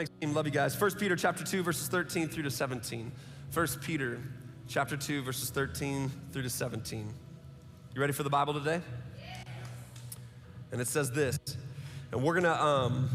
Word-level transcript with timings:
Thanks, 0.00 0.12
team. 0.18 0.32
Love 0.32 0.46
you 0.46 0.50
guys. 0.50 0.80
1 0.80 0.92
Peter 0.92 1.14
chapter 1.14 1.44
2, 1.44 1.62
verses 1.62 1.86
13 1.88 2.28
through 2.28 2.44
to 2.44 2.50
17. 2.50 3.12
1 3.52 3.66
Peter 3.82 4.18
chapter 4.66 4.96
2, 4.96 5.20
verses 5.20 5.50
13 5.50 6.10
through 6.32 6.40
to 6.40 6.48
17. 6.48 7.12
You 7.94 8.00
ready 8.00 8.14
for 8.14 8.22
the 8.22 8.30
Bible 8.30 8.54
today? 8.54 8.80
And 10.72 10.80
it 10.80 10.86
says 10.86 11.10
this, 11.10 11.38
and 12.12 12.22
we're 12.22 12.32
gonna 12.32 12.54
um, 12.54 13.10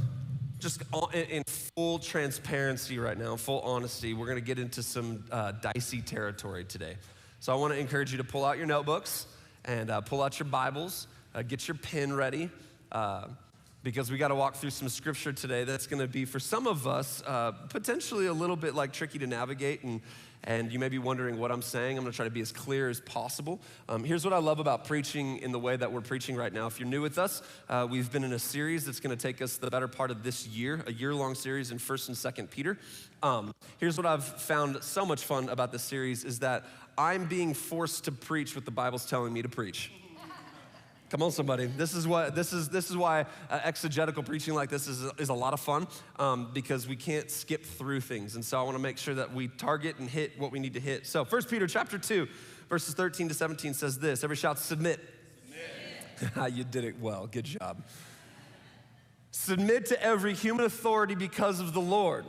just 0.59 0.83
in 1.11 1.43
full 1.75 1.97
transparency 1.97 2.99
right 2.99 3.17
now, 3.17 3.35
full 3.35 3.61
honesty, 3.61 4.13
we're 4.13 4.27
gonna 4.27 4.39
get 4.39 4.59
into 4.59 4.83
some 4.83 5.25
uh, 5.31 5.53
dicey 5.53 6.01
territory 6.01 6.65
today. 6.65 6.97
So 7.39 7.51
I 7.51 7.55
wanna 7.55 7.75
encourage 7.75 8.11
you 8.11 8.19
to 8.19 8.23
pull 8.23 8.45
out 8.45 8.59
your 8.59 8.67
notebooks 8.67 9.25
and 9.63 9.89
uh, 9.89 10.01
pull 10.01 10.21
out 10.21 10.37
your 10.37 10.49
Bibles, 10.49 11.07
uh, 11.33 11.41
get 11.41 11.67
your 11.67 11.77
pen 11.77 12.13
ready. 12.13 12.51
Because 13.85 14.09
we 14.09 14.17
got 14.17 14.29
to 14.29 14.35
walk 14.35 14.55
through 14.55 14.71
some 14.71 14.89
scripture 14.89 15.31
today 15.31 15.63
that's 15.63 15.85
going 15.85 16.01
to 16.01 16.07
be 16.07 16.25
for 16.25 16.39
some 16.39 16.65
of 16.65 16.87
us 16.87 17.21
uh, 17.27 17.51
potentially 17.69 18.25
a 18.25 18.33
little 18.33 18.55
bit 18.55 18.73
like 18.73 18.91
tricky 18.91 19.19
to 19.19 19.27
navigate 19.27 19.83
and 19.83 20.01
and 20.43 20.71
you 20.71 20.79
may 20.79 20.89
be 20.89 20.97
wondering 20.97 21.37
what 21.37 21.51
i'm 21.51 21.61
saying. 21.61 21.95
I'm 21.95 22.03
going 22.03 22.11
to 22.11 22.15
try 22.15 22.25
to 22.25 22.31
be 22.31 22.41
as 22.41 22.51
clear 22.51 22.89
as 22.89 22.99
possible. 22.99 23.59
Um, 23.87 24.03
here's 24.03 24.25
what 24.25 24.33
i 24.33 24.39
love 24.39 24.57
about 24.57 24.85
preaching 24.85 25.37
in 25.37 25.51
the 25.51 25.59
way 25.59 25.75
that 25.75 25.91
we're 25.91 26.01
preaching 26.01 26.35
right 26.35 26.51
now. 26.51 26.65
If 26.65 26.79
you're 26.79 26.89
new 26.89 27.03
with 27.03 27.19
us 27.19 27.43
uh, 27.69 27.85
we've 27.87 28.11
been 28.11 28.23
in 28.23 28.33
a 28.33 28.39
series 28.39 28.85
that's 28.85 28.99
going 28.99 29.15
to 29.15 29.21
take 29.21 29.39
us 29.39 29.57
the 29.57 29.69
better 29.69 29.87
part 29.87 30.09
of 30.09 30.23
this 30.23 30.47
year 30.47 30.83
a 30.87 30.91
year-long 30.91 31.35
series 31.35 31.69
in 31.69 31.77
first 31.77 32.07
and 32.07 32.17
second 32.17 32.49
peter. 32.49 32.79
Um, 33.21 33.53
here's 33.77 33.97
what 33.97 34.07
i've 34.07 34.25
found 34.25 34.81
so 34.81 35.05
much 35.05 35.23
fun 35.23 35.47
about 35.49 35.71
this 35.71 35.83
series 35.83 36.23
is 36.23 36.39
that 36.39 36.65
i'm 36.97 37.25
being 37.25 37.53
forced 37.53 38.05
to 38.05 38.11
preach 38.11 38.55
what 38.55 38.65
the 38.65 38.71
bible's 38.71 39.05
telling 39.05 39.31
me 39.31 39.43
to 39.43 39.49
preach 39.49 39.91
Come 41.15 41.23
on, 41.23 41.31
somebody. 41.31 41.67
This 41.67 41.93
is 41.95 42.05
what 42.05 42.35
this 42.35 42.51
is. 42.51 42.67
This 42.67 42.89
is 42.89 42.97
why 42.97 43.21
uh, 43.49 43.61
exegetical 43.63 44.21
preaching 44.21 44.53
like 44.53 44.69
this 44.69 44.85
is 44.85 45.01
is 45.17 45.29
a 45.29 45.33
lot 45.33 45.53
of 45.53 45.61
fun 45.61 45.87
um, 46.19 46.49
because 46.53 46.89
we 46.89 46.97
can't 46.97 47.31
skip 47.31 47.63
through 47.65 48.01
things, 48.01 48.35
and 48.35 48.43
so 48.43 48.59
I 48.59 48.63
want 48.63 48.75
to 48.75 48.83
make 48.83 48.97
sure 48.97 49.13
that 49.13 49.33
we 49.33 49.47
target 49.47 49.97
and 49.97 50.09
hit 50.09 50.37
what 50.37 50.51
we 50.51 50.59
need 50.59 50.73
to 50.73 50.81
hit. 50.81 51.07
So, 51.07 51.23
First 51.23 51.49
Peter 51.49 51.67
chapter 51.67 51.97
two, 51.97 52.27
verses 52.67 52.93
thirteen 52.95 53.29
to 53.29 53.33
seventeen 53.33 53.73
says 53.73 53.97
this. 53.97 54.25
Every 54.25 54.35
shout, 54.35 54.59
submit. 54.59 54.99
submit. 56.17 56.53
you 56.53 56.65
did 56.65 56.83
it 56.83 56.99
well. 56.99 57.27
Good 57.27 57.45
job. 57.45 57.81
Submit 59.31 59.85
to 59.85 60.03
every 60.03 60.33
human 60.33 60.65
authority 60.65 61.15
because 61.15 61.61
of 61.61 61.71
the 61.71 61.79
Lord, 61.79 62.25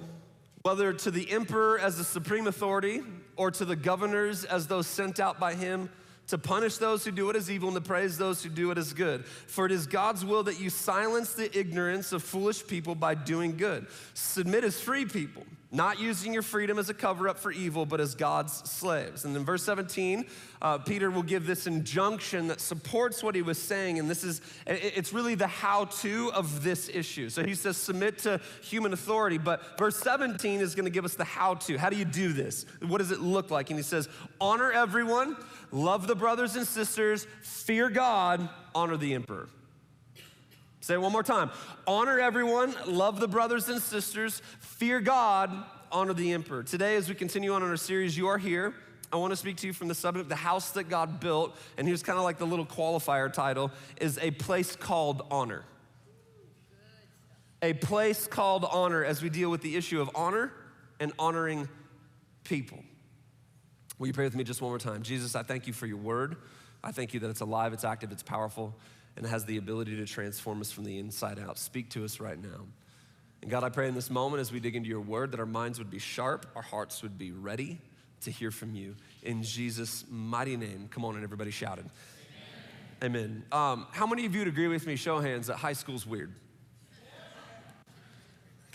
whether 0.62 0.92
to 0.92 1.10
the 1.10 1.28
emperor 1.32 1.76
as 1.80 1.98
the 1.98 2.04
supreme 2.04 2.46
authority 2.46 3.00
or 3.34 3.50
to 3.50 3.64
the 3.64 3.74
governors 3.74 4.44
as 4.44 4.68
those 4.68 4.86
sent 4.86 5.18
out 5.18 5.40
by 5.40 5.54
him 5.54 5.88
to 6.28 6.38
punish 6.38 6.76
those 6.78 7.04
who 7.04 7.10
do 7.10 7.26
what 7.26 7.36
is 7.36 7.50
evil 7.50 7.68
and 7.68 7.76
to 7.76 7.80
praise 7.80 8.18
those 8.18 8.42
who 8.42 8.48
do 8.48 8.68
what 8.68 8.78
is 8.78 8.92
good. 8.92 9.24
For 9.24 9.66
it 9.66 9.72
is 9.72 9.86
God's 9.86 10.24
will 10.24 10.42
that 10.44 10.60
you 10.60 10.70
silence 10.70 11.34
the 11.34 11.56
ignorance 11.56 12.12
of 12.12 12.22
foolish 12.22 12.66
people 12.66 12.94
by 12.94 13.14
doing 13.14 13.56
good. 13.56 13.86
Submit 14.14 14.64
as 14.64 14.80
free 14.80 15.04
people, 15.04 15.44
not 15.76 16.00
using 16.00 16.32
your 16.32 16.42
freedom 16.42 16.78
as 16.78 16.88
a 16.88 16.94
cover 16.94 17.28
up 17.28 17.38
for 17.38 17.52
evil, 17.52 17.84
but 17.84 18.00
as 18.00 18.14
God's 18.14 18.54
slaves. 18.68 19.24
And 19.24 19.36
in 19.36 19.44
verse 19.44 19.62
17, 19.62 20.24
uh, 20.62 20.78
Peter 20.78 21.10
will 21.10 21.22
give 21.22 21.46
this 21.46 21.66
injunction 21.66 22.48
that 22.48 22.60
supports 22.60 23.22
what 23.22 23.34
he 23.34 23.42
was 23.42 23.58
saying. 23.58 23.98
And 23.98 24.08
this 24.08 24.24
is, 24.24 24.40
it's 24.66 25.12
really 25.12 25.34
the 25.34 25.46
how 25.46 25.84
to 25.84 26.32
of 26.32 26.62
this 26.62 26.88
issue. 26.88 27.28
So 27.28 27.44
he 27.44 27.54
says, 27.54 27.76
submit 27.76 28.18
to 28.20 28.40
human 28.62 28.94
authority. 28.94 29.36
But 29.36 29.78
verse 29.78 29.98
17 29.98 30.60
is 30.60 30.74
going 30.74 30.86
to 30.86 30.90
give 30.90 31.04
us 31.04 31.14
the 31.14 31.24
how 31.24 31.54
to. 31.54 31.76
How 31.76 31.90
do 31.90 31.96
you 31.96 32.06
do 32.06 32.32
this? 32.32 32.64
What 32.80 32.98
does 32.98 33.10
it 33.10 33.20
look 33.20 33.50
like? 33.50 33.68
And 33.70 33.78
he 33.78 33.82
says, 33.82 34.08
honor 34.40 34.72
everyone 34.72 35.36
love 35.72 36.06
the 36.06 36.14
brothers 36.14 36.56
and 36.56 36.66
sisters, 36.66 37.26
fear 37.42 37.90
God, 37.90 38.48
honor 38.74 38.96
the 38.96 39.14
emperor. 39.14 39.48
Say 40.86 40.94
it 40.94 41.00
one 41.00 41.10
more 41.10 41.24
time. 41.24 41.50
Honor 41.84 42.20
everyone, 42.20 42.72
love 42.86 43.18
the 43.18 43.26
brothers 43.26 43.68
and 43.68 43.82
sisters, 43.82 44.40
fear 44.60 45.00
God, 45.00 45.50
honor 45.90 46.14
the 46.14 46.32
emperor. 46.32 46.62
Today, 46.62 46.94
as 46.94 47.08
we 47.08 47.16
continue 47.16 47.52
on 47.54 47.64
in 47.64 47.68
our 47.68 47.76
series, 47.76 48.16
You 48.16 48.28
Are 48.28 48.38
Here, 48.38 48.72
I 49.12 49.16
want 49.16 49.32
to 49.32 49.36
speak 49.36 49.56
to 49.56 49.66
you 49.66 49.72
from 49.72 49.88
the 49.88 49.96
subject, 49.96 50.28
the 50.28 50.36
house 50.36 50.70
that 50.70 50.84
God 50.84 51.18
built, 51.18 51.56
and 51.76 51.88
here's 51.88 52.04
kind 52.04 52.18
of 52.18 52.24
like 52.24 52.38
the 52.38 52.46
little 52.46 52.64
qualifier 52.64 53.32
title, 53.32 53.72
is 54.00 54.16
a 54.22 54.30
place 54.30 54.76
called 54.76 55.26
honor. 55.28 55.64
A 57.62 57.72
place 57.72 58.28
called 58.28 58.64
honor 58.64 59.04
as 59.04 59.20
we 59.24 59.28
deal 59.28 59.50
with 59.50 59.62
the 59.62 59.74
issue 59.74 60.00
of 60.00 60.08
honor 60.14 60.52
and 61.00 61.12
honoring 61.18 61.68
people. 62.44 62.78
Will 63.98 64.06
you 64.06 64.12
pray 64.12 64.22
with 64.22 64.36
me 64.36 64.44
just 64.44 64.62
one 64.62 64.70
more 64.70 64.78
time? 64.78 65.02
Jesus, 65.02 65.34
I 65.34 65.42
thank 65.42 65.66
you 65.66 65.72
for 65.72 65.86
your 65.88 65.96
word. 65.96 66.36
I 66.84 66.92
thank 66.92 67.12
you 67.12 67.18
that 67.18 67.30
it's 67.30 67.40
alive, 67.40 67.72
it's 67.72 67.82
active, 67.82 68.12
it's 68.12 68.22
powerful, 68.22 68.72
and 69.16 69.26
has 69.26 69.44
the 69.44 69.56
ability 69.56 69.96
to 69.96 70.06
transform 70.06 70.60
us 70.60 70.70
from 70.70 70.84
the 70.84 70.98
inside 70.98 71.38
out. 71.38 71.58
Speak 71.58 71.90
to 71.90 72.04
us 72.04 72.20
right 72.20 72.40
now. 72.40 72.66
And 73.42 73.50
God, 73.50 73.64
I 73.64 73.68
pray 73.68 73.88
in 73.88 73.94
this 73.94 74.10
moment 74.10 74.40
as 74.40 74.52
we 74.52 74.60
dig 74.60 74.76
into 74.76 74.88
your 74.88 75.00
word 75.00 75.32
that 75.32 75.40
our 75.40 75.46
minds 75.46 75.78
would 75.78 75.90
be 75.90 75.98
sharp, 75.98 76.46
our 76.56 76.62
hearts 76.62 77.02
would 77.02 77.16
be 77.16 77.32
ready 77.32 77.80
to 78.22 78.30
hear 78.30 78.50
from 78.50 78.74
you. 78.74 78.96
In 79.22 79.42
Jesus' 79.42 80.04
mighty 80.10 80.56
name. 80.56 80.88
Come 80.90 81.04
on, 81.04 81.14
and 81.14 81.24
everybody 81.24 81.50
shouted. 81.50 81.86
Amen. 83.02 83.16
Amen. 83.16 83.44
Um, 83.52 83.86
how 83.92 84.06
many 84.06 84.26
of 84.26 84.34
you 84.34 84.40
would 84.40 84.48
agree 84.48 84.68
with 84.68 84.86
me, 84.86 84.96
show 84.96 85.20
hands, 85.20 85.46
that 85.46 85.56
high 85.56 85.74
school's 85.74 86.06
weird? 86.06 86.32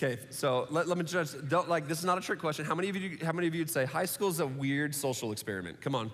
Okay, 0.03 0.17
so 0.31 0.65
let, 0.71 0.87
let 0.87 0.97
me 0.97 1.03
just, 1.03 1.47
don't 1.47 1.69
like, 1.69 1.87
this 1.87 1.99
is 1.99 2.05
not 2.05 2.17
a 2.17 2.21
trick 2.21 2.39
question. 2.39 2.65
How 2.65 2.73
many 2.73 2.89
of 2.89 2.95
you, 2.95 3.19
how 3.23 3.33
many 3.33 3.47
of 3.47 3.53
you 3.53 3.61
would 3.61 3.69
say 3.69 3.85
high 3.85 4.05
school 4.05 4.29
is 4.29 4.39
a 4.39 4.47
weird 4.47 4.95
social 4.95 5.31
experiment? 5.31 5.79
Come 5.79 5.93
on, 5.93 6.11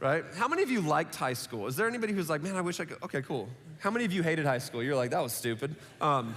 right? 0.00 0.24
How 0.36 0.48
many 0.48 0.62
of 0.62 0.70
you 0.70 0.80
liked 0.80 1.14
high 1.14 1.32
school? 1.32 1.66
Is 1.66 1.76
there 1.76 1.88
anybody 1.88 2.12
who's 2.12 2.28
like, 2.28 2.42
man, 2.42 2.56
I 2.56 2.60
wish 2.60 2.80
I 2.80 2.84
could, 2.84 3.02
okay, 3.02 3.22
cool. 3.22 3.48
How 3.78 3.90
many 3.90 4.04
of 4.04 4.12
you 4.12 4.22
hated 4.22 4.46
high 4.46 4.58
school? 4.58 4.82
You're 4.82 4.96
like, 4.96 5.10
that 5.10 5.22
was 5.22 5.32
stupid. 5.32 5.74
Um, 6.00 6.36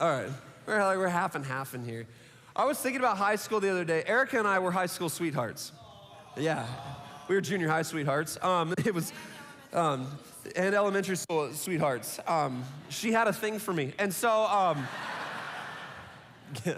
all 0.00 0.10
right, 0.10 0.30
we're, 0.66 0.98
we're 0.98 1.08
half 1.08 1.34
and 1.34 1.44
half 1.44 1.74
in 1.74 1.84
here. 1.84 2.06
I 2.54 2.64
was 2.64 2.78
thinking 2.78 3.00
about 3.00 3.18
high 3.18 3.36
school 3.36 3.60
the 3.60 3.70
other 3.70 3.84
day. 3.84 4.02
Erica 4.06 4.38
and 4.38 4.48
I 4.48 4.58
were 4.58 4.70
high 4.70 4.86
school 4.86 5.08
sweethearts. 5.08 5.72
Yeah, 6.36 6.66
we 7.28 7.34
were 7.34 7.40
junior 7.40 7.68
high 7.68 7.82
sweethearts. 7.82 8.42
Um, 8.42 8.74
it 8.84 8.94
was, 8.94 9.12
um, 9.72 10.06
and 10.54 10.74
elementary 10.74 11.16
school 11.16 11.52
sweethearts. 11.52 12.20
Um, 12.26 12.64
she 12.88 13.12
had 13.12 13.28
a 13.28 13.32
thing 13.32 13.58
for 13.58 13.72
me. 13.74 13.92
And 13.98 14.12
so, 14.12 14.44
um, 14.44 14.86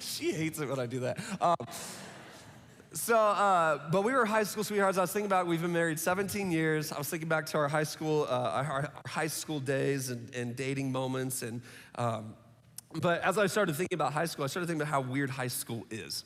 she 0.00 0.32
hates 0.32 0.58
it 0.58 0.68
when 0.68 0.78
I 0.78 0.86
do 0.86 1.00
that. 1.00 1.18
So, 2.92 3.18
uh, 3.18 3.90
but 3.90 4.02
we 4.02 4.12
were 4.12 4.24
high 4.24 4.44
school 4.44 4.64
sweethearts. 4.64 4.96
I 4.96 5.02
was 5.02 5.12
thinking 5.12 5.26
about 5.26 5.46
we've 5.46 5.60
been 5.60 5.72
married 5.72 6.00
17 6.00 6.50
years. 6.50 6.90
I 6.90 6.96
was 6.96 7.08
thinking 7.08 7.28
back 7.28 7.44
to 7.46 7.58
our 7.58 7.68
high 7.68 7.84
school, 7.84 8.26
uh, 8.30 8.32
our, 8.32 8.64
our, 8.64 8.92
high 9.06 9.26
school 9.26 9.60
days 9.60 10.08
and, 10.08 10.34
and 10.34 10.56
dating 10.56 10.90
moments. 10.90 11.42
And 11.42 11.60
um, 11.96 12.34
but 12.94 13.20
as 13.20 13.36
I 13.36 13.46
started 13.46 13.76
thinking 13.76 13.96
about 13.96 14.14
high 14.14 14.24
school, 14.24 14.44
I 14.44 14.48
started 14.48 14.68
thinking 14.68 14.80
about 14.80 14.90
how 14.90 15.02
weird 15.02 15.28
high 15.28 15.48
school 15.48 15.84
is. 15.90 16.24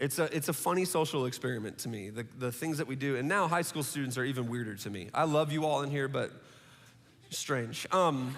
It's 0.00 0.18
a, 0.18 0.24
it's 0.36 0.48
a 0.48 0.52
funny 0.52 0.84
social 0.84 1.26
experiment 1.26 1.78
to 1.78 1.88
me, 1.88 2.10
the, 2.10 2.26
the 2.38 2.50
things 2.50 2.78
that 2.78 2.88
we 2.88 2.96
do. 2.96 3.14
And 3.14 3.28
now 3.28 3.46
high 3.46 3.62
school 3.62 3.84
students 3.84 4.18
are 4.18 4.24
even 4.24 4.48
weirder 4.48 4.74
to 4.74 4.90
me. 4.90 5.08
I 5.14 5.22
love 5.24 5.52
you 5.52 5.64
all 5.64 5.82
in 5.82 5.90
here, 5.90 6.08
but 6.08 6.32
strange. 7.30 7.86
Um, 7.92 8.36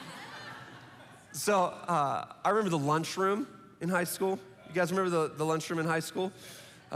so 1.32 1.64
uh, 1.88 2.26
I 2.44 2.50
remember 2.50 2.68
the 2.68 2.78
lunchroom 2.78 3.46
in 3.80 3.88
high 3.88 4.04
school. 4.04 4.38
You 4.68 4.74
guys 4.74 4.90
remember 4.90 5.28
the, 5.28 5.34
the 5.34 5.44
lunchroom 5.44 5.78
in 5.78 5.86
high 5.86 6.00
school? 6.00 6.30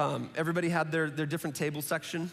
Um, 0.00 0.30
everybody 0.34 0.70
had 0.70 0.90
their, 0.90 1.10
their 1.10 1.26
different 1.26 1.54
table 1.54 1.82
section 1.82 2.30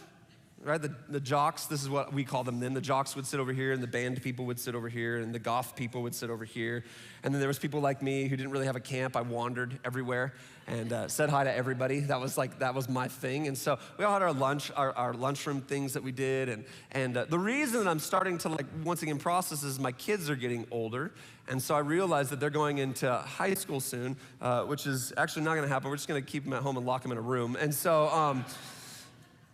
right? 0.64 0.80
The, 0.80 0.94
the 1.08 1.20
jocks, 1.20 1.66
this 1.66 1.82
is 1.82 1.88
what 1.88 2.12
we 2.12 2.24
call 2.24 2.44
them 2.44 2.60
then. 2.60 2.74
The 2.74 2.80
jocks 2.80 3.14
would 3.16 3.26
sit 3.26 3.40
over 3.40 3.52
here, 3.52 3.72
and 3.72 3.82
the 3.82 3.86
band 3.86 4.22
people 4.22 4.44
would 4.46 4.58
sit 4.58 4.74
over 4.74 4.88
here, 4.88 5.18
and 5.18 5.34
the 5.34 5.38
goth 5.38 5.76
people 5.76 6.02
would 6.02 6.14
sit 6.14 6.30
over 6.30 6.44
here. 6.44 6.84
And 7.22 7.32
then 7.32 7.40
there 7.40 7.48
was 7.48 7.58
people 7.58 7.80
like 7.80 8.02
me 8.02 8.28
who 8.28 8.36
didn't 8.36 8.52
really 8.52 8.66
have 8.66 8.76
a 8.76 8.80
camp. 8.80 9.16
I 9.16 9.22
wandered 9.22 9.78
everywhere 9.84 10.34
and 10.66 10.92
uh, 10.92 11.08
said 11.08 11.30
hi 11.30 11.44
to 11.44 11.52
everybody. 11.52 12.00
That 12.00 12.20
was 12.20 12.36
like, 12.36 12.58
that 12.58 12.74
was 12.74 12.88
my 12.88 13.08
thing. 13.08 13.48
And 13.48 13.56
so 13.56 13.78
we 13.96 14.04
all 14.04 14.12
had 14.12 14.22
our 14.22 14.32
lunch, 14.32 14.70
our, 14.76 14.92
our 14.92 15.14
lunchroom 15.14 15.62
things 15.62 15.94
that 15.94 16.02
we 16.02 16.12
did. 16.12 16.48
And, 16.48 16.64
and 16.92 17.16
uh, 17.16 17.24
the 17.24 17.38
reason 17.38 17.82
that 17.82 17.90
I'm 17.90 17.98
starting 17.98 18.36
to 18.38 18.50
like, 18.50 18.66
once 18.84 19.02
again, 19.02 19.18
process 19.18 19.62
is 19.62 19.80
my 19.80 19.92
kids 19.92 20.28
are 20.28 20.36
getting 20.36 20.66
older. 20.70 21.12
And 21.48 21.62
so 21.62 21.74
I 21.74 21.78
realized 21.78 22.30
that 22.30 22.40
they're 22.40 22.50
going 22.50 22.78
into 22.78 23.10
high 23.10 23.54
school 23.54 23.80
soon, 23.80 24.16
uh, 24.42 24.64
which 24.64 24.86
is 24.86 25.12
actually 25.16 25.42
not 25.42 25.54
gonna 25.54 25.68
happen. 25.68 25.88
We're 25.88 25.96
just 25.96 26.08
gonna 26.08 26.20
keep 26.20 26.44
them 26.44 26.52
at 26.52 26.62
home 26.62 26.76
and 26.76 26.84
lock 26.84 27.02
them 27.02 27.12
in 27.12 27.18
a 27.18 27.22
room. 27.22 27.56
And 27.58 27.74
so, 27.74 28.08
um, 28.08 28.44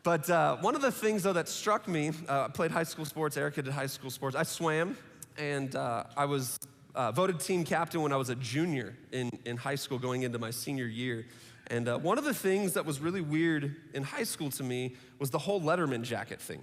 but 0.05 0.29
uh, 0.29 0.57
one 0.59 0.77
of 0.77 0.83
the 0.83 0.93
things, 0.93 1.23
though, 1.23 1.33
that 1.33 1.49
struck 1.49 1.89
me, 1.89 2.13
uh, 2.29 2.45
I 2.45 2.49
played 2.49 2.71
high 2.71 2.85
school 2.85 3.07
sports, 3.07 3.39
Erica 3.39 3.63
did 3.63 3.73
high 3.73 3.87
school 3.87 4.11
sports. 4.11 4.37
I 4.37 4.43
swam, 4.43 4.97
and 5.39 5.75
uh, 5.75 6.05
I 6.15 6.27
was 6.27 6.59
uh, 6.95 7.11
voted 7.11 7.41
team 7.41 7.65
captain 7.65 8.03
when 8.03 8.13
I 8.13 8.17
was 8.17 8.29
a 8.29 8.35
junior 8.35 8.95
in, 9.13 9.31
in 9.47 9.57
high 9.57 9.75
school 9.75 9.99
going 9.99 10.23
into 10.23 10.39
my 10.39 10.51
senior 10.51 10.85
year. 10.85 11.27
And 11.69 11.89
uh, 11.89 11.99
one 11.99 12.19
of 12.19 12.25
the 12.25 12.35
things 12.35 12.75
that 12.75 12.85
was 12.85 13.01
really 13.01 13.23
weird 13.23 13.75
in 13.95 14.03
high 14.03 14.25
school 14.25 14.51
to 14.51 14.63
me 14.63 14.95
was 15.19 15.31
the 15.31 15.39
whole 15.39 15.61
Letterman 15.61 16.03
jacket 16.03 16.39
thing. 16.39 16.63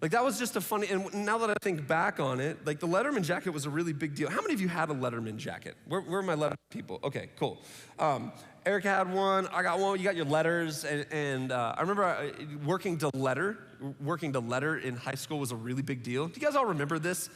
Like 0.00 0.12
that 0.12 0.24
was 0.24 0.38
just 0.38 0.54
a 0.54 0.60
funny, 0.60 0.86
and 0.88 1.12
now 1.14 1.38
that 1.38 1.50
I 1.50 1.54
think 1.62 1.86
back 1.88 2.20
on 2.20 2.38
it, 2.38 2.66
like 2.66 2.78
the 2.78 2.86
Letterman 2.86 3.24
jacket 3.24 3.50
was 3.50 3.64
a 3.64 3.70
really 3.70 3.92
big 3.92 4.14
deal. 4.14 4.28
How 4.28 4.42
many 4.42 4.54
of 4.54 4.60
you 4.60 4.68
had 4.68 4.90
a 4.90 4.94
Letterman 4.94 5.38
jacket? 5.38 5.76
Where, 5.88 6.00
where 6.02 6.20
are 6.20 6.22
my 6.22 6.36
Letterman 6.36 6.56
people? 6.70 7.00
Okay, 7.02 7.30
cool. 7.36 7.62
Um, 7.98 8.30
Erica 8.66 8.88
had 8.88 9.12
one, 9.12 9.46
I 9.48 9.62
got 9.62 9.78
one, 9.78 9.98
you 9.98 10.04
got 10.04 10.16
your 10.16 10.24
letters, 10.24 10.84
and, 10.84 11.06
and 11.10 11.52
uh, 11.52 11.74
I 11.76 11.82
remember 11.82 12.04
uh, 12.04 12.30
working 12.64 12.96
to 12.98 13.10
letter, 13.14 13.58
working 14.00 14.32
to 14.32 14.40
letter 14.40 14.78
in 14.78 14.96
high 14.96 15.16
school 15.16 15.38
was 15.38 15.52
a 15.52 15.56
really 15.56 15.82
big 15.82 16.02
deal. 16.02 16.28
Do 16.28 16.40
you 16.40 16.46
guys 16.46 16.56
all 16.56 16.64
remember 16.66 16.98
this? 16.98 17.28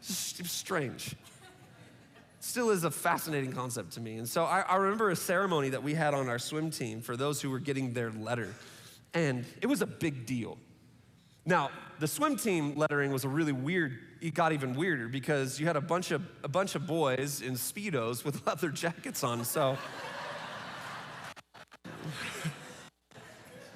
Strange. 0.00 1.16
still 2.38 2.70
is 2.70 2.84
a 2.84 2.90
fascinating 2.92 3.52
concept 3.52 3.92
to 3.94 4.00
me. 4.00 4.18
And 4.18 4.28
so 4.28 4.44
I, 4.44 4.60
I 4.60 4.76
remember 4.76 5.10
a 5.10 5.16
ceremony 5.16 5.70
that 5.70 5.82
we 5.82 5.94
had 5.94 6.14
on 6.14 6.28
our 6.28 6.38
swim 6.38 6.70
team 6.70 7.00
for 7.00 7.16
those 7.16 7.42
who 7.42 7.50
were 7.50 7.58
getting 7.58 7.92
their 7.92 8.12
letter. 8.12 8.54
And 9.14 9.44
it 9.60 9.66
was 9.66 9.82
a 9.82 9.86
big 9.86 10.26
deal. 10.26 10.58
Now, 11.44 11.70
the 11.98 12.06
swim 12.06 12.36
team 12.36 12.76
lettering 12.76 13.10
was 13.10 13.24
a 13.24 13.28
really 13.28 13.52
weird, 13.52 13.98
it 14.20 14.34
got 14.34 14.52
even 14.52 14.74
weirder 14.74 15.08
because 15.08 15.58
you 15.58 15.66
had 15.66 15.76
a 15.76 15.80
bunch 15.80 16.12
of, 16.12 16.22
a 16.44 16.48
bunch 16.48 16.76
of 16.76 16.86
boys 16.86 17.42
in 17.42 17.54
Speedos 17.54 18.24
with 18.24 18.46
leather 18.46 18.68
jackets 18.68 19.24
on. 19.24 19.44
So 19.44 19.76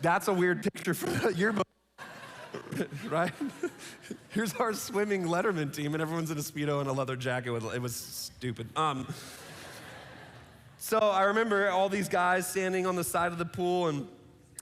that's 0.02 0.28
a 0.28 0.32
weird 0.32 0.62
picture 0.62 0.94
for 0.94 1.10
the 1.10 1.34
yearbook. 1.34 1.66
right? 3.08 3.32
Here's 4.30 4.54
our 4.54 4.72
swimming 4.72 5.24
Letterman 5.24 5.74
team, 5.74 5.94
and 5.94 6.02
everyone's 6.02 6.30
in 6.30 6.38
a 6.38 6.42
Speedo 6.42 6.80
and 6.80 6.88
a 6.88 6.92
leather 6.92 7.16
jacket. 7.16 7.50
With, 7.50 7.72
it 7.74 7.80
was 7.80 7.94
stupid. 7.94 8.68
Um, 8.76 9.12
so 10.78 10.98
I 10.98 11.22
remember 11.24 11.70
all 11.70 11.88
these 11.88 12.08
guys 12.08 12.46
standing 12.46 12.86
on 12.86 12.96
the 12.96 13.04
side 13.04 13.32
of 13.32 13.38
the 13.38 13.44
pool 13.44 13.88
and 13.88 14.08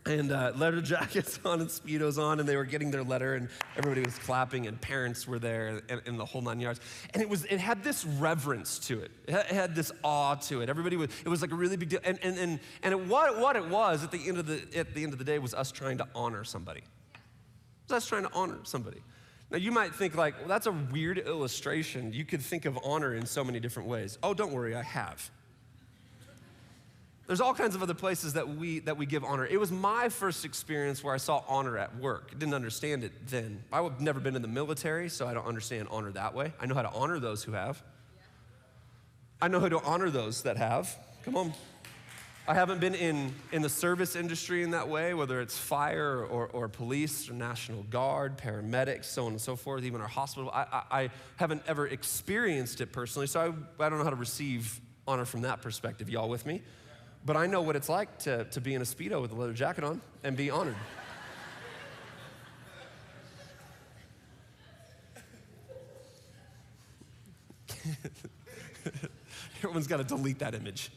and 0.06 0.32
uh, 0.32 0.52
leather 0.56 0.81
jackets 0.82 1.38
on 1.44 1.61
and 1.61 1.69
speedos 1.69 2.23
on 2.23 2.41
and 2.41 2.49
they 2.49 2.56
were 2.56 2.64
getting 2.64 2.91
their 2.91 3.02
letter 3.02 3.35
and 3.35 3.49
everybody 3.76 4.02
was 4.02 4.19
clapping 4.19 4.67
and 4.67 4.81
parents 4.81 5.26
were 5.26 5.38
there 5.38 5.82
and, 5.88 6.02
and 6.06 6.19
the 6.19 6.25
whole 6.25 6.41
nine 6.41 6.58
yards 6.58 6.81
and 7.12 7.23
it 7.23 7.29
was 7.29 7.44
it 7.44 7.61
had 7.61 7.85
this 7.85 8.05
reverence 8.05 8.79
to 8.79 9.00
it 9.00 9.11
it 9.29 9.47
had, 9.47 9.75
this 9.75 9.93
awe 10.02 10.35
to 10.35 10.62
it 10.62 10.69
everybody 10.70 10.97
was 10.97 11.11
it 11.25 11.29
was 11.29 11.43
like 11.43 11.52
a 11.52 11.55
really 11.55 11.76
big 11.76 11.91
deal 11.91 12.00
and 12.05 12.19
and 12.23 12.38
and, 12.38 12.61
and 12.82 12.93
it, 12.93 13.06
what, 13.06 13.38
what 13.38 13.56
it 13.56 13.69
was 13.69 14.02
at 14.02 14.11
the 14.11 14.29
end 14.29 14.38
of 14.38 14.47
the 14.47 14.62
at 14.76 14.94
the 14.94 15.02
end 15.02 15.12
of 15.12 15.19
the 15.19 15.25
day 15.25 15.38
was 15.38 15.52
us 15.52 15.70
trying 15.70 15.99
to 15.99 16.08
honor 16.14 16.44
somebody 16.44 16.82
that's 17.91 18.06
trying 18.06 18.23
to 18.23 18.32
honor 18.32 18.58
somebody. 18.62 19.02
Now, 19.50 19.58
you 19.58 19.73
might 19.73 19.94
think, 19.94 20.14
like, 20.14 20.38
well, 20.38 20.49
that's 20.49 20.67
a 20.67 20.73
weird 20.73 21.19
illustration. 21.19 22.12
You 22.12 22.25
could 22.25 22.41
think 22.41 22.64
of 22.64 22.79
honor 22.85 23.14
in 23.14 23.26
so 23.26 23.43
many 23.43 23.58
different 23.61 23.88
ways. 23.88 24.17
Oh, 24.23 24.32
don't 24.32 24.52
worry, 24.52 24.75
I 24.75 24.82
have. 24.82 25.31
There's 27.31 27.41
all 27.41 27.55
kinds 27.55 27.77
of 27.77 27.82
other 27.85 27.94
places 27.94 28.32
that 28.32 28.49
we, 28.56 28.81
that 28.81 28.97
we 28.97 29.06
give 29.06 29.23
honor. 29.23 29.47
It 29.47 29.61
was 29.61 29.71
my 29.71 30.09
first 30.09 30.44
experience 30.44 31.05
where 31.05 31.15
I 31.15 31.19
saw 31.19 31.44
honor 31.47 31.79
at 31.79 31.97
work. 31.97 32.31
I 32.32 32.35
didn't 32.37 32.55
understand 32.55 33.05
it 33.05 33.12
then. 33.29 33.62
I've 33.73 34.00
never 34.00 34.19
been 34.19 34.35
in 34.35 34.43
the 34.43 34.49
military, 34.49 35.09
so 35.09 35.29
I 35.29 35.35
don't 35.35 35.47
understand 35.47 35.87
honor 35.93 36.11
that 36.11 36.35
way. 36.35 36.53
I 36.59 36.67
know 36.67 36.75
how 36.75 36.82
to 36.82 36.91
honor 36.91 37.21
those 37.21 37.44
who 37.44 37.53
have. 37.53 37.81
I 39.41 39.47
know 39.47 39.61
how 39.61 39.69
to 39.69 39.81
honor 39.82 40.11
those 40.11 40.43
that 40.43 40.56
have. 40.56 40.99
Come 41.23 41.37
on. 41.37 41.53
I 42.49 42.55
haven't 42.55 42.81
been 42.81 42.97
in, 42.97 43.33
in 43.53 43.62
the 43.62 43.69
service 43.69 44.17
industry 44.17 44.65
in 44.65 44.73
that 44.73 44.88
way, 44.88 45.15
whether 45.15 45.41
it's 45.41 45.56
fire 45.56 46.26
or, 46.29 46.49
or 46.49 46.67
police 46.67 47.31
or 47.31 47.35
National 47.35 47.85
Guard, 47.85 48.38
paramedics, 48.38 49.05
so 49.05 49.26
on 49.26 49.31
and 49.31 49.41
so 49.41 49.55
forth, 49.55 49.85
even 49.85 50.00
our 50.00 50.09
hospital. 50.09 50.50
I, 50.53 50.62
I, 50.73 50.83
I 51.03 51.11
haven't 51.37 51.62
ever 51.69 51.87
experienced 51.87 52.81
it 52.81 52.91
personally, 52.91 53.29
so 53.29 53.55
I, 53.79 53.85
I 53.85 53.88
don't 53.88 53.99
know 53.99 54.05
how 54.05 54.11
to 54.11 54.17
receive 54.17 54.81
honor 55.06 55.25
from 55.25 55.43
that 55.43 55.62
perspective. 55.62 56.11
Y'all 56.11 56.29
with 56.29 56.44
me? 56.44 56.62
But 57.25 57.37
I 57.37 57.46
know 57.46 57.61
what 57.61 57.76
it's 57.76 57.88
like 57.88 58.19
to, 58.20 58.44
to 58.44 58.61
be 58.61 58.75
in 58.75 58.82
a 58.82 58.84
Speedo 58.84 59.20
with 59.20 59.32
a 59.32 59.34
leather 59.34 59.52
jacket 59.52 59.84
on 59.84 60.00
and 60.25 60.37
be 60.37 60.50
honored. 60.50 60.76
Everyone's 69.58 69.87
got 69.87 69.99
to 69.99 70.05
delete 70.05 70.38
that 70.38 70.55
image. 70.55 70.90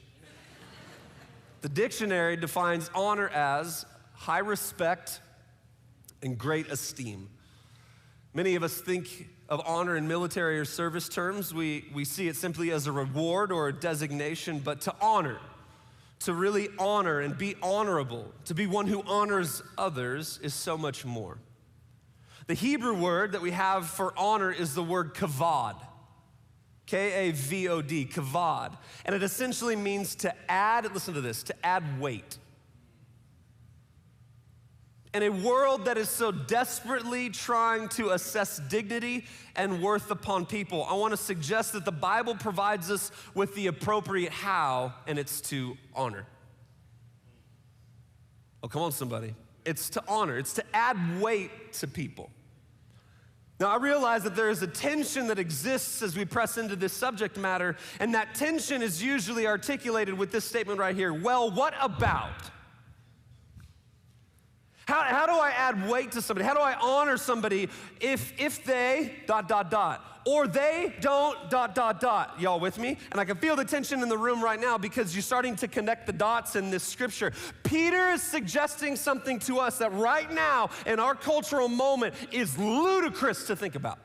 The 1.61 1.69
dictionary 1.69 2.37
defines 2.37 2.89
honor 2.95 3.27
as 3.29 3.85
high 4.13 4.39
respect 4.39 5.19
and 6.21 6.37
great 6.37 6.67
esteem. 6.69 7.29
Many 8.33 8.55
of 8.55 8.63
us 8.63 8.79
think 8.79 9.29
of 9.49 9.61
honor 9.65 9.95
in 9.95 10.07
military 10.07 10.57
or 10.59 10.65
service 10.65 11.07
terms. 11.07 11.53
We, 11.53 11.85
we 11.93 12.05
see 12.05 12.27
it 12.27 12.35
simply 12.35 12.71
as 12.71 12.87
a 12.87 12.91
reward 12.91 13.51
or 13.51 13.67
a 13.67 13.73
designation, 13.73 14.59
but 14.59 14.81
to 14.81 14.95
honor, 15.01 15.39
to 16.25 16.33
really 16.33 16.69
honor 16.79 17.19
and 17.19 17.37
be 17.37 17.55
honorable, 17.61 18.31
to 18.45 18.53
be 18.53 18.67
one 18.67 18.87
who 18.87 19.03
honors 19.07 19.61
others 19.77 20.39
is 20.41 20.53
so 20.53 20.77
much 20.77 21.05
more. 21.05 21.37
The 22.47 22.53
Hebrew 22.53 22.93
word 22.93 23.31
that 23.33 23.41
we 23.41 23.51
have 23.51 23.87
for 23.87 24.13
honor 24.17 24.51
is 24.51 24.75
the 24.75 24.83
word 24.83 25.13
kavod. 25.13 25.75
K 26.85 27.29
A 27.29 27.31
V 27.31 27.69
O 27.69 27.81
D, 27.81 28.05
kavod. 28.05 28.77
And 29.05 29.15
it 29.15 29.23
essentially 29.23 29.75
means 29.75 30.15
to 30.15 30.33
add, 30.51 30.91
listen 30.93 31.13
to 31.13 31.21
this, 31.21 31.43
to 31.43 31.65
add 31.65 31.99
weight. 31.99 32.37
In 35.13 35.21
a 35.21 35.29
world 35.29 35.85
that 35.85 35.97
is 35.97 36.09
so 36.09 36.31
desperately 36.31 37.29
trying 37.29 37.87
to 37.89 38.11
assess 38.11 38.59
dignity 38.67 39.25
and 39.55 39.81
worth 39.81 40.09
upon 40.09 40.47
people, 40.47 40.85
I 40.89 40.93
want 40.95 41.11
to 41.11 41.17
suggest 41.17 41.73
that 41.73 41.85
the 41.85 41.91
Bible 41.91 42.33
provides 42.33 42.89
us 42.89 43.11
with 43.35 43.53
the 43.53 43.67
appropriate 43.67 44.31
how, 44.31 44.93
and 45.05 45.19
it's 45.19 45.39
to 45.41 45.77
honor. 45.95 46.25
Oh, 48.63 48.67
come 48.67 48.81
on, 48.81 48.91
somebody. 48.91 49.35
It's 49.65 49.91
to 49.91 50.03
honor, 50.07 50.37
it's 50.37 50.53
to 50.53 50.63
add 50.73 51.21
weight 51.21 51.73
to 51.73 51.87
people. 51.87 52.31
Now, 53.59 53.69
I 53.69 53.77
realize 53.77 54.23
that 54.23 54.35
there 54.35 54.49
is 54.49 54.63
a 54.63 54.67
tension 54.67 55.27
that 55.27 55.37
exists 55.37 56.01
as 56.01 56.17
we 56.17 56.25
press 56.25 56.57
into 56.57 56.75
this 56.75 56.91
subject 56.91 57.37
matter, 57.37 57.77
and 57.99 58.15
that 58.15 58.33
tension 58.33 58.81
is 58.81 59.01
usually 59.01 59.45
articulated 59.45 60.17
with 60.17 60.31
this 60.31 60.43
statement 60.43 60.79
right 60.79 60.95
here 60.95 61.13
Well, 61.13 61.51
what 61.51 61.75
about? 61.79 62.33
How, 64.85 65.03
how 65.03 65.25
do 65.25 65.33
I 65.33 65.51
add 65.51 65.89
weight 65.89 66.11
to 66.13 66.21
somebody? 66.21 66.45
How 66.45 66.53
do 66.53 66.59
I 66.59 66.75
honor 66.75 67.17
somebody 67.17 67.69
if, 68.01 68.33
if 68.37 68.63
they, 68.65 69.15
dot, 69.27 69.47
dot, 69.47 69.71
dot, 69.71 70.21
or 70.25 70.47
they 70.47 70.93
don't, 70.99 71.49
dot, 71.49 71.73
dot, 71.73 72.01
dot? 72.01 72.39
Y'all 72.39 72.59
with 72.59 72.77
me? 72.77 72.97
And 73.11 73.19
I 73.19 73.25
can 73.25 73.37
feel 73.37 73.55
the 73.55 73.63
tension 73.63 74.01
in 74.01 74.09
the 74.09 74.17
room 74.17 74.43
right 74.43 74.59
now 74.59 74.77
because 74.77 75.15
you're 75.15 75.21
starting 75.21 75.55
to 75.57 75.67
connect 75.67 76.05
the 76.05 76.13
dots 76.13 76.55
in 76.57 76.69
this 76.69 76.83
scripture. 76.83 77.31
Peter 77.63 78.09
is 78.09 78.21
suggesting 78.21 78.95
something 78.95 79.39
to 79.39 79.59
us 79.59 79.77
that 79.77 79.93
right 79.93 80.31
now 80.31 80.69
in 80.85 80.99
our 80.99 81.15
cultural 81.15 81.69
moment 81.69 82.13
is 82.31 82.57
ludicrous 82.57 83.47
to 83.47 83.55
think 83.55 83.75
about. 83.75 83.99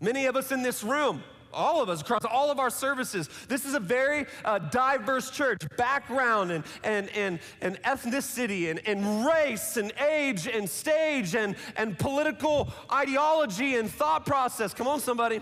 Many 0.00 0.26
of 0.26 0.36
us 0.36 0.50
in 0.52 0.62
this 0.62 0.82
room, 0.82 1.22
all 1.54 1.82
of 1.82 1.88
us 1.88 2.00
across 2.00 2.24
all 2.24 2.50
of 2.50 2.58
our 2.58 2.70
services. 2.70 3.28
This 3.48 3.64
is 3.64 3.74
a 3.74 3.80
very 3.80 4.26
uh, 4.44 4.58
diverse 4.58 5.30
church, 5.30 5.62
background 5.76 6.50
and, 6.50 6.64
and, 6.82 7.08
and, 7.10 7.38
and 7.60 7.82
ethnicity 7.82 8.70
and, 8.70 8.80
and 8.86 9.26
race 9.26 9.76
and 9.76 9.92
age 10.00 10.46
and 10.46 10.68
stage 10.68 11.34
and, 11.34 11.56
and 11.76 11.98
political 11.98 12.72
ideology 12.92 13.76
and 13.76 13.90
thought 13.90 14.26
process. 14.26 14.74
Come 14.74 14.88
on, 14.88 15.00
somebody. 15.00 15.40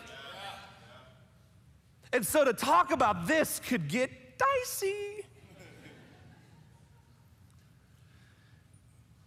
And 2.13 2.27
so 2.27 2.45
to 2.45 2.53
talk 2.53 2.93
about 2.93 3.27
this 3.27 3.61
could 3.61 3.89
get 3.89 4.11
dicey. 4.39 5.22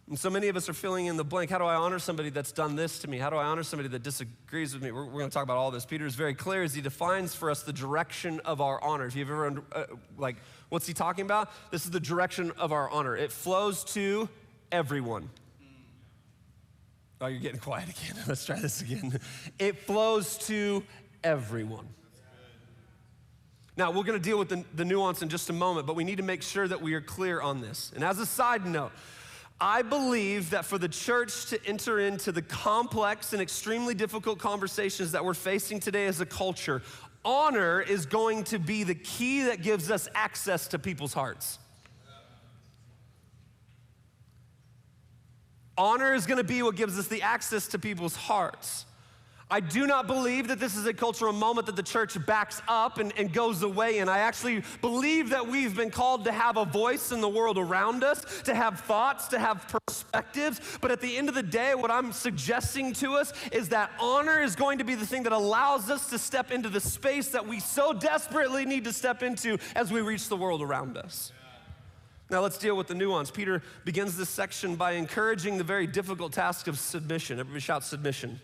And 0.08 0.16
so 0.16 0.30
many 0.30 0.46
of 0.46 0.56
us 0.56 0.68
are 0.68 0.72
filling 0.72 1.06
in 1.06 1.16
the 1.16 1.24
blank. 1.24 1.50
How 1.50 1.58
do 1.58 1.64
I 1.64 1.74
honor 1.74 1.98
somebody 1.98 2.30
that's 2.30 2.52
done 2.52 2.76
this 2.76 3.00
to 3.00 3.10
me? 3.10 3.18
How 3.18 3.28
do 3.28 3.36
I 3.36 3.44
honor 3.44 3.64
somebody 3.64 3.88
that 3.88 4.04
disagrees 4.04 4.72
with 4.72 4.82
me? 4.82 4.92
We're, 4.92 5.04
we're 5.04 5.18
going 5.18 5.30
to 5.30 5.34
talk 5.34 5.42
about 5.42 5.56
all 5.56 5.72
this. 5.72 5.84
Peter 5.84 6.06
is 6.06 6.14
very 6.14 6.34
clear 6.34 6.62
as 6.62 6.74
he 6.74 6.80
defines 6.80 7.34
for 7.34 7.50
us 7.50 7.64
the 7.64 7.72
direction 7.72 8.40
of 8.44 8.60
our 8.60 8.82
honor. 8.84 9.06
If 9.06 9.16
you've 9.16 9.28
ever, 9.28 9.64
uh, 9.72 9.84
like, 10.16 10.36
what's 10.68 10.86
he 10.86 10.94
talking 10.94 11.24
about? 11.24 11.50
This 11.72 11.84
is 11.84 11.90
the 11.90 11.98
direction 11.98 12.52
of 12.52 12.70
our 12.70 12.88
honor. 12.88 13.16
It 13.16 13.32
flows 13.32 13.82
to 13.94 14.28
everyone. 14.70 15.28
Oh, 17.20 17.26
you're 17.26 17.40
getting 17.40 17.60
quiet 17.60 17.88
again. 17.88 18.22
Let's 18.28 18.44
try 18.46 18.60
this 18.60 18.82
again. 18.82 19.18
It 19.58 19.78
flows 19.78 20.38
to 20.46 20.84
everyone. 21.24 21.88
Now, 23.76 23.90
we're 23.90 24.04
going 24.04 24.18
to 24.18 24.24
deal 24.24 24.38
with 24.38 24.50
the, 24.50 24.64
the 24.74 24.84
nuance 24.84 25.20
in 25.20 25.28
just 25.28 25.50
a 25.50 25.52
moment, 25.52 25.86
but 25.86 25.96
we 25.96 26.04
need 26.04 26.16
to 26.16 26.22
make 26.22 26.42
sure 26.42 26.66
that 26.66 26.80
we 26.80 26.94
are 26.94 27.00
clear 27.00 27.40
on 27.40 27.60
this. 27.60 27.92
And 27.94 28.04
as 28.04 28.18
a 28.18 28.24
side 28.24 28.64
note, 28.64 28.92
I 29.60 29.82
believe 29.82 30.50
that 30.50 30.66
for 30.66 30.76
the 30.76 30.88
church 30.88 31.46
to 31.46 31.66
enter 31.66 31.98
into 31.98 32.30
the 32.30 32.42
complex 32.42 33.32
and 33.32 33.40
extremely 33.40 33.94
difficult 33.94 34.38
conversations 34.38 35.12
that 35.12 35.24
we're 35.24 35.34
facing 35.34 35.80
today 35.80 36.06
as 36.06 36.20
a 36.20 36.26
culture, 36.26 36.82
honor 37.24 37.80
is 37.80 38.04
going 38.04 38.44
to 38.44 38.58
be 38.58 38.84
the 38.84 38.94
key 38.94 39.44
that 39.44 39.62
gives 39.62 39.90
us 39.90 40.08
access 40.14 40.68
to 40.68 40.78
people's 40.78 41.14
hearts. 41.14 41.58
Honor 45.78 46.14
is 46.14 46.26
going 46.26 46.38
to 46.38 46.44
be 46.44 46.62
what 46.62 46.76
gives 46.76 46.98
us 46.98 47.08
the 47.08 47.22
access 47.22 47.66
to 47.68 47.78
people's 47.78 48.16
hearts. 48.16 48.84
I 49.48 49.60
do 49.60 49.86
not 49.86 50.08
believe 50.08 50.48
that 50.48 50.58
this 50.58 50.76
is 50.76 50.86
a 50.86 50.92
cultural 50.92 51.32
moment 51.32 51.66
that 51.66 51.76
the 51.76 51.82
church 51.82 52.16
backs 52.26 52.60
up 52.66 52.98
and, 52.98 53.12
and, 53.16 53.32
goes 53.32 53.62
away. 53.62 53.98
And 53.98 54.10
I 54.10 54.18
actually 54.18 54.64
believe 54.80 55.30
that 55.30 55.46
we've 55.46 55.76
been 55.76 55.90
called 55.90 56.24
to 56.24 56.32
have 56.32 56.56
a 56.56 56.64
voice 56.64 57.12
in 57.12 57.20
the 57.20 57.28
world 57.28 57.56
around 57.56 58.02
us, 58.02 58.24
to 58.42 58.54
have 58.56 58.80
thoughts, 58.80 59.28
to 59.28 59.38
have 59.38 59.80
perspectives. 59.86 60.60
But 60.80 60.90
at 60.90 61.00
the 61.00 61.16
end 61.16 61.28
of 61.28 61.36
the 61.36 61.44
day, 61.44 61.76
what 61.76 61.92
I'm 61.92 62.10
suggesting 62.10 62.92
to 62.94 63.12
us 63.12 63.32
is 63.52 63.68
that 63.68 63.92
honor 64.00 64.42
is 64.42 64.56
going 64.56 64.78
to 64.78 64.84
be 64.84 64.96
the 64.96 65.06
thing 65.06 65.22
that 65.22 65.32
allows 65.32 65.90
us 65.90 66.10
to 66.10 66.18
step 66.18 66.50
into 66.50 66.68
the 66.68 66.80
space 66.80 67.28
that 67.28 67.46
we 67.46 67.60
so 67.60 67.92
desperately 67.92 68.64
need 68.64 68.82
to 68.82 68.92
step 68.92 69.22
into 69.22 69.58
as 69.76 69.92
we 69.92 70.00
reach 70.00 70.28
the 70.28 70.36
world 70.36 70.60
around 70.60 70.96
us. 70.96 71.30
Now 72.30 72.40
let's 72.40 72.58
deal 72.58 72.76
with 72.76 72.88
the 72.88 72.96
nuance. 72.96 73.30
Peter 73.30 73.62
begins 73.84 74.16
this 74.16 74.28
section 74.28 74.74
by 74.74 74.92
encouraging 74.92 75.56
the 75.56 75.64
very 75.64 75.86
difficult 75.86 76.32
task 76.32 76.66
of 76.66 76.80
submission. 76.80 77.38
Everybody 77.38 77.60
shout 77.60 77.84
submission. 77.84 78.40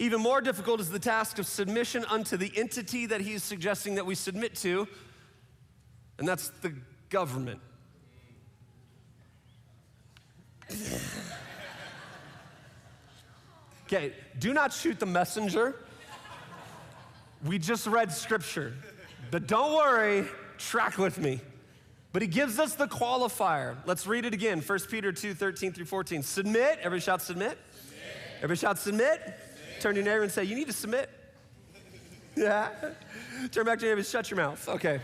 Even 0.00 0.22
more 0.22 0.40
difficult 0.40 0.80
is 0.80 0.88
the 0.88 0.98
task 0.98 1.38
of 1.38 1.46
submission 1.46 2.06
unto 2.08 2.38
the 2.38 2.50
entity 2.56 3.04
that 3.04 3.20
he's 3.20 3.42
suggesting 3.42 3.96
that 3.96 4.06
we 4.06 4.14
submit 4.14 4.54
to, 4.56 4.88
and 6.18 6.26
that's 6.26 6.48
the 6.62 6.74
government. 7.10 7.60
Okay, 13.92 14.12
do 14.38 14.54
not 14.54 14.72
shoot 14.72 15.00
the 15.00 15.06
messenger. 15.06 15.74
We 17.44 17.58
just 17.58 17.88
read 17.88 18.12
scripture. 18.12 18.72
But 19.32 19.48
don't 19.48 19.74
worry, 19.74 20.28
track 20.58 20.96
with 20.96 21.18
me. 21.18 21.40
But 22.12 22.22
he 22.22 22.28
gives 22.28 22.60
us 22.60 22.76
the 22.76 22.86
qualifier. 22.86 23.74
Let's 23.86 24.06
read 24.06 24.24
it 24.26 24.32
again 24.32 24.60
1 24.60 24.78
Peter 24.88 25.10
2 25.10 25.34
13 25.34 25.72
through 25.72 25.86
14. 25.86 26.22
Submit. 26.22 26.78
Every 26.80 27.00
shout 27.00 27.20
submit. 27.20 27.58
submit. 27.74 28.42
Every 28.42 28.54
shout 28.54 28.78
submit. 28.78 29.20
submit. 29.24 29.49
Turn 29.80 29.94
to 29.94 30.00
your 30.00 30.10
neighbor 30.10 30.22
and 30.22 30.30
say, 30.30 30.44
You 30.44 30.54
need 30.54 30.66
to 30.66 30.72
submit. 30.72 31.08
yeah. 32.36 32.68
Turn 33.50 33.64
back 33.64 33.78
to 33.78 33.86
your 33.86 33.92
neighbor 33.92 34.00
and 34.00 34.06
shut 34.06 34.30
your 34.30 34.36
mouth. 34.36 34.68
Okay. 34.68 35.00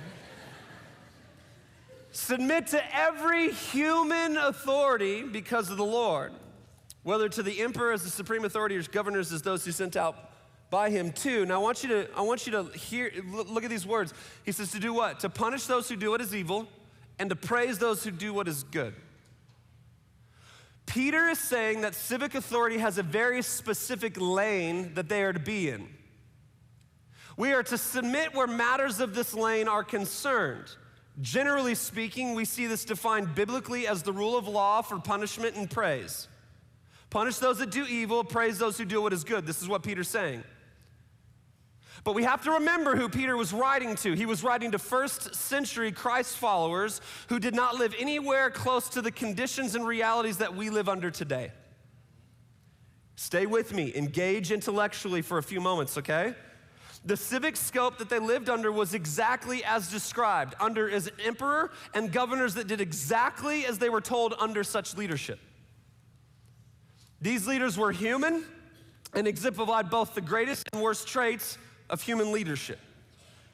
submit 2.12 2.66
to 2.68 2.96
every 2.96 3.50
human 3.50 4.36
authority 4.36 5.22
because 5.22 5.70
of 5.70 5.76
the 5.76 5.84
Lord, 5.84 6.32
whether 7.02 7.28
to 7.28 7.42
the 7.42 7.60
emperor 7.60 7.92
as 7.92 8.04
the 8.04 8.10
supreme 8.10 8.44
authority 8.44 8.76
or 8.76 8.82
governors 8.82 9.32
as 9.32 9.42
those 9.42 9.64
who 9.64 9.72
sent 9.72 9.96
out 9.96 10.30
by 10.70 10.90
him 10.90 11.12
too. 11.12 11.46
Now 11.46 11.54
I 11.54 11.62
want 11.62 11.82
you 11.82 11.88
to 11.90 12.08
I 12.16 12.22
want 12.22 12.46
you 12.46 12.52
to 12.52 12.64
hear 12.76 13.12
look 13.30 13.64
at 13.64 13.70
these 13.70 13.86
words. 13.86 14.12
He 14.44 14.52
says 14.52 14.72
to 14.72 14.80
do 14.80 14.92
what? 14.92 15.20
To 15.20 15.28
punish 15.28 15.66
those 15.66 15.88
who 15.88 15.96
do 15.96 16.10
what 16.10 16.20
is 16.20 16.34
evil 16.34 16.66
and 17.18 17.30
to 17.30 17.36
praise 17.36 17.78
those 17.78 18.02
who 18.04 18.10
do 18.10 18.34
what 18.34 18.48
is 18.48 18.62
good. 18.64 18.94
Peter 20.86 21.28
is 21.28 21.38
saying 21.38 21.82
that 21.82 21.94
civic 21.94 22.34
authority 22.34 22.78
has 22.78 22.96
a 22.96 23.02
very 23.02 23.42
specific 23.42 24.16
lane 24.18 24.94
that 24.94 25.08
they 25.08 25.22
are 25.22 25.32
to 25.32 25.40
be 25.40 25.68
in. 25.68 25.88
We 27.36 27.52
are 27.52 27.64
to 27.64 27.76
submit 27.76 28.34
where 28.34 28.46
matters 28.46 29.00
of 29.00 29.14
this 29.14 29.34
lane 29.34 29.68
are 29.68 29.84
concerned. 29.84 30.70
Generally 31.20 31.74
speaking, 31.74 32.34
we 32.34 32.44
see 32.44 32.66
this 32.66 32.84
defined 32.84 33.34
biblically 33.34 33.86
as 33.86 34.02
the 34.02 34.12
rule 34.12 34.38
of 34.38 34.48
law 34.48 34.80
for 34.80 34.98
punishment 34.98 35.56
and 35.56 35.68
praise. 35.68 36.28
Punish 37.10 37.38
those 37.38 37.58
that 37.58 37.70
do 37.70 37.84
evil, 37.86 38.24
praise 38.24 38.58
those 38.58 38.78
who 38.78 38.84
do 38.84 39.02
what 39.02 39.12
is 39.12 39.24
good. 39.24 39.46
This 39.46 39.62
is 39.62 39.68
what 39.68 39.82
Peter's 39.82 40.08
saying. 40.08 40.44
But 42.06 42.14
we 42.14 42.22
have 42.22 42.44
to 42.44 42.52
remember 42.52 42.94
who 42.94 43.08
Peter 43.08 43.36
was 43.36 43.52
writing 43.52 43.96
to. 43.96 44.12
He 44.12 44.26
was 44.26 44.44
writing 44.44 44.70
to 44.70 44.78
first 44.78 45.34
century 45.34 45.90
Christ 45.90 46.36
followers 46.36 47.00
who 47.26 47.40
did 47.40 47.52
not 47.52 47.74
live 47.74 47.96
anywhere 47.98 48.48
close 48.48 48.88
to 48.90 49.02
the 49.02 49.10
conditions 49.10 49.74
and 49.74 49.84
realities 49.84 50.38
that 50.38 50.54
we 50.54 50.70
live 50.70 50.88
under 50.88 51.10
today. 51.10 51.50
Stay 53.16 53.44
with 53.44 53.74
me, 53.74 53.92
engage 53.96 54.52
intellectually 54.52 55.20
for 55.20 55.38
a 55.38 55.42
few 55.42 55.60
moments, 55.60 55.98
okay? 55.98 56.36
The 57.04 57.16
civic 57.16 57.56
scope 57.56 57.98
that 57.98 58.08
they 58.08 58.20
lived 58.20 58.48
under 58.48 58.70
was 58.70 58.94
exactly 58.94 59.64
as 59.64 59.90
described, 59.90 60.54
under 60.60 60.88
as 60.88 61.10
emperor 61.24 61.72
and 61.92 62.12
governors 62.12 62.54
that 62.54 62.68
did 62.68 62.80
exactly 62.80 63.66
as 63.66 63.78
they 63.78 63.88
were 63.88 64.00
told 64.00 64.32
under 64.38 64.62
such 64.62 64.96
leadership. 64.96 65.40
These 67.20 67.48
leaders 67.48 67.76
were 67.76 67.90
human 67.90 68.44
and 69.12 69.26
exemplified 69.26 69.90
both 69.90 70.14
the 70.14 70.20
greatest 70.20 70.68
and 70.72 70.80
worst 70.80 71.08
traits 71.08 71.58
of 71.88 72.02
human 72.02 72.32
leadership. 72.32 72.78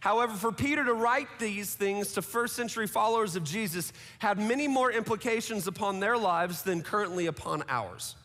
However, 0.00 0.34
for 0.34 0.50
Peter 0.50 0.84
to 0.84 0.94
write 0.94 1.28
these 1.38 1.74
things 1.74 2.14
to 2.14 2.22
first 2.22 2.56
century 2.56 2.88
followers 2.88 3.36
of 3.36 3.44
Jesus 3.44 3.92
had 4.18 4.36
many 4.36 4.66
more 4.66 4.90
implications 4.90 5.68
upon 5.68 6.00
their 6.00 6.18
lives 6.18 6.62
than 6.62 6.82
currently 6.82 7.26
upon 7.26 7.62
ours. 7.68 8.16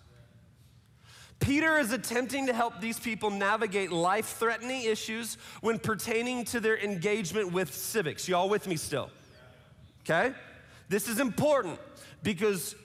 Peter 1.39 1.77
is 1.77 1.91
attempting 1.91 2.47
to 2.47 2.53
help 2.53 2.81
these 2.81 2.99
people 2.99 3.29
navigate 3.29 3.91
life 3.91 4.37
threatening 4.37 4.83
issues 4.83 5.37
when 5.61 5.77
pertaining 5.77 6.45
to 6.45 6.59
their 6.59 6.79
engagement 6.79 7.51
with 7.51 7.71
civics. 7.71 8.27
Y'all 8.27 8.49
with 8.49 8.67
me 8.67 8.75
still? 8.75 9.11
Okay? 10.01 10.33
This 10.89 11.07
is 11.07 11.19
important 11.19 11.79
because 12.23 12.75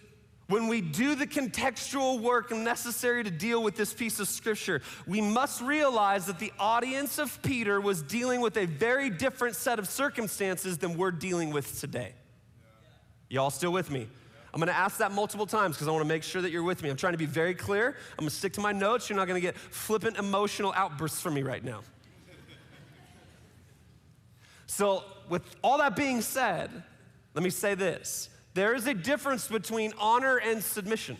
when 0.52 0.68
we 0.68 0.82
do 0.82 1.14
the 1.14 1.26
contextual 1.26 2.20
work 2.20 2.50
necessary 2.50 3.24
to 3.24 3.30
deal 3.30 3.62
with 3.62 3.74
this 3.74 3.94
piece 3.94 4.20
of 4.20 4.28
scripture, 4.28 4.82
we 5.06 5.22
must 5.22 5.62
realize 5.62 6.26
that 6.26 6.38
the 6.38 6.52
audience 6.58 7.18
of 7.18 7.40
Peter 7.42 7.80
was 7.80 8.02
dealing 8.02 8.42
with 8.42 8.58
a 8.58 8.66
very 8.66 9.08
different 9.08 9.56
set 9.56 9.78
of 9.78 9.88
circumstances 9.88 10.76
than 10.76 10.98
we're 10.98 11.10
dealing 11.10 11.52
with 11.52 11.80
today. 11.80 12.12
Y'all 13.30 13.48
still 13.48 13.72
with 13.72 13.90
me? 13.90 14.06
I'm 14.52 14.60
gonna 14.60 14.72
ask 14.72 14.98
that 14.98 15.12
multiple 15.12 15.46
times 15.46 15.76
because 15.76 15.88
I 15.88 15.90
wanna 15.90 16.04
make 16.04 16.22
sure 16.22 16.42
that 16.42 16.50
you're 16.50 16.62
with 16.62 16.82
me. 16.82 16.90
I'm 16.90 16.96
trying 16.96 17.14
to 17.14 17.18
be 17.18 17.24
very 17.24 17.54
clear. 17.54 17.96
I'm 18.10 18.18
gonna 18.18 18.30
stick 18.30 18.52
to 18.52 18.60
my 18.60 18.72
notes. 18.72 19.08
You're 19.08 19.16
not 19.16 19.28
gonna 19.28 19.40
get 19.40 19.56
flippant 19.56 20.18
emotional 20.18 20.74
outbursts 20.76 21.22
from 21.22 21.32
me 21.32 21.42
right 21.42 21.64
now. 21.64 21.80
So, 24.66 25.04
with 25.30 25.42
all 25.62 25.78
that 25.78 25.96
being 25.96 26.20
said, 26.20 26.70
let 27.34 27.42
me 27.42 27.48
say 27.48 27.74
this 27.74 28.28
there 28.54 28.74
is 28.74 28.86
a 28.86 28.94
difference 28.94 29.48
between 29.48 29.92
honor 29.98 30.36
and 30.36 30.62
submission. 30.62 31.16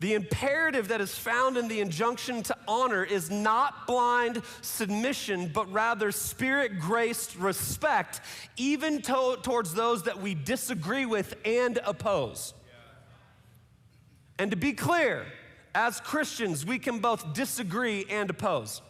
The 0.00 0.14
imperative 0.14 0.88
that 0.88 1.02
is 1.02 1.14
found 1.14 1.58
in 1.58 1.68
the 1.68 1.80
injunction 1.80 2.42
to 2.44 2.56
honor 2.66 3.04
is 3.04 3.30
not 3.30 3.86
blind 3.86 4.42
submission, 4.62 5.50
but 5.52 5.70
rather 5.70 6.10
spirit 6.10 6.80
graced 6.80 7.36
respect, 7.36 8.22
even 8.56 9.02
to- 9.02 9.38
towards 9.42 9.74
those 9.74 10.04
that 10.04 10.18
we 10.18 10.34
disagree 10.34 11.04
with 11.04 11.34
and 11.44 11.78
oppose. 11.84 12.54
And 14.38 14.50
to 14.52 14.56
be 14.56 14.72
clear, 14.72 15.26
as 15.74 16.00
Christians, 16.00 16.64
we 16.64 16.78
can 16.78 17.00
both 17.00 17.34
disagree 17.34 18.06
and 18.08 18.30
oppose. 18.30 18.80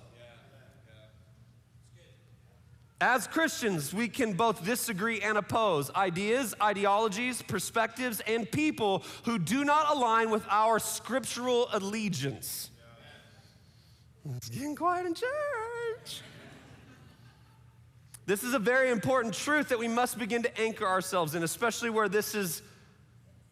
As 3.00 3.26
Christians, 3.26 3.94
we 3.94 4.08
can 4.08 4.34
both 4.34 4.62
disagree 4.62 5.20
and 5.22 5.38
oppose 5.38 5.90
ideas, 5.94 6.54
ideologies, 6.60 7.40
perspectives, 7.40 8.20
and 8.26 8.50
people 8.50 9.04
who 9.24 9.38
do 9.38 9.64
not 9.64 9.96
align 9.96 10.30
with 10.30 10.44
our 10.50 10.78
scriptural 10.78 11.68
allegiance. 11.72 12.70
It's 14.36 14.50
getting 14.50 14.76
quiet 14.76 15.06
in 15.06 15.14
church. 15.14 16.20
This 18.26 18.42
is 18.42 18.52
a 18.52 18.58
very 18.58 18.90
important 18.90 19.32
truth 19.32 19.70
that 19.70 19.78
we 19.78 19.88
must 19.88 20.18
begin 20.18 20.42
to 20.42 20.60
anchor 20.60 20.86
ourselves 20.86 21.34
in, 21.34 21.42
especially 21.42 21.88
where 21.88 22.08
this 22.08 22.34
is 22.34 22.60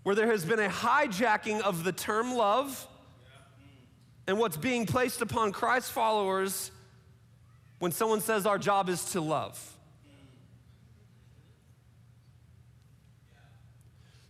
where 0.03 0.15
there 0.15 0.29
has 0.29 0.45
been 0.45 0.61
a 0.61 0.69
hijacking 0.69 1.61
of 1.61 1.85
the 1.85 1.93
term 1.93 2.35
love 2.35 2.87
and 4.27 4.39
what's 4.39 4.57
being 4.57 4.87
placed 4.87 5.21
upon 5.21 5.53
Christ 5.53 5.91
followers 5.91 6.71
when 7.79 7.93
someone 7.93 8.21
says 8.21 8.47
our 8.47 8.59
job 8.59 8.89
is 8.89 9.05
to 9.13 9.21
love. 9.21 9.75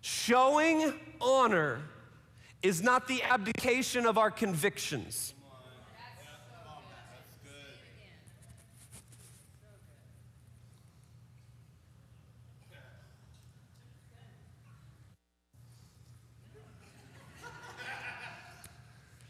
Showing 0.01 0.93
honor 1.21 1.81
is 2.63 2.83
not 2.83 3.09
the 3.09 3.23
abdication 3.23 4.07
of 4.07 4.19
our 4.19 4.31
convictions. 4.31 5.35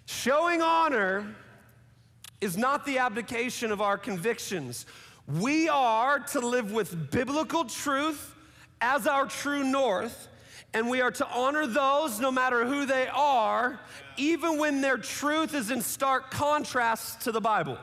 Showing 0.06 0.60
honor 0.60 1.34
is 2.40 2.56
not 2.56 2.86
the 2.86 2.98
abdication 2.98 3.72
of 3.72 3.80
our 3.80 3.98
convictions. 3.98 4.86
We 5.26 5.68
are 5.68 6.20
to 6.20 6.40
live 6.40 6.72
with 6.72 7.10
biblical 7.10 7.64
truth 7.64 8.34
as 8.80 9.06
our 9.06 9.26
true 9.26 9.64
north, 9.64 10.28
and 10.72 10.88
we 10.88 11.00
are 11.00 11.10
to 11.10 11.26
honor 11.28 11.66
those 11.66 12.20
no 12.20 12.30
matter 12.30 12.64
who 12.64 12.86
they 12.86 13.08
are, 13.08 13.80
even 14.16 14.58
when 14.58 14.80
their 14.80 14.96
truth 14.96 15.54
is 15.54 15.70
in 15.70 15.80
stark 15.80 16.30
contrast 16.30 17.22
to 17.22 17.32
the 17.32 17.40
Bible. 17.40 17.78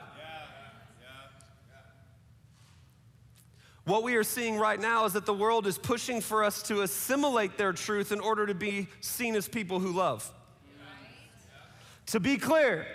What 3.85 4.01
we 4.01 4.15
are 4.15 4.23
seeing 4.23 4.57
right 4.57 4.79
now 4.79 5.05
is 5.05 5.13
that 5.13 5.27
the 5.27 5.33
world 5.33 5.67
is 5.67 5.77
pushing 5.77 6.19
for 6.19 6.43
us 6.43 6.63
to 6.63 6.81
assimilate 6.81 7.55
their 7.55 7.71
truth 7.71 8.11
in 8.11 8.19
order 8.19 8.47
to 8.47 8.55
be 8.55 8.87
seen 8.99 9.35
as 9.35 9.47
people 9.47 9.79
who 9.79 9.91
love. 9.91 10.31
To 12.07 12.19
be 12.19 12.37
clear, 12.37 12.87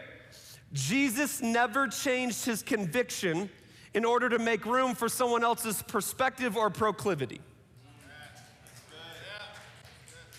Jesus 0.72 1.42
never 1.42 1.88
changed 1.88 2.44
his 2.44 2.62
conviction 2.62 3.50
in 3.92 4.04
order 4.04 4.28
to 4.28 4.38
make 4.38 4.64
room 4.64 4.94
for 4.94 5.08
someone 5.08 5.42
else's 5.42 5.82
perspective 5.82 6.56
or 6.56 6.70
proclivity. 6.70 7.40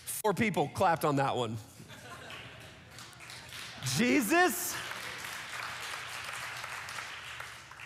Four 0.05 0.33
people 0.33 0.69
clapped 0.73 1.03
on 1.03 1.17
that 1.17 1.35
one. 1.35 1.57
Jesus 3.97 4.75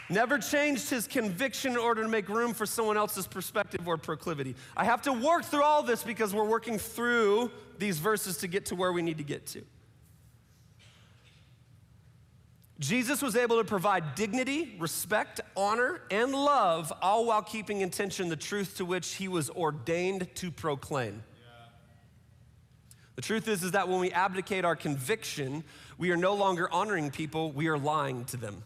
never 0.09 0.37
changed 0.37 0.89
his 0.89 1.07
conviction 1.07 1.71
in 1.71 1.77
order 1.77 2.03
to 2.03 2.09
make 2.09 2.29
room 2.29 2.53
for 2.53 2.65
someone 2.65 2.97
else's 2.97 3.25
perspective 3.25 3.87
or 3.87 3.97
proclivity. 3.97 4.55
I 4.77 4.83
have 4.85 5.01
to 5.03 5.13
work 5.13 5.45
through 5.45 5.63
all 5.63 5.81
this 5.81 6.03
because 6.03 6.33
we're 6.33 6.43
working 6.43 6.77
through 6.77 7.51
these 7.79 7.97
verses 7.97 8.37
to 8.37 8.47
get 8.47 8.67
to 8.67 8.75
where 8.75 8.91
we 8.91 9.01
need 9.01 9.17
to 9.17 9.23
get 9.23 9.47
to. 9.47 9.63
Jesus 12.79 13.21
was 13.21 13.37
able 13.37 13.57
to 13.57 13.63
provide 13.63 14.15
dignity, 14.15 14.75
respect, 14.79 15.39
honor, 15.55 16.01
and 16.11 16.33
love, 16.33 16.91
all 17.01 17.25
while 17.25 17.41
keeping 17.41 17.81
in 17.81 17.89
tension 17.89 18.27
the 18.27 18.35
truth 18.35 18.77
to 18.77 18.85
which 18.85 19.13
he 19.13 19.29
was 19.29 19.49
ordained 19.49 20.27
to 20.35 20.51
proclaim. 20.51 21.23
The 23.15 23.21
truth 23.21 23.47
is, 23.47 23.63
is 23.63 23.71
that 23.71 23.87
when 23.87 24.01
we 24.01 24.11
abdicate 24.11 24.65
our 24.65 24.75
conviction, 24.75 25.63
we 25.97 26.11
are 26.11 26.17
no 26.17 26.33
longer 26.33 26.69
honoring 26.69 27.11
people, 27.11 27.53
we 27.53 27.67
are 27.67 27.77
lying 27.77 28.25
to 28.25 28.37
them. 28.37 28.61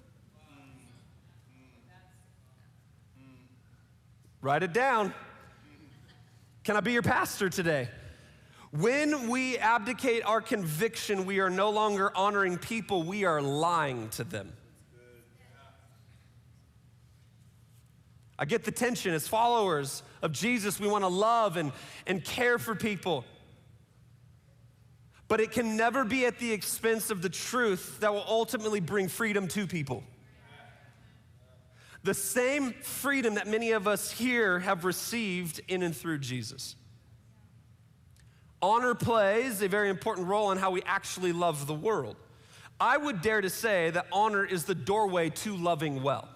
Write 4.42 4.64
it 4.64 4.74
down. 4.74 5.14
Can 6.64 6.76
I 6.76 6.80
be 6.80 6.94
your 6.94 7.04
pastor 7.04 7.50
today? 7.50 7.90
When 8.72 9.30
we 9.30 9.58
abdicate 9.58 10.24
our 10.24 10.42
conviction, 10.42 11.26
we 11.26 11.40
are 11.40 11.50
no 11.50 11.72
longer 11.72 12.16
honoring 12.16 12.58
people, 12.58 13.04
we 13.04 13.26
are 13.26 13.42
lying 13.42 14.10
to 14.10 14.24
them. 14.24 14.54
I 18.38 18.46
get 18.46 18.64
the 18.64 18.72
tension. 18.72 19.14
As 19.14 19.28
followers 19.28 20.02
of 20.22 20.32
Jesus, 20.32 20.80
we 20.80 20.88
want 20.88 21.04
to 21.04 21.10
love 21.10 21.58
and, 21.58 21.74
and 22.08 22.24
care 22.24 22.58
for 22.58 22.74
people. 22.74 23.26
But 25.28 25.42
it 25.42 25.52
can 25.52 25.76
never 25.76 26.06
be 26.06 26.26
at 26.26 26.40
the 26.40 26.54
expense 26.54 27.10
of 27.10 27.22
the 27.22 27.30
truth 27.30 28.00
that 28.00 28.14
will 28.14 28.26
ultimately 28.28 28.80
bring 28.80 29.10
freedom 29.10 29.48
to 29.50 29.68
people. 29.68 30.04
The 32.04 32.14
same 32.14 32.72
freedom 32.72 33.36
that 33.36 33.46
many 33.46 33.72
of 33.72 33.88
us 33.88 34.10
here 34.10 34.60
have 34.60 34.86
received 34.86 35.60
in 35.68 35.84
and 35.84 35.96
through 35.96 36.20
Jesus. 36.20 36.76
Honor 38.62 38.94
plays 38.94 39.62
a 39.62 39.68
very 39.68 39.90
important 39.90 40.28
role 40.28 40.52
in 40.52 40.58
how 40.58 40.72
we 40.72 40.82
actually 40.84 41.32
love 41.32 41.66
the 41.66 41.74
world. 41.74 42.16
I 42.80 42.98
would 42.98 43.22
dare 43.22 43.42
to 43.42 43.50
say 43.50 43.90
that 43.92 44.08
honor 44.12 44.46
is 44.46 44.66
the 44.66 44.76
doorway 44.76 45.30
to 45.30 45.56
loving 45.56 46.02
well. 46.02 46.28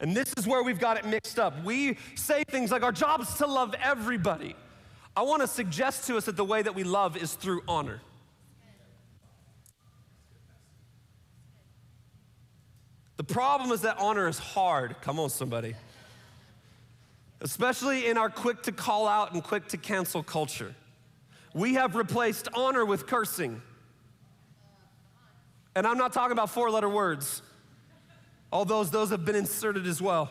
And 0.00 0.14
this 0.14 0.32
is 0.36 0.46
where 0.46 0.62
we've 0.62 0.78
got 0.78 0.98
it 0.98 1.06
mixed 1.06 1.38
up. 1.38 1.64
We 1.64 1.96
say 2.14 2.44
things 2.44 2.70
like 2.70 2.82
our 2.82 2.92
job 2.92 3.22
is 3.22 3.32
to 3.34 3.46
love 3.46 3.74
everybody. 3.82 4.54
I 5.16 5.22
want 5.22 5.40
to 5.40 5.48
suggest 5.48 6.06
to 6.08 6.16
us 6.18 6.26
that 6.26 6.36
the 6.36 6.44
way 6.44 6.60
that 6.60 6.74
we 6.74 6.84
love 6.84 7.16
is 7.16 7.32
through 7.32 7.62
honor. 7.66 8.02
The 13.16 13.24
problem 13.24 13.72
is 13.72 13.80
that 13.82 13.96
honor 13.98 14.28
is 14.28 14.38
hard. 14.38 14.96
Come 15.00 15.18
on, 15.18 15.30
somebody. 15.30 15.74
Especially 17.40 18.06
in 18.06 18.18
our 18.18 18.28
quick 18.28 18.62
to 18.64 18.72
call 18.72 19.08
out 19.08 19.32
and 19.32 19.42
quick 19.42 19.68
to 19.68 19.78
cancel 19.78 20.22
culture. 20.22 20.74
We 21.56 21.72
have 21.74 21.96
replaced 21.96 22.48
honor 22.52 22.84
with 22.84 23.06
cursing. 23.06 23.62
And 25.74 25.86
I'm 25.86 25.96
not 25.96 26.12
talking 26.12 26.32
about 26.32 26.50
four 26.50 26.70
letter 26.70 26.88
words, 26.88 27.40
although 28.52 28.84
those 28.84 29.08
have 29.08 29.24
been 29.24 29.36
inserted 29.36 29.86
as 29.86 30.02
well. 30.02 30.28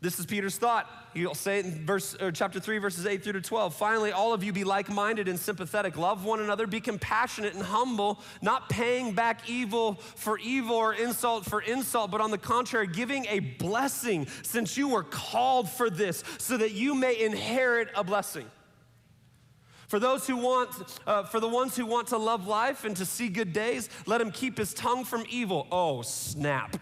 This 0.00 0.18
is 0.18 0.26
Peter's 0.26 0.58
thought. 0.58 0.90
He'll 1.14 1.36
say 1.36 1.60
it 1.60 1.66
in 1.66 1.86
verse, 1.86 2.16
chapter 2.34 2.58
3, 2.58 2.78
verses 2.78 3.06
8 3.06 3.22
through 3.22 3.34
to 3.34 3.40
12. 3.40 3.76
Finally, 3.76 4.10
all 4.10 4.32
of 4.32 4.42
you 4.42 4.52
be 4.52 4.64
like 4.64 4.90
minded 4.90 5.28
and 5.28 5.38
sympathetic. 5.38 5.96
Love 5.96 6.24
one 6.24 6.40
another. 6.40 6.66
Be 6.66 6.80
compassionate 6.80 7.54
and 7.54 7.62
humble, 7.62 8.18
not 8.40 8.68
paying 8.68 9.12
back 9.12 9.48
evil 9.48 9.94
for 10.16 10.36
evil 10.40 10.74
or 10.74 10.94
insult 10.94 11.44
for 11.44 11.60
insult, 11.60 12.10
but 12.10 12.20
on 12.20 12.32
the 12.32 12.38
contrary, 12.38 12.88
giving 12.88 13.24
a 13.26 13.38
blessing 13.38 14.26
since 14.42 14.76
you 14.76 14.88
were 14.88 15.04
called 15.04 15.70
for 15.70 15.88
this, 15.88 16.24
so 16.38 16.56
that 16.56 16.72
you 16.72 16.96
may 16.96 17.22
inherit 17.22 17.88
a 17.94 18.02
blessing. 18.02 18.46
For 19.92 20.00
those 20.00 20.26
who 20.26 20.38
want, 20.38 20.70
uh, 21.06 21.24
for 21.24 21.38
the 21.38 21.46
ones 21.46 21.76
who 21.76 21.84
want 21.84 22.08
to 22.08 22.16
love 22.16 22.46
life 22.46 22.86
and 22.86 22.96
to 22.96 23.04
see 23.04 23.28
good 23.28 23.52
days, 23.52 23.90
let 24.06 24.22
him 24.22 24.30
keep 24.30 24.56
his 24.56 24.72
tongue 24.72 25.04
from 25.04 25.26
evil. 25.28 25.66
Oh, 25.70 26.00
snap. 26.00 26.78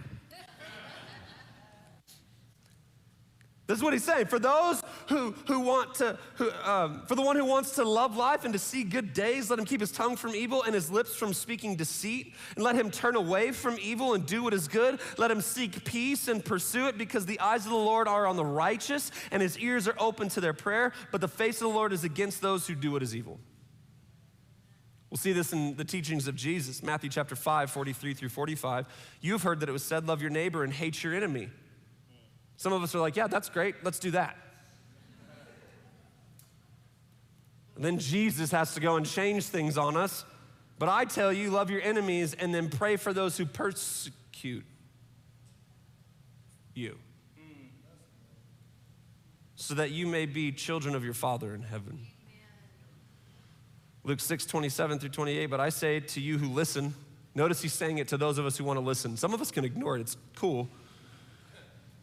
This 3.66 3.78
is 3.78 3.82
what 3.82 3.94
he's 3.94 4.04
saying. 4.04 4.26
For 4.26 4.38
those 4.38 4.79
who, 5.10 5.34
who 5.46 5.60
want 5.60 5.94
to, 5.96 6.18
who, 6.36 6.50
um, 6.64 7.02
for 7.06 7.14
the 7.14 7.20
one 7.20 7.36
who 7.36 7.44
wants 7.44 7.72
to 7.72 7.84
love 7.84 8.16
life 8.16 8.44
and 8.44 8.54
to 8.54 8.58
see 8.58 8.82
good 8.82 9.12
days, 9.12 9.50
let 9.50 9.58
him 9.58 9.66
keep 9.66 9.80
his 9.80 9.92
tongue 9.92 10.16
from 10.16 10.34
evil 10.34 10.62
and 10.62 10.74
his 10.74 10.90
lips 10.90 11.14
from 11.14 11.34
speaking 11.34 11.76
deceit. 11.76 12.32
And 12.56 12.64
let 12.64 12.76
him 12.76 12.90
turn 12.90 13.16
away 13.16 13.52
from 13.52 13.76
evil 13.80 14.14
and 14.14 14.24
do 14.24 14.42
what 14.42 14.54
is 14.54 14.68
good. 14.68 15.00
Let 15.18 15.30
him 15.30 15.40
seek 15.40 15.84
peace 15.84 16.28
and 16.28 16.44
pursue 16.44 16.86
it 16.86 16.96
because 16.96 17.26
the 17.26 17.38
eyes 17.40 17.66
of 17.66 17.72
the 17.72 17.76
Lord 17.76 18.08
are 18.08 18.26
on 18.26 18.36
the 18.36 18.44
righteous 18.44 19.10
and 19.30 19.42
his 19.42 19.58
ears 19.58 19.86
are 19.86 19.96
open 19.98 20.28
to 20.30 20.40
their 20.40 20.54
prayer. 20.54 20.92
But 21.10 21.20
the 21.20 21.28
face 21.28 21.60
of 21.60 21.68
the 21.68 21.74
Lord 21.74 21.92
is 21.92 22.04
against 22.04 22.40
those 22.40 22.66
who 22.66 22.74
do 22.74 22.92
what 22.92 23.02
is 23.02 23.14
evil. 23.14 23.38
We'll 25.10 25.18
see 25.18 25.32
this 25.32 25.52
in 25.52 25.74
the 25.74 25.84
teachings 25.84 26.28
of 26.28 26.36
Jesus, 26.36 26.84
Matthew 26.84 27.10
chapter 27.10 27.34
5, 27.34 27.70
43 27.70 28.14
through 28.14 28.28
45. 28.28 28.86
You've 29.20 29.42
heard 29.42 29.58
that 29.58 29.68
it 29.68 29.72
was 29.72 29.82
said, 29.82 30.06
Love 30.06 30.22
your 30.22 30.30
neighbor 30.30 30.62
and 30.62 30.72
hate 30.72 31.02
your 31.02 31.14
enemy. 31.14 31.48
Some 32.60 32.74
of 32.74 32.82
us 32.82 32.94
are 32.94 33.00
like, 33.00 33.16
yeah, 33.16 33.26
that's 33.26 33.48
great, 33.48 33.76
let's 33.84 33.98
do 33.98 34.10
that. 34.10 34.36
And 37.80 37.86
then 37.86 37.98
Jesus 37.98 38.50
has 38.50 38.74
to 38.74 38.80
go 38.80 38.96
and 38.96 39.06
change 39.06 39.46
things 39.46 39.78
on 39.78 39.96
us. 39.96 40.26
But 40.78 40.90
I 40.90 41.06
tell 41.06 41.32
you, 41.32 41.50
love 41.50 41.70
your 41.70 41.80
enemies 41.80 42.34
and 42.34 42.54
then 42.54 42.68
pray 42.68 42.96
for 42.96 43.14
those 43.14 43.38
who 43.38 43.46
persecute 43.46 44.66
you. 46.74 46.98
So 49.56 49.72
that 49.72 49.92
you 49.92 50.06
may 50.06 50.26
be 50.26 50.52
children 50.52 50.94
of 50.94 51.02
your 51.02 51.14
Father 51.14 51.54
in 51.54 51.62
heaven. 51.62 52.00
Luke 54.04 54.20
6, 54.20 54.44
27 54.44 54.98
through 54.98 55.08
28. 55.08 55.46
But 55.46 55.60
I 55.60 55.70
say 55.70 56.00
to 56.00 56.20
you 56.20 56.36
who 56.36 56.48
listen, 56.48 56.92
notice 57.34 57.62
he's 57.62 57.72
saying 57.72 57.96
it 57.96 58.08
to 58.08 58.18
those 58.18 58.36
of 58.36 58.44
us 58.44 58.58
who 58.58 58.64
want 58.64 58.76
to 58.76 58.84
listen. 58.84 59.16
Some 59.16 59.32
of 59.32 59.40
us 59.40 59.50
can 59.50 59.64
ignore 59.64 59.96
it, 59.96 60.02
it's 60.02 60.18
cool. 60.36 60.68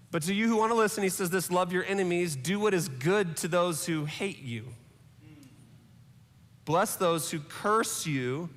But 0.10 0.24
to 0.24 0.34
you 0.34 0.48
who 0.48 0.56
want 0.56 0.72
to 0.72 0.76
listen, 0.76 1.04
he 1.04 1.10
says 1.10 1.30
this 1.30 1.52
love 1.52 1.72
your 1.72 1.86
enemies, 1.86 2.36
do 2.36 2.60
what 2.60 2.74
is 2.74 2.90
good 2.90 3.38
to 3.38 3.48
those 3.48 3.86
who 3.86 4.06
hate 4.06 4.42
you. 4.42 4.74
Bless 6.68 6.98
those 6.98 7.32
who 7.32 7.40
curse 7.40 8.06
you, 8.06 8.50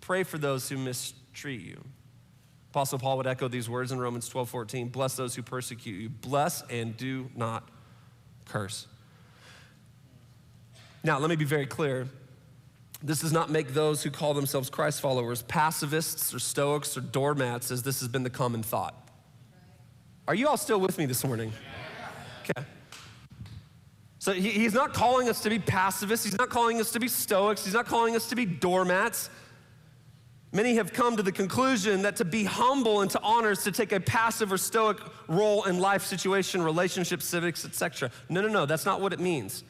pray 0.00 0.24
for 0.24 0.36
those 0.36 0.68
who 0.68 0.76
mistreat 0.76 1.60
you. 1.60 1.80
Apostle 2.70 2.98
Paul 2.98 3.18
would 3.18 3.26
echo 3.28 3.46
these 3.46 3.70
words 3.70 3.92
in 3.92 4.00
Romans 4.00 4.28
12 4.28 4.50
14. 4.50 4.88
Bless 4.88 5.14
those 5.14 5.36
who 5.36 5.42
persecute 5.42 6.00
you. 6.00 6.08
Bless 6.08 6.62
and 6.62 6.96
do 6.96 7.30
not 7.36 7.68
curse. 8.46 8.88
Now, 11.04 11.20
let 11.20 11.30
me 11.30 11.36
be 11.36 11.44
very 11.44 11.66
clear. 11.66 12.08
This 13.00 13.20
does 13.20 13.32
not 13.32 13.48
make 13.48 13.74
those 13.74 14.02
who 14.02 14.10
call 14.10 14.34
themselves 14.34 14.68
Christ 14.68 15.00
followers 15.00 15.42
pacifists 15.42 16.34
or 16.34 16.40
stoics 16.40 16.96
or 16.96 17.00
doormats, 17.00 17.70
as 17.70 17.84
this 17.84 18.00
has 18.00 18.08
been 18.08 18.24
the 18.24 18.30
common 18.30 18.64
thought. 18.64 19.08
Are 20.26 20.34
you 20.34 20.48
all 20.48 20.56
still 20.56 20.80
with 20.80 20.98
me 20.98 21.06
this 21.06 21.24
morning? 21.24 21.52
Okay. 22.42 22.66
So 24.22 24.32
he, 24.32 24.50
he's 24.50 24.72
not 24.72 24.94
calling 24.94 25.28
us 25.28 25.40
to 25.40 25.50
be 25.50 25.58
pacifists. 25.58 26.24
He's 26.24 26.38
not 26.38 26.48
calling 26.48 26.78
us 26.78 26.92
to 26.92 27.00
be 27.00 27.08
stoics. 27.08 27.64
He's 27.64 27.74
not 27.74 27.86
calling 27.86 28.14
us 28.14 28.28
to 28.28 28.36
be 28.36 28.46
doormats. 28.46 29.28
Many 30.52 30.76
have 30.76 30.92
come 30.92 31.16
to 31.16 31.24
the 31.24 31.32
conclusion 31.32 32.02
that 32.02 32.14
to 32.18 32.24
be 32.24 32.44
humble 32.44 33.00
and 33.00 33.10
to 33.10 33.20
honor 33.20 33.50
is 33.50 33.64
to 33.64 33.72
take 33.72 33.90
a 33.90 33.98
passive 33.98 34.52
or 34.52 34.58
stoic 34.58 34.98
role 35.26 35.64
in 35.64 35.80
life 35.80 36.04
situation, 36.04 36.62
relationships, 36.62 37.24
civics, 37.24 37.64
etc. 37.64 38.12
No, 38.28 38.40
no, 38.42 38.46
no, 38.46 38.64
that's 38.64 38.86
not 38.86 39.00
what 39.00 39.12
it 39.12 39.18
means. 39.18 39.64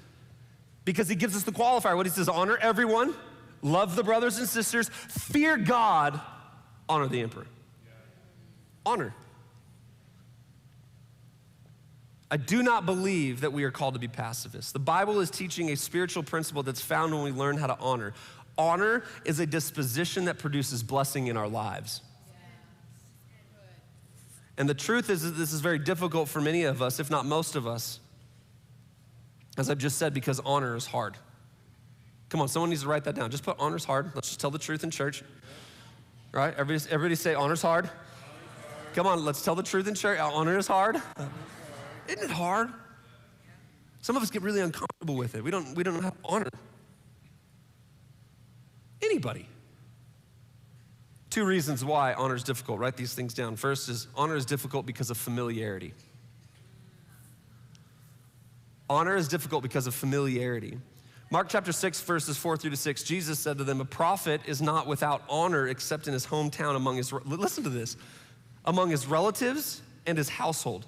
Because 0.84 1.08
he 1.08 1.14
gives 1.14 1.34
us 1.34 1.44
the 1.44 1.52
qualifier. 1.52 1.96
What 1.96 2.04
he 2.04 2.12
says, 2.12 2.28
honor 2.28 2.58
everyone, 2.60 3.14
love 3.62 3.96
the 3.96 4.04
brothers 4.04 4.36
and 4.36 4.46
sisters, 4.46 4.90
fear 4.90 5.56
God, 5.56 6.20
honor 6.90 7.08
the 7.08 7.22
emperor. 7.22 7.46
Honor. 8.84 9.14
I 12.32 12.38
do 12.38 12.62
not 12.62 12.86
believe 12.86 13.42
that 13.42 13.52
we 13.52 13.62
are 13.64 13.70
called 13.70 13.92
to 13.92 14.00
be 14.00 14.08
pacifists. 14.08 14.72
The 14.72 14.78
Bible 14.78 15.20
is 15.20 15.30
teaching 15.30 15.68
a 15.68 15.76
spiritual 15.76 16.22
principle 16.22 16.62
that's 16.62 16.80
found 16.80 17.12
when 17.12 17.22
we 17.24 17.30
learn 17.30 17.58
how 17.58 17.66
to 17.66 17.78
honor. 17.78 18.14
Honor 18.56 19.04
is 19.26 19.38
a 19.38 19.44
disposition 19.44 20.24
that 20.24 20.38
produces 20.38 20.82
blessing 20.82 21.26
in 21.26 21.36
our 21.36 21.46
lives. 21.46 22.00
And 24.56 24.66
the 24.66 24.72
truth 24.72 25.10
is 25.10 25.24
that 25.24 25.32
this 25.32 25.52
is 25.52 25.60
very 25.60 25.78
difficult 25.78 26.30
for 26.30 26.40
many 26.40 26.64
of 26.64 26.80
us, 26.80 27.00
if 27.00 27.10
not 27.10 27.26
most 27.26 27.54
of 27.54 27.66
us, 27.66 28.00
as 29.58 29.68
I've 29.68 29.76
just 29.76 29.98
said, 29.98 30.14
because 30.14 30.40
honor 30.40 30.74
is 30.74 30.86
hard. 30.86 31.18
Come 32.30 32.40
on, 32.40 32.48
someone 32.48 32.70
needs 32.70 32.80
to 32.80 32.88
write 32.88 33.04
that 33.04 33.14
down. 33.14 33.30
Just 33.30 33.44
put 33.44 33.56
honor's 33.58 33.84
hard. 33.84 34.10
Let's 34.14 34.28
just 34.28 34.40
tell 34.40 34.50
the 34.50 34.58
truth 34.58 34.84
in 34.84 34.90
church. 34.90 35.22
Right? 36.32 36.54
Everybody, 36.56 36.90
everybody 36.90 37.14
say 37.14 37.34
honor's 37.34 37.60
hard. 37.60 37.90
Come 38.94 39.06
on, 39.06 39.22
let's 39.22 39.44
tell 39.44 39.54
the 39.54 39.62
truth 39.62 39.86
in 39.86 39.94
church. 39.94 40.18
Honor 40.18 40.56
is 40.56 40.66
hard. 40.66 40.96
Isn't 42.08 42.24
it 42.24 42.30
hard? 42.30 42.72
Some 44.00 44.16
of 44.16 44.22
us 44.22 44.30
get 44.30 44.42
really 44.42 44.60
uncomfortable 44.60 45.16
with 45.16 45.34
it. 45.34 45.44
We 45.44 45.50
don't, 45.50 45.76
we 45.76 45.82
don't 45.82 46.00
to 46.00 46.12
honor 46.24 46.48
anybody. 49.02 49.48
Two 51.30 51.44
reasons 51.44 51.84
why 51.84 52.12
honor 52.14 52.34
is 52.34 52.42
difficult. 52.42 52.78
Write 52.78 52.96
these 52.96 53.14
things 53.14 53.32
down. 53.32 53.56
First 53.56 53.88
is 53.88 54.08
honor 54.16 54.36
is 54.36 54.44
difficult 54.44 54.86
because 54.86 55.10
of 55.10 55.16
familiarity. 55.16 55.94
Honor 58.90 59.16
is 59.16 59.28
difficult 59.28 59.62
because 59.62 59.86
of 59.86 59.94
familiarity. 59.94 60.78
Mark 61.30 61.48
chapter 61.48 61.72
6, 61.72 62.02
verses 62.02 62.36
4 62.36 62.58
through 62.58 62.72
to 62.72 62.76
6, 62.76 63.04
Jesus 63.04 63.38
said 63.38 63.56
to 63.56 63.64
them, 63.64 63.80
A 63.80 63.86
prophet 63.86 64.42
is 64.44 64.60
not 64.60 64.86
without 64.86 65.22
honor 65.30 65.68
except 65.68 66.06
in 66.06 66.12
his 66.12 66.26
hometown 66.26 66.76
among 66.76 66.96
his, 66.98 67.10
listen 67.10 67.64
to 67.64 67.70
this, 67.70 67.96
among 68.66 68.90
his 68.90 69.06
relatives 69.06 69.80
and 70.04 70.18
his 70.18 70.28
household. 70.28 70.84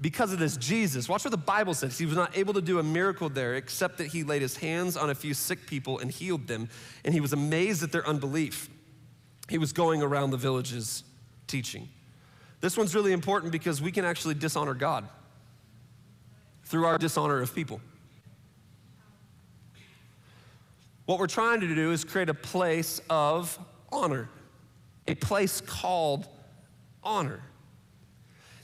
Because 0.00 0.32
of 0.32 0.38
this, 0.38 0.56
Jesus, 0.56 1.08
watch 1.08 1.24
what 1.24 1.30
the 1.30 1.36
Bible 1.36 1.74
says. 1.74 1.98
He 1.98 2.06
was 2.06 2.16
not 2.16 2.36
able 2.36 2.54
to 2.54 2.62
do 2.62 2.78
a 2.78 2.82
miracle 2.82 3.28
there 3.28 3.56
except 3.56 3.98
that 3.98 4.06
he 4.06 4.24
laid 4.24 4.40
his 4.40 4.56
hands 4.56 4.96
on 4.96 5.10
a 5.10 5.14
few 5.14 5.34
sick 5.34 5.66
people 5.66 5.98
and 5.98 6.10
healed 6.10 6.46
them. 6.46 6.70
And 7.04 7.12
he 7.12 7.20
was 7.20 7.34
amazed 7.34 7.82
at 7.82 7.92
their 7.92 8.06
unbelief. 8.06 8.70
He 9.48 9.58
was 9.58 9.72
going 9.74 10.02
around 10.02 10.30
the 10.30 10.38
villages 10.38 11.04
teaching. 11.46 11.88
This 12.60 12.76
one's 12.76 12.94
really 12.94 13.12
important 13.12 13.52
because 13.52 13.82
we 13.82 13.92
can 13.92 14.04
actually 14.04 14.34
dishonor 14.34 14.74
God 14.74 15.06
through 16.64 16.86
our 16.86 16.96
dishonor 16.96 17.40
of 17.40 17.54
people. 17.54 17.80
What 21.04 21.18
we're 21.18 21.26
trying 21.26 21.60
to 21.60 21.74
do 21.74 21.92
is 21.92 22.04
create 22.04 22.28
a 22.28 22.34
place 22.34 23.00
of 23.10 23.58
honor, 23.90 24.30
a 25.08 25.14
place 25.14 25.60
called 25.60 26.28
honor. 27.02 27.42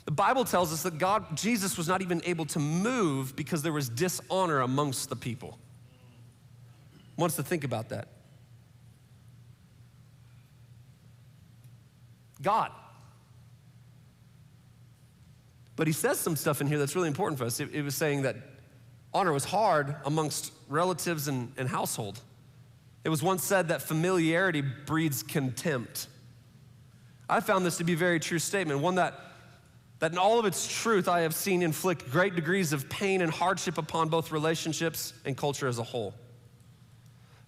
The 0.06 0.12
Bible 0.12 0.44
tells 0.44 0.72
us 0.72 0.82
that 0.84 0.98
God, 0.98 1.36
Jesus 1.36 1.76
was 1.76 1.88
not 1.88 2.00
even 2.00 2.22
able 2.24 2.46
to 2.46 2.58
move 2.58 3.36
because 3.36 3.62
there 3.62 3.72
was 3.72 3.88
dishonor 3.88 4.60
amongst 4.60 5.08
the 5.08 5.16
people. 5.16 5.58
Wants 7.16 7.36
to 7.36 7.42
think 7.42 7.64
about 7.64 7.90
that. 7.90 8.08
God. 12.40 12.70
But 15.74 15.86
he 15.86 15.92
says 15.92 16.18
some 16.18 16.36
stuff 16.36 16.60
in 16.60 16.66
here 16.68 16.78
that's 16.78 16.94
really 16.94 17.08
important 17.08 17.38
for 17.38 17.44
us. 17.44 17.60
It, 17.60 17.74
it 17.74 17.82
was 17.82 17.94
saying 17.94 18.22
that 18.22 18.36
honor 19.12 19.32
was 19.32 19.44
hard 19.44 19.96
amongst 20.04 20.52
relatives 20.68 21.28
and, 21.28 21.52
and 21.56 21.68
household. 21.68 22.20
It 23.04 23.08
was 23.08 23.22
once 23.22 23.44
said 23.44 23.68
that 23.68 23.82
familiarity 23.82 24.62
breeds 24.62 25.22
contempt. 25.22 26.08
I 27.28 27.40
found 27.40 27.66
this 27.66 27.76
to 27.78 27.84
be 27.84 27.94
a 27.94 27.96
very 27.96 28.20
true 28.20 28.38
statement, 28.38 28.80
one 28.80 28.96
that, 28.96 29.14
that 29.98 30.12
in 30.12 30.18
all 30.18 30.38
of 30.38 30.44
its 30.44 30.66
truth 30.82 31.08
I 31.08 31.20
have 31.20 31.34
seen 31.34 31.62
inflict 31.62 32.10
great 32.10 32.34
degrees 32.34 32.72
of 32.72 32.88
pain 32.88 33.22
and 33.22 33.30
hardship 33.30 33.78
upon 33.78 34.08
both 34.08 34.30
relationships 34.30 35.14
and 35.24 35.36
culture 35.36 35.68
as 35.68 35.78
a 35.78 35.82
whole. 35.82 36.14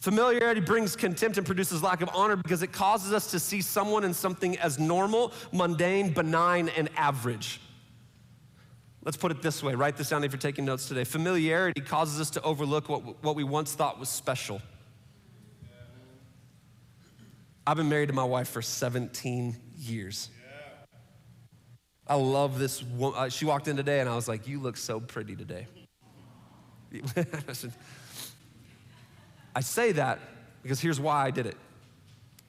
Familiarity 0.01 0.61
brings 0.61 0.95
contempt 0.95 1.39
and 1.39 1.47
produces 1.47 1.83
lack 1.83 2.03
of 2.03 2.11
honor 2.15 2.37
because 2.37 2.63
it 2.63 2.73
causes 2.73 3.13
us 3.13 3.33
to 3.33 3.41
see 3.41 3.61
someone 3.61 4.05
and 4.05 4.15
something 4.15 4.57
as 4.59 4.79
normal, 4.79 5.33
mundane, 5.53 6.13
benign, 6.13 6.69
and 6.71 6.89
average. 6.97 7.61
Let's 9.03 9.17
put 9.17 9.33
it 9.33 9.43
this 9.43 9.63
way 9.63 9.75
write 9.75 9.97
this 9.97 10.11
down 10.11 10.23
if 10.23 10.33
you're 10.33 10.39
taking 10.39 10.65
notes 10.65 10.87
today. 10.87 11.05
Familiarity 11.05 11.81
causes 11.81 12.21
us 12.21 12.31
to 12.31 12.43
overlook 12.43 12.89
what, 12.89 13.23
what 13.25 13.35
we 13.35 13.45
once 13.45 13.75
thought 13.75 13.99
was 13.99 14.09
special. 14.09 14.63
I've 17.67 17.77
been 17.77 17.89
married 17.89 18.07
to 18.07 18.15
my 18.15 18.25
wife 18.25 18.49
for 18.49 18.63
17 18.63 19.57
years. 19.77 20.31
I 22.09 22.15
love 22.15 22.59
this 22.59 22.83
woman. 22.83 23.19
Uh, 23.19 23.29
she 23.29 23.45
walked 23.45 23.69
in 23.69 23.77
today 23.77 24.01
and 24.01 24.09
I 24.09 24.15
was 24.15 24.29
like, 24.29 24.49
You 24.49 24.61
look 24.61 24.77
so 24.77 25.01
pretty 25.01 25.37
today. 25.37 25.67
I 29.55 29.61
say 29.61 29.93
that 29.93 30.19
because 30.63 30.81
here's 30.81 30.99
why 30.99 31.27
I 31.27 31.31
did 31.31 31.47
it. 31.47 31.57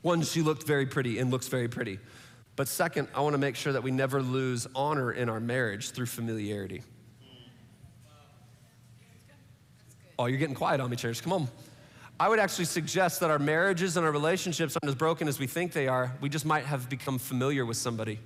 One, 0.01 0.21
she 0.21 0.41
looked 0.41 0.63
very 0.63 0.85
pretty 0.85 1.19
and 1.19 1.29
looks 1.29 1.49
very 1.49 1.67
pretty. 1.67 1.99
But 2.55 2.67
second, 2.67 3.09
I 3.13 3.21
want 3.21 3.33
to 3.33 3.37
make 3.37 3.55
sure 3.55 3.73
that 3.73 3.83
we 3.83 3.91
never 3.91 4.21
lose 4.21 4.67
honor 4.75 5.11
in 5.11 5.29
our 5.29 5.39
marriage 5.39 5.91
through 5.91 6.05
familiarity. 6.07 6.83
Oh, 10.17 10.25
you're 10.25 10.37
getting 10.39 10.55
quiet 10.55 10.81
on 10.81 10.89
me, 10.89 10.97
church. 10.97 11.21
Come 11.21 11.33
on. 11.33 11.47
I 12.19 12.27
would 12.27 12.39
actually 12.39 12.65
suggest 12.65 13.21
that 13.21 13.29
our 13.29 13.39
marriages 13.39 13.95
and 13.95 14.05
our 14.05 14.11
relationships 14.11 14.75
aren't 14.75 14.89
as 14.89 14.95
broken 14.95 15.29
as 15.29 15.39
we 15.39 15.47
think 15.47 15.71
they 15.71 15.87
are. 15.87 16.13
We 16.19 16.27
just 16.27 16.45
might 16.45 16.65
have 16.65 16.89
become 16.89 17.17
familiar 17.17 17.65
with 17.65 17.77
somebody. 17.77 18.19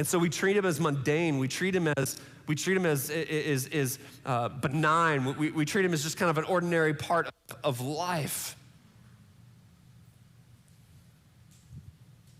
And 0.00 0.06
so 0.06 0.18
we 0.18 0.30
treat 0.30 0.56
him 0.56 0.64
as 0.64 0.80
mundane. 0.80 1.38
We 1.38 1.46
treat 1.46 1.76
him 1.76 1.86
as 1.86 2.18
we 2.46 2.54
treat 2.54 2.74
him 2.74 2.86
as 2.86 3.10
is 3.10 3.66
is 3.66 3.98
uh, 4.24 4.48
benign. 4.48 5.36
We, 5.36 5.50
we 5.50 5.66
treat 5.66 5.84
him 5.84 5.92
as 5.92 6.02
just 6.02 6.16
kind 6.16 6.30
of 6.30 6.38
an 6.38 6.44
ordinary 6.44 6.94
part 6.94 7.26
of, 7.26 7.56
of 7.62 7.80
life. 7.82 8.56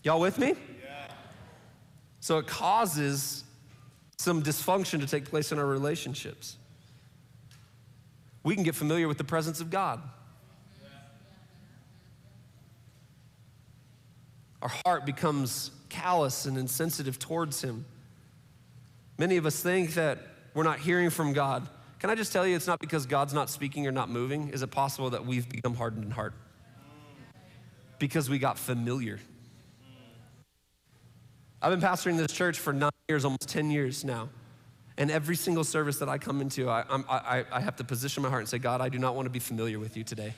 Y'all 0.03 0.21
with 0.21 0.39
me? 0.39 0.55
Yeah. 0.83 1.13
So 2.21 2.39
it 2.39 2.47
causes 2.47 3.45
some 4.17 4.43
dysfunction 4.43 5.01
to 5.01 5.07
take 5.07 5.27
place 5.27 5.53
in 5.53 5.59
our 5.59 5.67
relationships 5.67 6.57
we 8.43 8.55
can 8.55 8.65
get 8.65 8.75
familiar 8.75 9.07
with 9.07 9.19
the 9.19 9.25
presence 9.25 9.61
of 9.61 9.69
God. 9.69 10.01
Our 14.63 14.71
heart 14.87 15.05
becomes 15.05 15.73
callous 15.91 16.47
and 16.47 16.57
insensitive 16.57 17.19
towards 17.19 17.61
Him. 17.61 17.85
Many 19.19 19.37
of 19.37 19.45
us 19.45 19.63
think 19.63 19.95
that 19.95 20.19
we're 20.55 20.65
not 20.65 20.79
hearing 20.79 21.11
from 21.11 21.33
God. 21.33 21.69
Can 21.99 22.09
I 22.09 22.15
just 22.15 22.33
tell 22.33 22.47
you, 22.47 22.57
it's 22.57 22.67
not 22.67 22.79
because 22.81 23.05
God's 23.05 23.35
not 23.35 23.51
speaking 23.51 23.87
or 23.87 23.93
not 23.93 24.09
moving. 24.09 24.49
Is 24.49 24.63
it 24.63 24.71
possible 24.71 25.11
that 25.11 25.27
we've 25.27 25.47
become 25.49 25.75
hardened 25.75 26.05
in 26.05 26.11
heart? 26.11 26.33
Because 27.99 28.31
we 28.31 28.39
got 28.39 28.59
familiar. 28.59 29.21
I've 31.61 31.71
been 31.71 31.87
pastoring 31.87 32.17
this 32.17 32.33
church 32.33 32.59
for 32.59 32.73
nine 32.73 32.91
years, 33.09 33.27
almost 33.27 33.49
10 33.49 33.71
years 33.71 34.03
now. 34.03 34.31
And 34.97 35.11
every 35.11 35.37
single 35.37 35.65
service 35.65 35.99
that 35.99 36.09
I 36.09 36.17
come 36.17 36.41
into, 36.41 36.71
I, 36.71 36.85
I, 36.89 37.45
I 37.53 37.61
have 37.61 37.77
to 37.77 37.85
position 37.85 38.23
my 38.23 38.31
heart 38.31 38.41
and 38.41 38.49
say, 38.49 38.59
God, 38.59 38.81
I 38.81 38.89
do 38.89 38.99
not 38.99 39.15
want 39.15 39.27
to 39.27 39.31
be 39.31 39.39
familiar 39.39 39.79
with 39.79 39.97
you 39.97 40.05
today. 40.05 40.33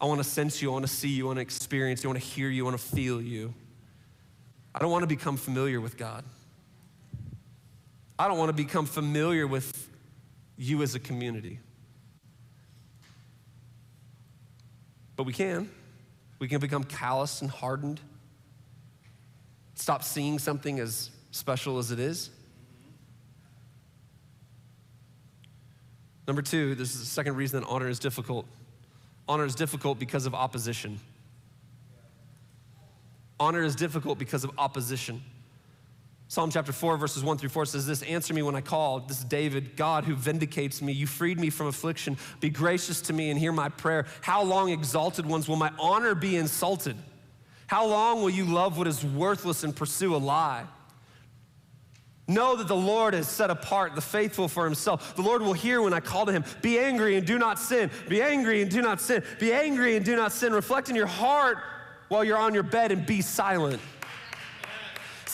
I 0.00 0.06
want 0.06 0.18
to 0.18 0.24
sense 0.24 0.60
you, 0.60 0.70
I 0.70 0.72
want 0.72 0.86
to 0.86 0.92
see 0.92 1.08
you, 1.08 1.24
I 1.24 1.26
want 1.28 1.36
to 1.36 1.42
experience 1.42 2.02
you, 2.02 2.10
I 2.10 2.12
want 2.12 2.22
to 2.22 2.28
hear 2.28 2.48
you, 2.48 2.64
I 2.64 2.70
want 2.70 2.80
to 2.80 2.86
feel 2.94 3.22
you. 3.22 3.54
I 4.74 4.80
don't 4.80 4.90
want 4.90 5.02
to 5.02 5.06
become 5.06 5.36
familiar 5.36 5.80
with 5.80 5.96
God. 5.96 6.24
I 8.18 8.28
don't 8.28 8.38
want 8.38 8.48
to 8.48 8.54
become 8.54 8.86
familiar 8.86 9.46
with 9.46 9.88
you 10.56 10.82
as 10.82 10.94
a 10.94 11.00
community. 11.00 11.60
But 15.16 15.24
we 15.24 15.32
can. 15.32 15.70
We 16.38 16.48
can 16.48 16.60
become 16.60 16.84
callous 16.84 17.40
and 17.40 17.50
hardened, 17.50 18.00
stop 19.76 20.02
seeing 20.02 20.38
something 20.38 20.80
as 20.80 21.10
special 21.30 21.78
as 21.78 21.90
it 21.90 21.98
is. 21.98 22.30
Number 26.26 26.42
two, 26.42 26.74
this 26.74 26.94
is 26.94 27.00
the 27.00 27.06
second 27.06 27.36
reason 27.36 27.60
that 27.60 27.66
honor 27.66 27.88
is 27.88 27.98
difficult. 27.98 28.46
Honor 29.28 29.44
is 29.44 29.54
difficult 29.54 29.98
because 29.98 30.26
of 30.26 30.34
opposition. 30.34 30.98
Honor 33.38 33.62
is 33.62 33.74
difficult 33.74 34.18
because 34.18 34.44
of 34.44 34.50
opposition. 34.58 35.22
Psalm 36.28 36.50
chapter 36.50 36.72
4, 36.72 36.96
verses 36.96 37.22
1 37.22 37.38
through 37.38 37.48
4 37.48 37.66
says 37.66 37.86
this 37.86 38.02
Answer 38.02 38.34
me 38.34 38.42
when 38.42 38.56
I 38.56 38.60
call. 38.60 39.00
This 39.00 39.18
is 39.18 39.24
David, 39.24 39.76
God 39.76 40.04
who 40.04 40.14
vindicates 40.14 40.80
me. 40.80 40.92
You 40.92 41.06
freed 41.06 41.38
me 41.38 41.50
from 41.50 41.66
affliction. 41.66 42.16
Be 42.40 42.50
gracious 42.50 43.00
to 43.02 43.12
me 43.12 43.30
and 43.30 43.38
hear 43.38 43.52
my 43.52 43.68
prayer. 43.68 44.06
How 44.22 44.42
long, 44.42 44.70
exalted 44.70 45.26
ones, 45.26 45.48
will 45.48 45.56
my 45.56 45.70
honor 45.78 46.14
be 46.14 46.36
insulted? 46.36 46.96
How 47.66 47.86
long 47.86 48.22
will 48.22 48.30
you 48.30 48.44
love 48.44 48.78
what 48.78 48.86
is 48.86 49.04
worthless 49.04 49.64
and 49.64 49.74
pursue 49.74 50.14
a 50.14 50.18
lie? 50.18 50.64
Know 52.26 52.56
that 52.56 52.68
the 52.68 52.76
Lord 52.76 53.12
has 53.12 53.28
set 53.28 53.50
apart 53.50 53.94
the 53.94 54.00
faithful 54.00 54.48
for 54.48 54.64
himself. 54.64 55.14
The 55.14 55.22
Lord 55.22 55.42
will 55.42 55.52
hear 55.52 55.82
when 55.82 55.92
I 55.92 56.00
call 56.00 56.24
to 56.24 56.32
him. 56.32 56.44
Be 56.62 56.78
angry 56.78 57.16
and 57.16 57.26
do 57.26 57.38
not 57.38 57.58
sin. 57.58 57.90
Be 58.08 58.22
angry 58.22 58.62
and 58.62 58.70
do 58.70 58.80
not 58.80 59.00
sin. 59.00 59.22
Be 59.38 59.52
angry 59.52 59.96
and 59.96 60.06
do 60.06 60.16
not 60.16 60.32
sin. 60.32 60.54
Reflect 60.54 60.88
in 60.88 60.96
your 60.96 61.06
heart 61.06 61.58
while 62.08 62.24
you're 62.24 62.38
on 62.38 62.54
your 62.54 62.62
bed 62.62 62.92
and 62.92 63.06
be 63.06 63.20
silent. 63.20 63.80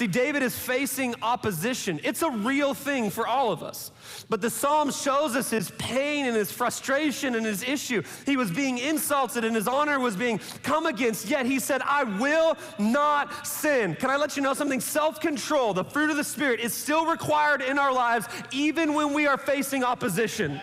See, 0.01 0.07
David 0.07 0.43
is 0.43 0.59
facing 0.59 1.15
opposition. 1.21 2.01
It's 2.03 2.23
a 2.23 2.31
real 2.31 2.73
thing 2.73 3.11
for 3.11 3.27
all 3.27 3.53
of 3.53 3.63
us. 3.63 3.91
But 4.31 4.41
the 4.41 4.49
psalm 4.49 4.91
shows 4.91 5.37
us 5.37 5.51
his 5.51 5.73
pain 5.73 6.25
and 6.25 6.35
his 6.35 6.51
frustration 6.51 7.35
and 7.35 7.45
his 7.45 7.63
issue. 7.63 8.03
He 8.25 8.39
was 8.39 8.51
being 8.51 8.79
insulted 8.79 9.45
and 9.45 9.55
his 9.55 9.69
honor 9.69 10.01
was 10.01 10.17
being 10.17 10.41
come 10.63 10.87
against, 10.87 11.29
yet 11.29 11.45
he 11.45 11.59
said, 11.59 11.83
I 11.85 12.05
will 12.05 12.57
not 12.79 13.47
sin. 13.47 13.95
Can 13.95 14.09
I 14.09 14.17
let 14.17 14.39
you 14.39 14.43
know 14.43 14.55
something? 14.55 14.81
Self 14.81 15.21
control, 15.21 15.75
the 15.75 15.85
fruit 15.85 16.09
of 16.09 16.17
the 16.17 16.25
Spirit, 16.25 16.61
is 16.61 16.73
still 16.73 17.05
required 17.05 17.61
in 17.61 17.79
our 17.79 17.93
lives, 17.93 18.27
even 18.53 18.95
when 18.95 19.13
we 19.13 19.27
are 19.27 19.37
facing 19.37 19.85
opposition. 19.85 20.59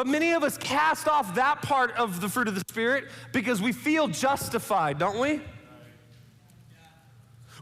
But 0.00 0.06
many 0.06 0.32
of 0.32 0.42
us 0.42 0.56
cast 0.56 1.08
off 1.08 1.34
that 1.34 1.60
part 1.60 1.94
of 1.98 2.22
the 2.22 2.28
fruit 2.30 2.48
of 2.48 2.54
the 2.54 2.62
Spirit 2.70 3.04
because 3.32 3.60
we 3.60 3.70
feel 3.70 4.08
justified, 4.08 4.98
don't 4.98 5.20
we? 5.20 5.42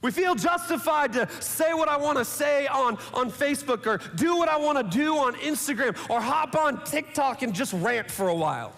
We 0.02 0.12
feel 0.12 0.36
justified 0.36 1.14
to 1.14 1.28
say 1.40 1.74
what 1.74 1.88
I 1.88 1.96
want 1.96 2.16
to 2.16 2.24
say 2.24 2.68
on, 2.68 2.96
on 3.12 3.32
Facebook 3.32 3.88
or 3.88 3.98
do 4.14 4.36
what 4.36 4.48
I 4.48 4.56
want 4.56 4.78
to 4.78 4.96
do 4.96 5.16
on 5.16 5.34
Instagram 5.34 5.98
or 6.08 6.20
hop 6.20 6.54
on 6.54 6.84
TikTok 6.84 7.42
and 7.42 7.52
just 7.52 7.72
rant 7.72 8.08
for 8.08 8.28
a 8.28 8.34
while. 8.36 8.72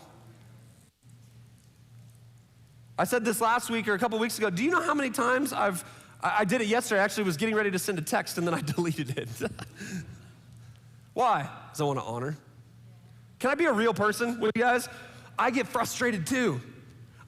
I 2.99 3.05
said 3.05 3.27
this 3.27 3.43
last 3.43 3.69
week 3.69 3.89
or 3.89 3.93
a 3.93 3.99
couple 3.99 4.19
weeks 4.19 4.39
ago. 4.39 4.49
Do 4.49 4.65
you 4.65 4.71
know 4.71 4.81
how 4.81 4.95
many 4.95 5.11
times 5.11 5.53
I've, 5.53 5.85
I, 6.23 6.37
I 6.39 6.45
did 6.47 6.63
it 6.63 6.69
yesterday. 6.69 7.03
I 7.03 7.05
actually 7.05 7.25
was 7.25 7.37
getting 7.37 7.55
ready 7.55 7.71
to 7.73 7.79
send 7.79 7.99
a 7.99 8.03
text 8.03 8.39
and 8.39 8.47
then 8.47 8.55
I 8.55 8.61
deleted 8.63 9.19
it. 9.19 9.29
Why? 11.13 11.43
Because 11.67 11.83
I 11.83 11.85
want 11.85 11.99
to 11.99 12.05
honor. 12.07 12.39
Can 13.41 13.51
I 13.51 13.55
be 13.55 13.65
a 13.65 13.73
real 13.73 13.95
person 13.95 14.39
with 14.39 14.53
you 14.55 14.63
guys? 14.63 14.89
I 15.39 15.51
get 15.51 15.67
frustrated 15.67 16.27
too. 16.27 16.61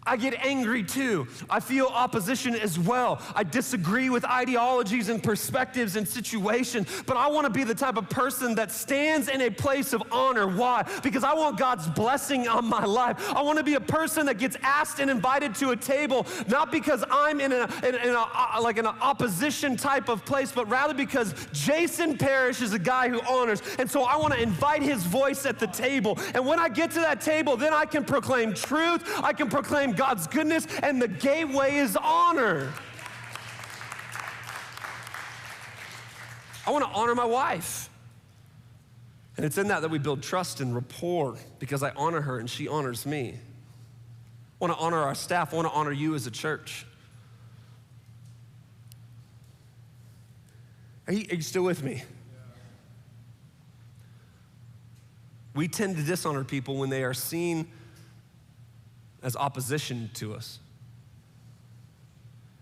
I 0.05 0.17
get 0.17 0.35
angry 0.45 0.83
too. 0.83 1.29
I 1.49 1.61
feel 1.61 1.87
opposition 1.87 2.57
as 2.57 2.77
well. 2.77 3.23
I 3.37 3.45
disagree 3.45 4.11
with 4.11 4.25
ideologies 4.25 5.09
and 5.09 5.23
perspectives 5.23 5.95
and 5.95 6.09
situations, 6.09 6.88
but 7.07 7.17
I 7.17 7.29
want 7.29 7.45
to 7.47 7.51
be 7.51 7.62
the 7.62 7.75
type 7.75 7.97
of 7.97 8.11
person 8.11 8.57
that 8.57 8.73
stands 8.73 9.29
in 9.29 9.43
a 9.43 9.51
place 9.51 9.93
of 9.93 10.03
honor. 10.11 10.49
Why? 10.49 10.85
Because 11.05 11.23
I 11.23 11.35
want 11.35 11.57
God's 11.57 11.87
blessing 11.87 12.49
on 12.49 12.65
my 12.65 12.85
life. 12.85 13.33
I 13.33 13.43
want 13.43 13.59
to 13.59 13.65
be 13.65 13.75
a 13.75 13.81
person 13.81 14.27
that 14.27 14.38
gets 14.38 14.57
asked 14.62 14.99
and 14.99 15.09
invited 15.09 15.55
to 15.57 15.71
a 15.71 15.77
table, 15.77 16.27
not 16.49 16.73
because 16.73 17.05
I'm 17.09 17.41
in 17.41 17.53
a, 17.53 17.71
in, 17.87 17.95
in 17.95 18.15
a 18.15 18.29
uh, 18.35 18.59
like 18.61 18.79
an 18.79 18.87
opposition 18.87 19.77
type 19.77 20.09
of 20.09 20.25
place, 20.25 20.51
but 20.51 20.69
rather 20.69 20.95
because 20.95 21.33
Jason 21.53 22.19
Parrish 22.19 22.61
is 22.61 22.73
a 22.73 22.79
guy 22.79 23.09
who 23.09 23.21
honors. 23.23 23.62
And 23.79 23.88
so 23.88 24.03
I 24.03 24.17
want 24.17 24.35
to 24.35 24.43
invite 24.43 24.83
his 24.83 25.05
voice 25.05 25.47
at 25.47 25.61
the 25.61 25.69
table. 25.69 26.19
And 26.35 26.45
when 26.45 26.59
I 26.59 26.69
get 26.69 26.91
to 26.93 27.01
that 27.01 27.21
table, 27.21 27.57
then 27.57 27.73
I 27.73 27.85
can 27.85 28.05
proclaim 28.05 28.53
truth. 28.53 29.09
I 29.23 29.33
can 29.33 29.49
proclaim 29.49 29.92
God's 29.97 30.27
goodness, 30.27 30.67
and 30.83 31.01
the 31.01 31.09
gateway 31.09 31.77
is 31.77 31.97
honor. 31.97 32.73
I 36.67 36.71
want 36.71 36.85
to 36.85 36.91
honor 36.91 37.15
my 37.15 37.25
wife. 37.25 37.89
And 39.37 39.47
it's 39.47 39.59
in 39.59 39.69
that 39.69 39.81
that 39.81 39.91
we 39.91 39.99
build 39.99 40.23
trust 40.23 40.61
and 40.61 40.75
rapport 40.75 41.37
because 41.59 41.83
I 41.83 41.91
honor 41.97 42.21
her 42.21 42.39
and 42.39 42.49
she 42.49 42.69
honors 42.69 43.07
me. 43.07 43.31
I 43.35 44.65
want 44.65 44.75
to 44.75 44.79
honor 44.79 44.99
our 44.99 45.15
staff. 45.15 45.53
I 45.53 45.57
want 45.57 45.69
to 45.69 45.75
honor 45.75 45.91
you 45.93 46.15
as 46.15 46.27
a 46.27 46.31
church. 46.31 46.87
Are 51.07 51.13
you, 51.13 51.27
are 51.31 51.35
you 51.35 51.43
still 51.43 51.65
with 51.65 51.83
me? 51.83 52.03
We 55.55 55.69
tend 55.69 55.97
to 55.97 56.03
dishonor 56.03 56.45
people 56.45 56.77
when 56.77 56.91
they 56.91 57.03
are 57.03 57.15
seen 57.15 57.69
as 59.23 59.37
opposition 59.37 60.11
to 60.15 60.35
us. 60.35 60.59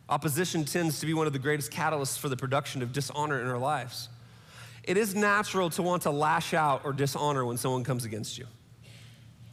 Opposition 0.08 0.64
tends 0.64 0.98
to 1.00 1.06
be 1.06 1.14
one 1.14 1.26
of 1.26 1.32
the 1.32 1.38
greatest 1.38 1.70
catalysts 1.70 2.18
for 2.18 2.28
the 2.28 2.36
production 2.36 2.82
of 2.82 2.92
dishonor 2.92 3.40
in 3.40 3.46
our 3.46 3.58
lives. 3.58 4.08
It 4.82 4.96
is 4.96 5.14
natural 5.14 5.70
to 5.70 5.82
want 5.82 6.02
to 6.02 6.10
lash 6.10 6.52
out 6.52 6.82
or 6.84 6.92
dishonor 6.92 7.44
when 7.44 7.56
someone 7.56 7.84
comes 7.84 8.04
against 8.04 8.36
you. 8.36 8.46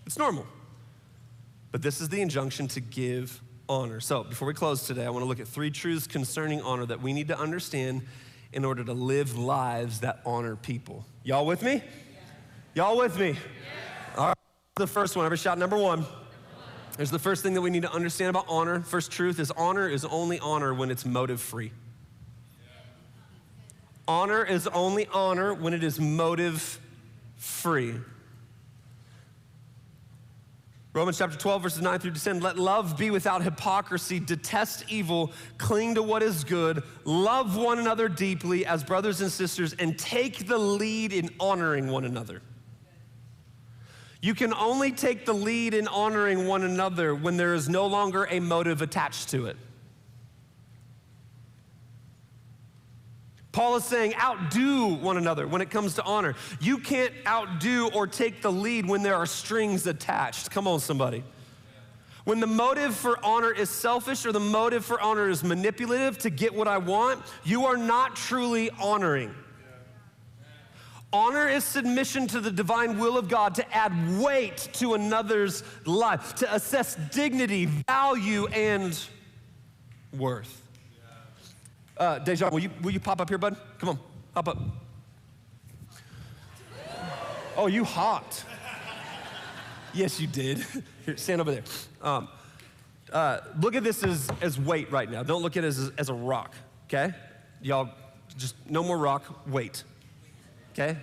It's 0.05 0.17
normal. 0.17 0.47
But 1.71 1.81
this 1.81 2.01
is 2.01 2.09
the 2.09 2.21
injunction 2.21 2.67
to 2.69 2.79
give 2.79 3.41
honor. 3.69 3.99
So, 3.99 4.23
before 4.23 4.47
we 4.47 4.53
close 4.53 4.87
today, 4.87 5.05
I 5.05 5.09
want 5.09 5.23
to 5.23 5.27
look 5.27 5.39
at 5.39 5.47
three 5.47 5.69
truths 5.69 6.07
concerning 6.07 6.61
honor 6.61 6.85
that 6.85 7.01
we 7.01 7.13
need 7.13 7.27
to 7.27 7.37
understand 7.37 8.03
in 8.53 8.65
order 8.65 8.83
to 8.83 8.93
live 8.93 9.37
lives 9.37 9.99
that 9.99 10.21
honor 10.25 10.55
people. 10.55 11.05
Y'all 11.23 11.45
with 11.45 11.61
me? 11.61 11.83
Y'all 12.73 12.97
with 12.97 13.19
me? 13.19 13.35
All 14.17 14.27
right. 14.27 14.37
The 14.77 14.87
first 14.87 15.15
one, 15.15 15.25
every 15.25 15.37
shot 15.37 15.57
number 15.57 15.77
one. 15.77 16.05
There's 16.97 17.11
the 17.11 17.19
first 17.19 17.43
thing 17.43 17.53
that 17.53 17.61
we 17.61 17.69
need 17.69 17.83
to 17.83 17.91
understand 17.91 18.31
about 18.31 18.45
honor. 18.49 18.81
First 18.81 19.11
truth 19.11 19.39
is 19.39 19.51
honor 19.51 19.87
is 19.87 20.03
only 20.03 20.39
honor 20.39 20.73
when 20.73 20.89
it's 20.89 21.05
motive 21.05 21.39
free. 21.39 21.71
Honor 24.07 24.43
is 24.43 24.67
only 24.67 25.07
honor 25.13 25.53
when 25.53 25.73
it 25.73 25.83
is 25.83 25.99
motive 25.99 26.79
free. 27.35 27.93
Romans 30.93 31.19
chapter 31.19 31.37
12, 31.37 31.61
verses 31.61 31.81
9 31.83 31.99
through 31.99 32.11
10. 32.13 32.39
Let 32.39 32.57
love 32.57 32.97
be 32.97 33.11
without 33.11 33.43
hypocrisy. 33.43 34.19
Detest 34.19 34.85
evil. 34.89 35.31
Cling 35.59 35.93
to 35.93 36.01
what 36.01 36.23
is 36.23 36.43
good. 36.43 36.81
Love 37.05 37.55
one 37.55 37.77
another 37.77 38.09
deeply 38.09 38.65
as 38.65 38.83
brothers 38.83 39.21
and 39.21 39.31
sisters, 39.31 39.73
and 39.73 39.99
take 39.99 40.47
the 40.47 40.57
lead 40.57 41.13
in 41.13 41.29
honoring 41.39 41.91
one 41.91 42.05
another. 42.05 42.41
You 44.21 44.33
can 44.33 44.53
only 44.53 44.91
take 44.91 45.25
the 45.25 45.33
lead 45.33 45.73
in 45.73 45.87
honoring 45.87 46.47
one 46.47 46.63
another 46.63 47.13
when 47.13 47.37
there 47.37 47.53
is 47.53 47.69
no 47.69 47.85
longer 47.85 48.27
a 48.29 48.39
motive 48.39 48.81
attached 48.81 49.29
to 49.29 49.45
it. 49.45 49.57
Paul 53.51 53.75
is 53.77 53.83
saying, 53.85 54.13
outdo 54.15 54.95
one 54.95 55.17
another 55.17 55.47
when 55.47 55.61
it 55.61 55.71
comes 55.71 55.95
to 55.95 56.03
honor. 56.03 56.35
You 56.61 56.77
can't 56.77 57.11
outdo 57.25 57.89
or 57.89 58.05
take 58.05 58.43
the 58.43 58.51
lead 58.51 58.87
when 58.87 59.01
there 59.01 59.15
are 59.15 59.25
strings 59.25 59.87
attached. 59.87 60.51
Come 60.51 60.67
on, 60.67 60.79
somebody. 60.79 61.23
When 62.23 62.39
the 62.39 62.45
motive 62.45 62.93
for 62.93 63.23
honor 63.25 63.51
is 63.51 63.69
selfish 63.69 64.25
or 64.25 64.31
the 64.31 64.39
motive 64.39 64.85
for 64.85 65.01
honor 65.01 65.29
is 65.29 65.43
manipulative 65.43 66.17
to 66.19 66.29
get 66.29 66.53
what 66.53 66.67
I 66.67 66.77
want, 66.77 67.23
you 67.43 67.65
are 67.65 67.77
not 67.77 68.15
truly 68.15 68.69
honoring. 68.79 69.33
Honor 71.13 71.47
is 71.47 71.63
submission 71.63 72.27
to 72.27 72.41
the 72.41 72.51
divine 72.51 72.99
will 72.99 73.17
of 73.17 73.29
God 73.29 73.55
to 73.55 73.75
add 73.75 74.19
weight 74.19 74.57
to 74.73 74.93
another's 74.93 75.63
life, 75.85 76.35
to 76.35 76.53
assess 76.53 76.95
dignity, 77.11 77.65
value, 77.65 78.47
and 78.47 78.99
worth. 80.17 80.63
Uh, 81.95 82.19
Dejan, 82.19 82.51
will 82.51 82.59
you, 82.59 82.69
will 82.81 82.91
you 82.91 82.99
pop 82.99 83.21
up 83.21 83.29
here, 83.29 83.37
bud? 83.37 83.55
Come 83.79 83.89
on, 83.89 83.99
hop 84.33 84.49
up. 84.49 84.57
Oh, 87.55 87.67
you 87.67 87.85
hopped. 87.85 88.43
Yes, 89.93 90.19
you 90.19 90.27
did. 90.27 90.63
Here, 91.05 91.17
stand 91.17 91.41
over 91.41 91.49
there. 91.49 91.63
Um, 92.03 92.27
uh, 93.11 93.39
look 93.59 93.73
at 93.73 93.83
this 93.83 94.03
as, 94.03 94.29
as 94.41 94.59
weight 94.59 94.91
right 94.91 95.09
now. 95.09 95.23
Don't 95.23 95.41
look 95.41 95.57
at 95.57 95.63
it 95.63 95.67
as, 95.67 95.91
as 95.97 96.09
a 96.09 96.13
rock, 96.13 96.53
okay? 96.85 97.15
Y'all, 97.63 97.89
just 98.37 98.55
no 98.69 98.83
more 98.83 98.97
rock, 98.97 99.47
weight 99.47 99.83
okay? 100.77 100.97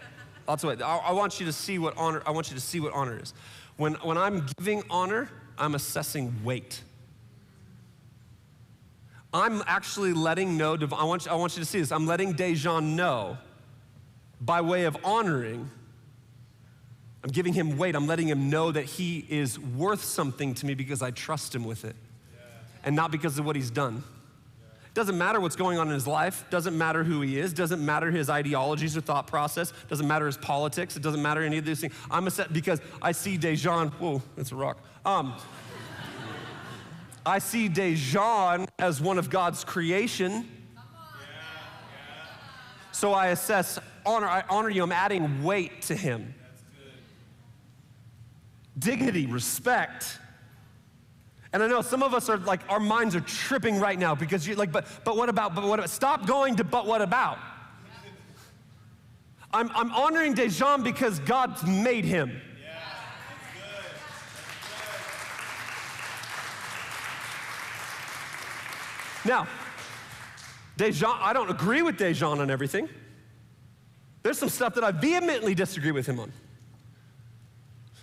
Lots 0.46 0.62
of 0.62 0.68
weight. 0.68 0.82
I, 0.82 0.96
I 0.98 1.12
want 1.12 1.40
you 1.40 1.46
to 1.46 1.52
see 1.52 1.78
what 1.78 1.96
honor, 1.96 2.22
I 2.26 2.30
want 2.30 2.50
you 2.50 2.54
to 2.54 2.60
see 2.60 2.80
what 2.80 2.92
honor 2.92 3.18
is. 3.20 3.34
When, 3.76 3.94
when 3.94 4.16
I'm 4.16 4.46
giving 4.58 4.84
honor, 4.90 5.30
I'm 5.58 5.74
assessing 5.74 6.44
weight. 6.44 6.82
I'm 9.32 9.62
actually 9.66 10.12
letting 10.12 10.56
know, 10.56 10.78
I 10.96 11.04
want, 11.04 11.26
I 11.28 11.34
want 11.34 11.56
you 11.56 11.62
to 11.62 11.68
see 11.68 11.80
this. 11.80 11.90
I'm 11.90 12.06
letting 12.06 12.34
Dejan 12.34 12.94
know 12.94 13.38
by 14.40 14.60
way 14.60 14.84
of 14.84 14.96
honoring, 15.02 15.70
I'm 17.24 17.30
giving 17.30 17.54
him 17.54 17.78
weight. 17.78 17.96
I'm 17.96 18.06
letting 18.06 18.28
him 18.28 18.50
know 18.50 18.70
that 18.70 18.84
he 18.84 19.24
is 19.30 19.58
worth 19.58 20.04
something 20.04 20.52
to 20.54 20.66
me 20.66 20.74
because 20.74 21.00
I 21.00 21.10
trust 21.10 21.54
him 21.54 21.64
with 21.64 21.86
it 21.86 21.96
yeah. 22.34 22.40
and 22.84 22.94
not 22.94 23.10
because 23.10 23.38
of 23.38 23.46
what 23.46 23.56
he's 23.56 23.70
done. 23.70 24.04
Doesn't 24.94 25.18
matter 25.18 25.40
what's 25.40 25.56
going 25.56 25.76
on 25.76 25.88
in 25.88 25.94
his 25.94 26.06
life, 26.06 26.44
doesn't 26.50 26.78
matter 26.78 27.02
who 27.02 27.20
he 27.20 27.36
is, 27.36 27.52
doesn't 27.52 27.84
matter 27.84 28.12
his 28.12 28.30
ideologies 28.30 28.96
or 28.96 29.00
thought 29.00 29.26
process, 29.26 29.72
doesn't 29.88 30.06
matter 30.06 30.26
his 30.26 30.36
politics, 30.36 30.96
it 30.96 31.02
doesn't 31.02 31.20
matter 31.20 31.42
any 31.42 31.58
of 31.58 31.64
these 31.64 31.80
things. 31.80 31.92
I'm 32.12 32.28
upset 32.28 32.52
because 32.52 32.80
I 33.02 33.10
see 33.10 33.36
Dejan, 33.36 33.92
whoa, 33.94 34.22
that's 34.36 34.52
a 34.52 34.54
rock. 34.54 34.78
Um, 35.04 35.34
I 37.26 37.40
see 37.40 37.68
Dejan 37.68 38.68
as 38.78 39.00
one 39.00 39.18
of 39.18 39.30
God's 39.30 39.64
creation. 39.64 40.48
So 42.92 43.12
I 43.12 43.28
assess 43.28 43.80
honor, 44.06 44.28
I 44.28 44.44
honor 44.48 44.70
you, 44.70 44.84
I'm 44.84 44.92
adding 44.92 45.42
weight 45.42 45.82
to 45.82 45.96
him. 45.96 46.34
Dignity, 48.78 49.26
respect. 49.26 50.20
And 51.54 51.62
I 51.62 51.68
know 51.68 51.82
some 51.82 52.02
of 52.02 52.14
us 52.14 52.28
are 52.28 52.36
like, 52.38 52.62
our 52.68 52.80
minds 52.80 53.14
are 53.14 53.20
tripping 53.20 53.78
right 53.78 53.96
now 53.96 54.16
because 54.16 54.44
you're 54.44 54.56
like, 54.56 54.72
but, 54.72 54.88
but 55.04 55.16
what 55.16 55.28
about, 55.28 55.54
but 55.54 55.62
what 55.64 55.78
about? 55.78 55.88
Stop 55.88 56.26
going 56.26 56.56
to, 56.56 56.64
but 56.64 56.84
what 56.84 57.00
about? 57.00 57.38
I'm, 59.52 59.70
I'm 59.70 59.92
honoring 59.92 60.34
Dejan 60.34 60.82
because 60.82 61.20
God's 61.20 61.62
made 61.62 62.04
him. 62.04 62.40
Now, 69.24 69.46
Dejan, 70.76 71.16
I 71.20 71.32
don't 71.32 71.50
agree 71.50 71.82
with 71.82 71.96
Dejan 71.98 72.40
on 72.40 72.50
everything. 72.50 72.88
There's 74.24 74.38
some 74.38 74.48
stuff 74.48 74.74
that 74.74 74.82
I 74.82 74.90
vehemently 74.90 75.54
disagree 75.54 75.92
with 75.92 76.06
him 76.06 76.18
on. 76.18 76.32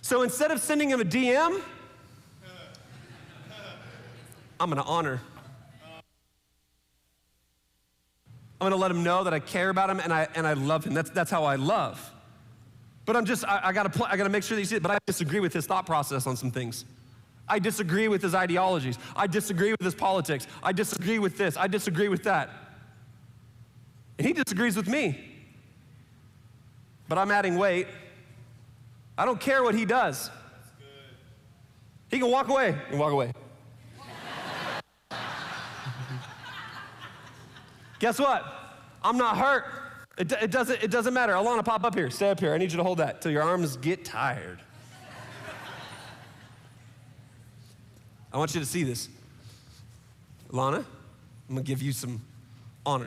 So 0.02 0.22
instead 0.22 0.52
of 0.52 0.62
sending 0.62 0.90
him 0.90 1.02
a 1.02 1.06
DM, 1.06 1.62
I'm 4.62 4.70
gonna 4.70 4.84
honor. 4.84 5.20
I'm 8.60 8.66
gonna 8.66 8.76
let 8.76 8.92
him 8.92 9.04
know 9.04 9.24
that 9.24 9.34
I 9.34 9.40
care 9.40 9.70
about 9.72 9.90
him 9.90 10.00
and 10.00 10.14
I, 10.14 10.28
and 10.36 10.46
I 10.46 10.54
love 10.54 10.86
him. 10.86 10.94
That's, 10.94 11.10
that's 11.10 11.32
how 11.32 11.46
I 11.46 11.56
love. 11.56 12.14
But 13.08 13.16
I'm 13.16 13.26
just, 13.26 13.44
I, 13.44 13.60
I 13.64 13.74
gotta, 13.74 14.06
I 14.08 14.16
gotta 14.16 14.30
make 14.30 14.44
sure 14.44 14.56
that 14.56 14.62
you 14.62 14.68
see 14.68 14.76
it, 14.76 14.84
but 14.84 14.92
I 14.92 15.00
disagree 15.08 15.40
with 15.40 15.52
his 15.52 15.66
thought 15.66 15.88
process 15.88 16.28
on 16.28 16.38
some 16.38 16.52
things. 16.52 16.86
I 17.50 17.58
disagree 17.58 18.08
with 18.08 18.22
his 18.22 18.36
ideologies. 18.36 19.00
I 19.16 19.26
disagree 19.26 19.72
with 19.72 19.82
his 19.82 19.96
politics. 19.96 20.46
I 20.62 20.74
disagree 20.74 21.18
with 21.18 21.40
this. 21.40 21.58
I 21.58 21.66
disagree 21.66 22.08
with 22.08 22.22
that. 22.24 22.52
And 24.20 24.28
he 24.28 24.34
disagrees 24.34 24.78
with 24.78 24.88
me. 24.88 25.18
But 27.10 27.18
I'm 27.18 27.32
adding 27.32 27.58
weight. 27.58 27.88
I 29.18 29.26
don't 29.26 29.40
care 29.40 29.64
what 29.64 29.74
he 29.74 29.86
does. 29.86 30.30
He 32.12 32.20
can 32.20 32.30
walk 32.30 32.48
away 32.48 32.78
and 32.92 33.00
walk 33.00 33.12
away. 33.12 33.34
Guess 38.02 38.18
what? 38.18 38.44
I'm 39.04 39.16
not 39.16 39.38
hurt. 39.38 39.66
It, 40.18 40.32
it, 40.32 40.50
doesn't, 40.50 40.84
it 40.84 40.90
doesn't 40.90 41.14
matter. 41.14 41.34
Alana, 41.34 41.64
pop 41.64 41.84
up 41.84 41.94
here. 41.94 42.10
Stay 42.10 42.32
up 42.32 42.40
here. 42.40 42.52
I 42.52 42.58
need 42.58 42.72
you 42.72 42.78
to 42.78 42.84
hold 42.84 42.98
that 42.98 43.22
till 43.22 43.32
your 43.32 43.44
arms 43.44 43.78
get 43.78 44.04
tired. 44.04 44.60
I 48.34 48.40
want 48.40 48.56
you 48.56 48.60
to 48.60 48.66
see 48.66 48.84
this. 48.84 49.08
Alana, 50.52 50.78
I'm 50.78 50.86
gonna 51.50 51.62
give 51.62 51.84
you 51.84 51.92
some 51.92 52.20
honor. 52.88 53.06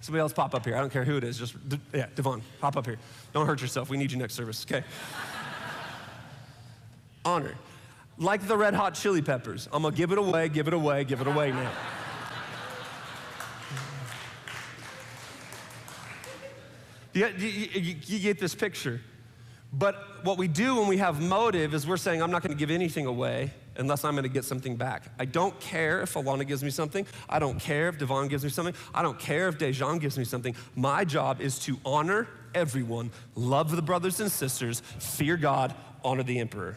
Somebody 0.00 0.20
else 0.20 0.32
pop 0.32 0.52
up 0.52 0.64
here. 0.64 0.74
I 0.74 0.80
don't 0.80 0.92
care 0.92 1.04
who 1.04 1.16
it 1.16 1.22
is. 1.22 1.38
Just, 1.38 1.54
yeah, 1.94 2.06
Devon, 2.16 2.42
pop 2.60 2.76
up 2.76 2.86
here. 2.86 2.98
Don't 3.32 3.46
hurt 3.46 3.60
yourself. 3.60 3.88
We 3.88 3.96
need 3.98 4.10
you 4.10 4.18
next 4.18 4.34
service, 4.34 4.66
okay? 4.68 4.84
honor. 7.24 7.54
Like 8.18 8.46
the 8.46 8.56
red 8.56 8.74
hot 8.74 8.94
chili 8.94 9.22
peppers. 9.22 9.68
I'm 9.72 9.82
gonna 9.82 9.94
give 9.94 10.12
it 10.12 10.18
away, 10.18 10.48
give 10.48 10.68
it 10.68 10.74
away, 10.74 11.04
give 11.04 11.20
it 11.20 11.26
away 11.26 11.50
now. 11.52 11.70
you, 17.12 17.26
you, 17.26 17.96
you 18.04 18.18
get 18.18 18.38
this 18.38 18.54
picture. 18.54 19.00
But 19.72 20.24
what 20.24 20.36
we 20.36 20.48
do 20.48 20.76
when 20.76 20.88
we 20.88 20.98
have 20.98 21.20
motive 21.20 21.72
is 21.72 21.86
we're 21.86 21.96
saying, 21.96 22.22
I'm 22.22 22.30
not 22.30 22.42
gonna 22.42 22.54
give 22.54 22.70
anything 22.70 23.06
away 23.06 23.50
unless 23.76 24.04
I'm 24.04 24.14
gonna 24.14 24.28
get 24.28 24.44
something 24.44 24.76
back. 24.76 25.04
I 25.18 25.24
don't 25.24 25.58
care 25.60 26.02
if 26.02 26.12
Alana 26.14 26.46
gives 26.46 26.62
me 26.62 26.70
something. 26.70 27.06
I 27.28 27.38
don't 27.38 27.58
care 27.58 27.88
if 27.88 27.98
Devon 27.98 28.28
gives 28.28 28.44
me 28.44 28.50
something. 28.50 28.74
I 28.94 29.02
don't 29.02 29.18
care 29.18 29.48
if 29.48 29.58
Dejan 29.58 29.98
gives 29.98 30.18
me 30.18 30.24
something. 30.24 30.54
My 30.76 31.04
job 31.04 31.40
is 31.40 31.58
to 31.60 31.78
honor 31.84 32.28
everyone, 32.54 33.10
love 33.34 33.74
the 33.74 33.82
brothers 33.82 34.20
and 34.20 34.30
sisters, 34.30 34.80
fear 34.98 35.38
God, 35.38 35.74
honor 36.04 36.22
the 36.22 36.38
emperor. 36.38 36.76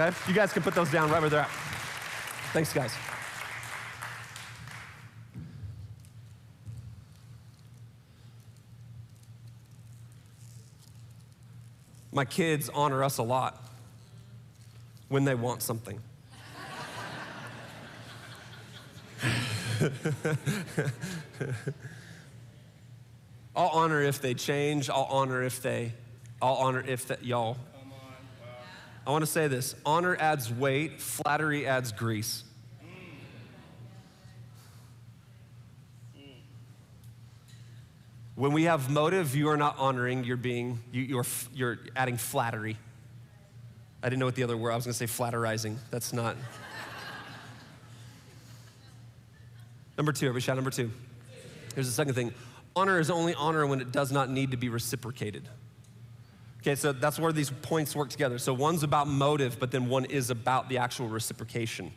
Okay? 0.00 0.16
You 0.28 0.34
guys 0.34 0.52
can 0.52 0.62
put 0.62 0.74
those 0.74 0.90
down 0.90 1.10
right 1.10 1.20
where 1.20 1.28
they're 1.28 1.40
at. 1.40 1.50
Thanks, 2.52 2.72
guys. 2.72 2.94
My 12.12 12.24
kids 12.24 12.70
honor 12.70 13.04
us 13.04 13.18
a 13.18 13.22
lot 13.22 13.62
when 15.08 15.24
they 15.24 15.34
want 15.34 15.60
something. 15.62 16.00
I'll 23.54 23.68
honor 23.68 24.02
if 24.02 24.20
they 24.22 24.34
change. 24.34 24.90
I'll 24.90 25.06
honor 25.10 25.42
if 25.42 25.62
they, 25.62 25.92
I'll 26.40 26.54
honor 26.54 26.82
if 26.86 27.06
that, 27.08 27.24
y'all. 27.24 27.58
I 29.06 29.10
want 29.10 29.22
to 29.22 29.30
say 29.30 29.48
this 29.48 29.74
honor 29.84 30.16
adds 30.16 30.52
weight, 30.52 31.00
flattery 31.00 31.66
adds 31.66 31.92
grease. 31.92 32.44
When 38.34 38.52
we 38.52 38.64
have 38.64 38.88
motive, 38.88 39.36
you 39.36 39.50
are 39.50 39.56
not 39.56 39.78
honoring, 39.78 40.24
you're 40.24 40.38
being, 40.38 40.80
you, 40.92 41.02
you're, 41.02 41.26
you're 41.52 41.78
adding 41.94 42.16
flattery. 42.16 42.78
I 44.02 44.08
didn't 44.08 44.20
know 44.20 44.24
what 44.24 44.34
the 44.34 44.44
other 44.44 44.56
word, 44.56 44.72
I 44.72 44.76
was 44.76 44.86
gonna 44.86 44.94
say 44.94 45.04
flatterizing. 45.04 45.76
That's 45.90 46.14
not. 46.14 46.36
number 49.98 50.12
two, 50.12 50.26
everybody 50.26 50.42
shout 50.42 50.56
number 50.56 50.70
two. 50.70 50.90
Here's 51.74 51.86
the 51.86 51.92
second 51.92 52.14
thing 52.14 52.32
honor 52.74 52.98
is 52.98 53.10
only 53.10 53.34
honor 53.34 53.66
when 53.66 53.80
it 53.80 53.92
does 53.92 54.10
not 54.10 54.30
need 54.30 54.52
to 54.52 54.56
be 54.56 54.68
reciprocated. 54.68 55.46
Okay, 56.60 56.74
so 56.74 56.92
that's 56.92 57.18
where 57.18 57.32
these 57.32 57.50
points 57.50 57.96
work 57.96 58.10
together. 58.10 58.38
So 58.38 58.52
one's 58.52 58.82
about 58.82 59.08
motive, 59.08 59.58
but 59.58 59.70
then 59.70 59.88
one 59.88 60.04
is 60.04 60.28
about 60.28 60.68
the 60.68 60.78
actual 60.78 61.08
reciprocation. 61.08 61.90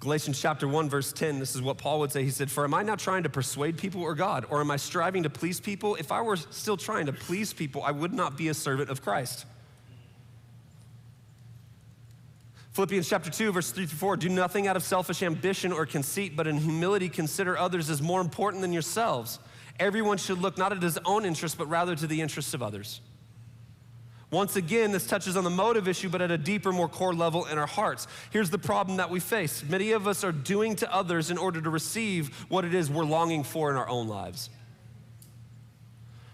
Galatians 0.00 0.38
chapter 0.38 0.68
1, 0.68 0.90
verse 0.90 1.12
10, 1.12 1.38
this 1.38 1.54
is 1.54 1.62
what 1.62 1.78
Paul 1.78 2.00
would 2.00 2.12
say. 2.12 2.24
He 2.24 2.30
said, 2.30 2.50
For 2.50 2.64
am 2.64 2.74
I 2.74 2.82
not 2.82 2.98
trying 2.98 3.22
to 3.22 3.30
persuade 3.30 3.78
people 3.78 4.02
or 4.02 4.14
God? 4.14 4.44
Or 4.50 4.60
am 4.60 4.70
I 4.70 4.76
striving 4.76 5.22
to 5.22 5.30
please 5.30 5.60
people? 5.60 5.94
If 5.94 6.12
I 6.12 6.20
were 6.20 6.36
still 6.36 6.76
trying 6.76 7.06
to 7.06 7.12
please 7.12 7.54
people, 7.54 7.82
I 7.82 7.90
would 7.90 8.12
not 8.12 8.36
be 8.36 8.48
a 8.48 8.54
servant 8.54 8.90
of 8.90 9.00
Christ. 9.00 9.46
Philippians 12.72 13.08
chapter 13.08 13.30
2, 13.30 13.52
verse 13.52 13.70
3 13.70 13.86
through 13.86 13.96
4 13.96 14.16
Do 14.16 14.28
nothing 14.28 14.66
out 14.66 14.76
of 14.76 14.82
selfish 14.82 15.22
ambition 15.22 15.72
or 15.72 15.86
conceit, 15.86 16.36
but 16.36 16.48
in 16.48 16.58
humility 16.58 17.08
consider 17.08 17.56
others 17.56 17.88
as 17.88 18.02
more 18.02 18.20
important 18.20 18.60
than 18.60 18.72
yourselves. 18.72 19.38
Everyone 19.78 20.18
should 20.18 20.38
look 20.38 20.56
not 20.56 20.72
at 20.72 20.82
his 20.82 20.98
own 21.04 21.24
interests, 21.24 21.56
but 21.56 21.66
rather 21.66 21.96
to 21.96 22.06
the 22.06 22.20
interests 22.20 22.54
of 22.54 22.62
others. 22.62 23.00
Once 24.30 24.56
again, 24.56 24.90
this 24.90 25.06
touches 25.06 25.36
on 25.36 25.44
the 25.44 25.50
motive 25.50 25.86
issue, 25.86 26.08
but 26.08 26.20
at 26.20 26.30
a 26.30 26.38
deeper, 26.38 26.72
more 26.72 26.88
core 26.88 27.14
level 27.14 27.44
in 27.46 27.56
our 27.56 27.66
hearts. 27.66 28.08
Here's 28.30 28.50
the 28.50 28.58
problem 28.58 28.96
that 28.96 29.08
we 29.08 29.20
face 29.20 29.62
many 29.62 29.92
of 29.92 30.08
us 30.08 30.24
are 30.24 30.32
doing 30.32 30.74
to 30.76 30.92
others 30.92 31.30
in 31.30 31.38
order 31.38 31.60
to 31.60 31.70
receive 31.70 32.34
what 32.48 32.64
it 32.64 32.74
is 32.74 32.90
we're 32.90 33.04
longing 33.04 33.44
for 33.44 33.70
in 33.70 33.76
our 33.76 33.88
own 33.88 34.08
lives. 34.08 34.50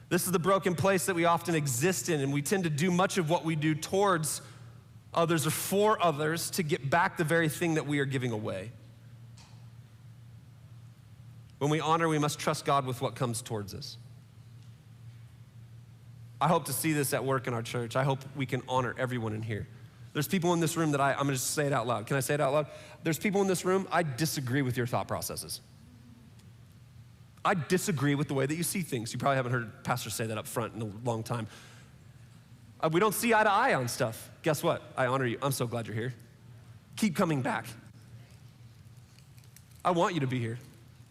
This 0.09 0.26
is 0.26 0.33
the 0.33 0.38
broken 0.38 0.74
place 0.74 1.07
that 1.07 1.14
we 1.14 1.24
often 1.24 1.55
exist 1.55 2.09
in, 2.09 2.20
and 2.20 2.33
we 2.33 2.42
tend 2.42 2.64
to 2.64 2.70
do 2.70 2.90
much 2.90 3.18
of 3.18 3.31
what 3.31 3.44
we 3.44 3.55
do 3.55 3.74
towards 3.74 4.40
others 5.14 5.46
or 5.46 5.50
for 5.50 6.03
others 6.03 6.50
to 6.50 6.62
get 6.62 6.90
back 6.90 7.16
the 7.16 7.24
very 7.24 7.48
thing 7.48 7.74
that 7.74 7.87
we 7.87 7.98
are 8.00 8.05
giving 8.05 8.33
away. 8.33 8.72
When 11.61 11.68
we 11.68 11.79
honor, 11.79 12.09
we 12.09 12.18
must 12.18 12.38
trust 12.38 12.64
God 12.64 12.87
with 12.87 13.03
what 13.03 13.14
comes 13.14 13.42
towards 13.42 13.75
us. 13.75 13.99
I 16.40 16.49
hope 16.49 16.64
to 16.64 16.73
see 16.73 16.94
this 16.94 17.12
at 17.12 17.23
work 17.23 17.46
in 17.46 17.53
our 17.53 17.61
church. 17.61 17.96
I 17.96 18.03
hope 18.03 18.20
we 18.35 18.46
can 18.46 18.62
honor 18.66 18.94
everyone 18.96 19.35
in 19.35 19.42
here. 19.42 19.68
There's 20.14 20.27
people 20.27 20.55
in 20.55 20.61
this 20.61 20.75
room 20.79 20.92
that 20.92 21.03
I, 21.03 21.12
I'm 21.12 21.18
gonna 21.18 21.33
just 21.33 21.51
say 21.51 21.66
it 21.66 21.73
out 21.75 21.87
loud. 21.87 22.07
Can 22.07 22.16
I 22.16 22.20
say 22.20 22.33
it 22.33 22.40
out 22.40 22.55
loud? 22.55 22.66
There's 23.03 23.18
people 23.18 23.42
in 23.42 23.46
this 23.46 23.66
room, 23.66 23.87
I 23.92 24.03
disagree 24.03 24.62
with 24.62 24.79
your 24.79 24.87
thought 24.87 25.07
processes. 25.07 25.61
I 27.44 27.53
disagree 27.53 28.14
with 28.14 28.29
the 28.29 28.35
way 28.35 28.46
that 28.46 28.55
you 28.55 28.62
see 28.62 28.81
things. 28.81 29.12
You 29.12 29.18
probably 29.18 29.37
haven't 29.37 29.53
heard 29.53 29.85
pastors 29.85 30.14
say 30.14 30.27
that 30.27 30.38
up 30.38 30.46
front 30.46 30.75
in 30.75 30.81
a 30.81 30.90
long 31.05 31.23
time. 31.23 31.46
Uh, 32.81 32.88
we 32.90 33.01
don't 33.01 33.14
see 33.14 33.35
eye 33.35 33.44
to 33.44 33.53
eye 33.53 33.75
on 33.75 33.87
stuff. 33.87 34.31
Guess 34.40 34.62
what? 34.62 34.83
I 34.96 35.07
honor 35.09 35.27
you. 35.27 35.37
I'm 35.42 35.53
so 35.53 35.66
glad 35.66 35.87
you're 35.87 35.94
here. 35.94 36.14
Keep 36.96 37.16
coming 37.16 37.42
back. 37.42 37.66
I 39.85 39.90
want 39.90 40.14
you 40.14 40.20
to 40.20 40.27
be 40.27 40.38
here. 40.38 40.59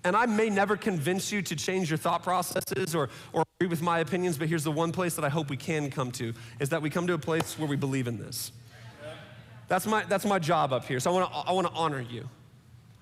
And 0.03 0.15
I 0.15 0.25
may 0.25 0.49
never 0.49 0.77
convince 0.77 1.31
you 1.31 1.41
to 1.41 1.55
change 1.55 1.89
your 1.89 1.97
thought 1.97 2.23
processes 2.23 2.95
or, 2.95 3.09
or 3.33 3.43
agree 3.59 3.69
with 3.69 3.81
my 3.81 3.99
opinions, 3.99 4.38
but 4.38 4.47
here's 4.47 4.63
the 4.63 4.71
one 4.71 4.91
place 4.91 5.15
that 5.15 5.25
I 5.25 5.29
hope 5.29 5.49
we 5.49 5.57
can 5.57 5.91
come 5.91 6.12
to 6.13 6.33
is 6.59 6.69
that 6.69 6.81
we 6.81 6.89
come 6.89 7.07
to 7.07 7.13
a 7.13 7.17
place 7.17 7.59
where 7.59 7.67
we 7.67 7.75
believe 7.75 8.07
in 8.07 8.17
this. 8.17 8.53
That's 9.67 9.85
my, 9.85 10.03
that's 10.05 10.25
my 10.25 10.39
job 10.39 10.71
up 10.71 10.85
here. 10.85 10.99
So 10.99 11.12
I 11.12 11.13
wanna, 11.13 11.27
I 11.47 11.51
wanna 11.51 11.71
honor 11.73 12.01
you. 12.01 12.27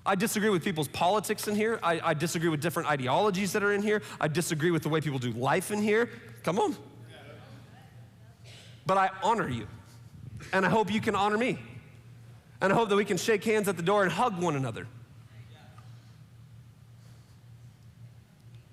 I 0.04 0.14
disagree 0.14 0.50
with 0.50 0.64
people's 0.64 0.88
politics 0.88 1.48
in 1.48 1.54
here. 1.54 1.78
I, 1.82 2.00
I 2.02 2.14
disagree 2.14 2.48
with 2.48 2.60
different 2.60 2.88
ideologies 2.88 3.52
that 3.52 3.62
are 3.62 3.72
in 3.72 3.82
here. 3.82 4.02
I 4.20 4.26
disagree 4.26 4.70
with 4.70 4.82
the 4.82 4.88
way 4.88 5.00
people 5.00 5.18
do 5.18 5.32
life 5.32 5.70
in 5.70 5.80
here. 5.82 6.10
Come 6.42 6.58
on. 6.58 6.76
But 8.86 8.96
I 8.96 9.10
honor 9.22 9.48
you. 9.48 9.68
And 10.52 10.64
I 10.64 10.70
hope 10.70 10.92
you 10.92 11.00
can 11.00 11.14
honor 11.14 11.38
me. 11.38 11.58
And 12.60 12.72
I 12.72 12.76
hope 12.76 12.88
that 12.88 12.96
we 12.96 13.04
can 13.04 13.18
shake 13.18 13.44
hands 13.44 13.68
at 13.68 13.76
the 13.76 13.82
door 13.82 14.02
and 14.02 14.10
hug 14.10 14.40
one 14.40 14.56
another. 14.56 14.86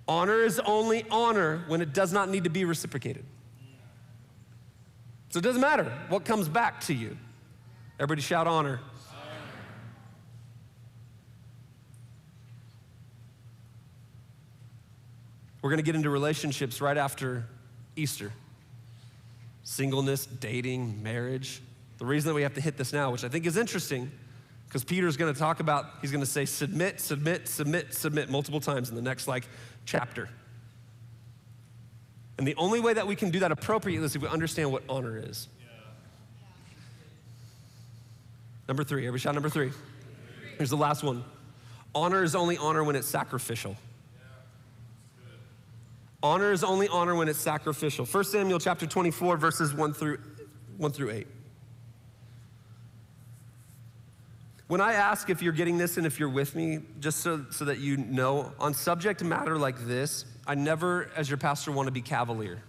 Honor 0.07 0.43
is 0.43 0.59
only 0.59 1.05
honor 1.09 1.63
when 1.67 1.81
it 1.81 1.93
does 1.93 2.13
not 2.13 2.29
need 2.29 2.43
to 2.43 2.49
be 2.49 2.65
reciprocated. 2.65 3.25
So 5.29 5.39
it 5.39 5.41
doesn't 5.41 5.61
matter 5.61 5.91
what 6.09 6.23
comes 6.23 6.47
back 6.47 6.81
to 6.81 6.93
you. 6.93 7.17
Everybody 7.99 8.21
shout 8.21 8.47
honor. 8.47 8.79
We're 15.61 15.71
going 15.71 15.77
to 15.77 15.83
get 15.83 15.95
into 15.95 16.11
relationships 16.11 16.79
right 16.79 16.97
after 16.97 17.45
Easter 17.95 18.31
singleness, 19.65 20.27
dating, 20.27 21.01
marriage. 21.01 21.59
The 21.97 22.05
reason 22.05 22.29
that 22.29 22.35
we 22.35 22.43
have 22.43 22.53
to 22.53 22.61
hit 22.61 22.77
this 22.77 22.93
now, 22.93 23.11
which 23.11 23.23
I 23.23 23.29
think 23.29 23.45
is 23.45 23.57
interesting, 23.57 24.11
because 24.67 24.83
Peter's 24.83 25.17
going 25.17 25.33
to 25.33 25.39
talk 25.39 25.59
about, 25.59 25.85
he's 26.01 26.11
going 26.11 26.23
to 26.23 26.29
say 26.29 26.45
submit, 26.45 27.01
submit, 27.01 27.47
submit, 27.47 27.93
submit 27.93 28.29
multiple 28.29 28.59
times 28.59 28.89
in 28.89 28.95
the 28.95 29.01
next 29.01 29.27
like 29.27 29.47
chapter. 29.85 30.29
And 32.37 32.47
the 32.47 32.55
only 32.55 32.79
way 32.79 32.93
that 32.93 33.07
we 33.07 33.15
can 33.15 33.29
do 33.29 33.39
that 33.39 33.51
appropriately 33.51 34.05
is 34.05 34.15
if 34.15 34.21
we 34.21 34.27
understand 34.27 34.71
what 34.71 34.83
honor 34.89 35.17
is. 35.17 35.47
Number 38.67 38.83
three, 38.83 39.03
everybody 39.03 39.21
shout 39.21 39.35
number 39.35 39.49
three. 39.49 39.71
Here's 40.57 40.69
the 40.69 40.77
last 40.77 41.03
one. 41.03 41.23
Honor 41.93 42.23
is 42.23 42.35
only 42.35 42.57
honor 42.57 42.83
when 42.83 42.95
it's 42.95 43.07
sacrificial. 43.07 43.75
Honor 46.21 46.51
is 46.51 46.63
only 46.63 46.87
honor 46.87 47.15
when 47.15 47.29
it's 47.29 47.39
sacrificial. 47.39 48.05
1 48.05 48.23
Samuel 48.23 48.59
chapter 48.59 48.87
24, 48.87 49.37
verses 49.37 49.73
1 49.73 49.93
through, 49.93 50.17
1 50.77 50.91
through 50.91 51.11
8. 51.11 51.27
When 54.67 54.81
I 54.81 54.93
ask 54.93 55.29
if 55.29 55.41
you're 55.41 55.53
getting 55.53 55.77
this 55.77 55.97
and 55.97 56.07
if 56.07 56.19
you're 56.19 56.29
with 56.29 56.55
me, 56.55 56.79
just 56.99 57.19
so, 57.19 57.45
so 57.51 57.65
that 57.65 57.77
you 57.77 57.97
know, 57.97 58.51
on 58.59 58.73
subject 58.73 59.23
matter 59.23 59.57
like 59.57 59.85
this, 59.85 60.25
I 60.47 60.55
never, 60.55 61.11
as 61.15 61.29
your 61.29 61.37
pastor, 61.37 61.71
want 61.71 61.87
to 61.87 61.91
be 61.91 62.01
cavalier. 62.01 62.61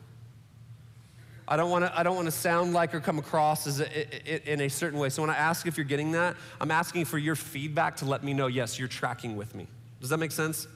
I 1.49 1.57
don't 1.57 1.71
want 1.71 1.85
to 1.85 1.99
I 1.99 2.03
don't 2.03 2.17
want 2.17 2.27
to 2.27 2.33
sound 2.33 2.73
like 2.73 2.93
or 2.95 3.01
come 3.01 3.19
across 3.19 3.67
as 3.67 3.81
a, 3.81 4.53
in 4.53 4.63
a 4.63 4.69
certain 4.69 4.99
way. 4.99 5.11
So 5.11 5.23
when 5.23 5.31
I 5.31 5.37
ask 5.37 5.67
if 5.67 5.77
you're 5.77 5.85
getting 5.87 6.13
that, 6.13 6.37
I'm 6.61 6.71
asking 6.73 7.05
for 7.05 7.19
your 7.19 7.37
feedback 7.37 7.97
to 7.99 8.05
let 8.05 8.25
me 8.25 8.35
know 8.35 8.49
yes, 8.49 8.79
you're 8.79 8.89
tracking 8.89 9.37
with 9.37 9.55
me. 9.55 9.69
Does 10.01 10.11
that 10.11 10.19
make 10.19 10.33
sense? 10.33 10.67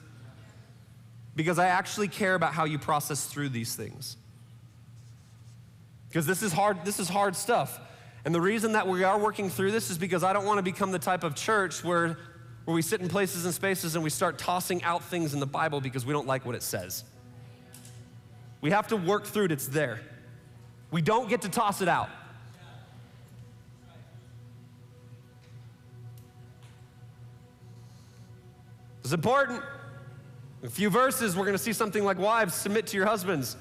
Because 1.35 1.59
I 1.59 1.67
actually 1.67 2.07
care 2.07 2.35
about 2.35 2.53
how 2.53 2.63
you 2.63 2.79
process 2.79 3.25
through 3.25 3.49
these 3.49 3.75
things. 3.75 4.15
Because 6.07 6.25
this 6.25 6.41
is 6.41 6.53
hard 6.53 6.85
this 6.85 6.99
is 6.99 7.09
hard 7.09 7.35
stuff. 7.35 7.79
And 8.23 8.35
the 8.35 8.41
reason 8.41 8.73
that 8.73 8.87
we 8.87 9.03
are 9.03 9.17
working 9.17 9.49
through 9.49 9.71
this 9.71 9.89
is 9.89 9.97
because 9.97 10.23
I 10.23 10.33
don't 10.33 10.45
want 10.45 10.59
to 10.59 10.63
become 10.63 10.91
the 10.91 10.99
type 10.99 11.23
of 11.23 11.35
church 11.35 11.83
where 11.83 12.17
where 12.65 12.75
we 12.75 12.81
sit 12.81 13.01
in 13.01 13.09
places 13.09 13.45
and 13.45 13.53
spaces 13.53 13.95
and 13.95 14.03
we 14.03 14.09
start 14.09 14.37
tossing 14.37 14.83
out 14.83 15.03
things 15.03 15.33
in 15.33 15.39
the 15.39 15.47
Bible 15.47 15.81
because 15.81 16.05
we 16.05 16.13
don't 16.13 16.27
like 16.27 16.45
what 16.45 16.55
it 16.55 16.61
says. 16.61 17.03
We 18.61 18.69
have 18.69 18.87
to 18.89 18.95
work 18.95 19.25
through 19.25 19.45
it, 19.45 19.51
it's 19.51 19.67
there. 19.67 20.01
We 20.91 21.01
don't 21.01 21.27
get 21.27 21.41
to 21.41 21.49
toss 21.49 21.81
it 21.81 21.87
out. 21.87 22.09
It's 29.03 29.13
important. 29.13 29.63
In 30.61 30.67
a 30.67 30.71
few 30.71 30.91
verses, 30.91 31.35
we're 31.35 31.45
going 31.45 31.57
to 31.57 31.63
see 31.63 31.73
something 31.73 32.05
like 32.05 32.19
wives 32.19 32.53
submit 32.53 32.85
to 32.87 32.97
your 32.97 33.07
husbands. 33.07 33.57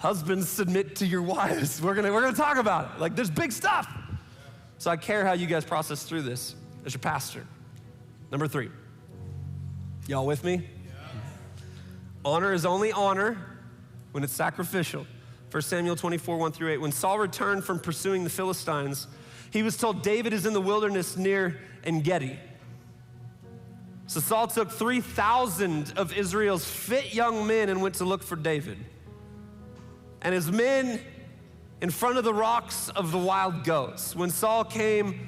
Husbands 0.00 0.48
submit 0.48 0.96
to 0.96 1.06
your 1.06 1.22
wives. 1.22 1.80
We're 1.80 1.94
to 1.94 2.10
we're 2.10 2.28
to 2.28 2.36
talk 2.36 2.56
about 2.56 2.96
it. 2.96 3.00
Like 3.00 3.14
there's 3.14 3.30
big 3.30 3.52
stuff. 3.52 3.86
So 4.78 4.90
I 4.90 4.96
care 4.96 5.24
how 5.24 5.34
you 5.34 5.46
guys 5.46 5.64
process 5.64 6.02
through 6.02 6.22
this 6.22 6.56
as 6.84 6.94
your 6.94 7.00
pastor. 7.00 7.46
Number 8.32 8.48
3. 8.48 8.70
Y'all 10.08 10.26
with 10.26 10.42
me? 10.42 10.66
Honor 12.24 12.52
is 12.52 12.64
only 12.64 12.90
honor 12.92 13.38
when 14.12 14.24
it's 14.24 14.32
sacrificial. 14.32 15.06
1 15.50 15.62
Samuel 15.62 15.96
24, 15.96 16.38
1 16.38 16.52
through 16.52 16.72
8. 16.72 16.80
When 16.80 16.92
Saul 16.92 17.18
returned 17.18 17.64
from 17.64 17.78
pursuing 17.78 18.24
the 18.24 18.30
Philistines, 18.30 19.06
he 19.50 19.62
was 19.62 19.76
told 19.76 20.02
David 20.02 20.32
is 20.32 20.46
in 20.46 20.52
the 20.52 20.60
wilderness 20.60 21.16
near 21.16 21.58
En 21.84 22.00
Gedi. 22.00 22.38
So 24.06 24.20
Saul 24.20 24.46
took 24.46 24.70
3,000 24.70 25.94
of 25.96 26.16
Israel's 26.16 26.68
fit 26.68 27.14
young 27.14 27.46
men 27.46 27.68
and 27.68 27.82
went 27.82 27.96
to 27.96 28.04
look 28.04 28.22
for 28.22 28.36
David. 28.36 28.78
And 30.22 30.34
his 30.34 30.50
men 30.50 31.00
in 31.80 31.90
front 31.90 32.18
of 32.18 32.24
the 32.24 32.34
rocks 32.34 32.90
of 32.90 33.10
the 33.10 33.18
wild 33.18 33.64
goats. 33.64 34.14
When 34.14 34.30
Saul 34.30 34.64
came 34.64 35.26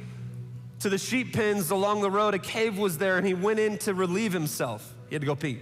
to 0.80 0.88
the 0.88 0.99
sheep 0.99 1.32
pens 1.32 1.70
along 1.70 2.03
the 2.03 2.11
road, 2.11 2.34
a 2.34 2.38
cave 2.38 2.78
was 2.78 2.99
there 2.99 3.16
and 3.16 3.26
he 3.26 3.34
went 3.34 3.59
in 3.59 3.78
to 3.78 3.95
relieve 3.95 4.32
himself. 4.32 4.95
He 5.09 5.14
had 5.14 5.22
to 5.22 5.26
go 5.26 5.34
pee. 5.34 5.61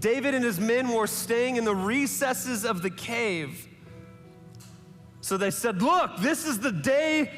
David 0.00 0.34
and 0.34 0.44
his 0.44 0.60
men 0.60 0.88
were 0.88 1.06
staying 1.06 1.56
in 1.56 1.64
the 1.64 1.74
recesses 1.74 2.64
of 2.64 2.82
the 2.82 2.90
cave. 2.90 3.66
So 5.20 5.36
they 5.36 5.50
said, 5.50 5.82
Look, 5.82 6.18
this 6.18 6.46
is 6.46 6.60
the 6.60 6.70
day 6.72 7.32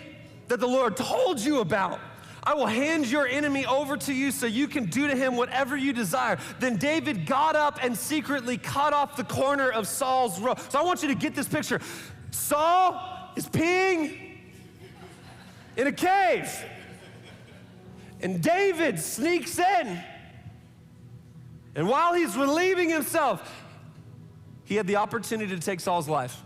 that 0.48 0.60
the 0.60 0.66
Lord 0.66 0.96
told 0.96 1.40
you 1.40 1.60
about. 1.60 2.00
I 2.42 2.54
will 2.54 2.66
hand 2.66 3.06
your 3.06 3.26
enemy 3.26 3.66
over 3.66 3.96
to 3.96 4.12
you 4.12 4.30
so 4.30 4.46
you 4.46 4.68
can 4.68 4.86
do 4.86 5.08
to 5.08 5.16
him 5.16 5.36
whatever 5.36 5.76
you 5.76 5.92
desire. 5.92 6.38
Then 6.58 6.76
David 6.76 7.26
got 7.26 7.56
up 7.56 7.78
and 7.82 7.96
secretly 7.96 8.56
cut 8.56 8.92
off 8.92 9.16
the 9.16 9.24
corner 9.24 9.70
of 9.70 9.86
Saul's 9.86 10.40
robe. 10.40 10.58
So 10.70 10.78
I 10.78 10.82
want 10.82 11.02
you 11.02 11.08
to 11.08 11.14
get 11.14 11.34
this 11.34 11.48
picture. 11.48 11.80
Saul 12.30 13.32
is 13.36 13.46
peeing 13.46 14.18
in 15.76 15.86
a 15.86 15.92
cave, 15.92 16.50
and 18.20 18.42
David 18.42 18.98
sneaks 18.98 19.58
in 19.58 20.02
and 21.74 21.88
while 21.88 22.14
he's 22.14 22.36
relieving 22.36 22.90
himself, 22.90 23.64
he 24.64 24.74
had 24.76 24.86
the 24.86 24.96
opportunity 24.96 25.54
to 25.54 25.60
take 25.60 25.80
Saul's 25.80 26.08
life. 26.08 26.42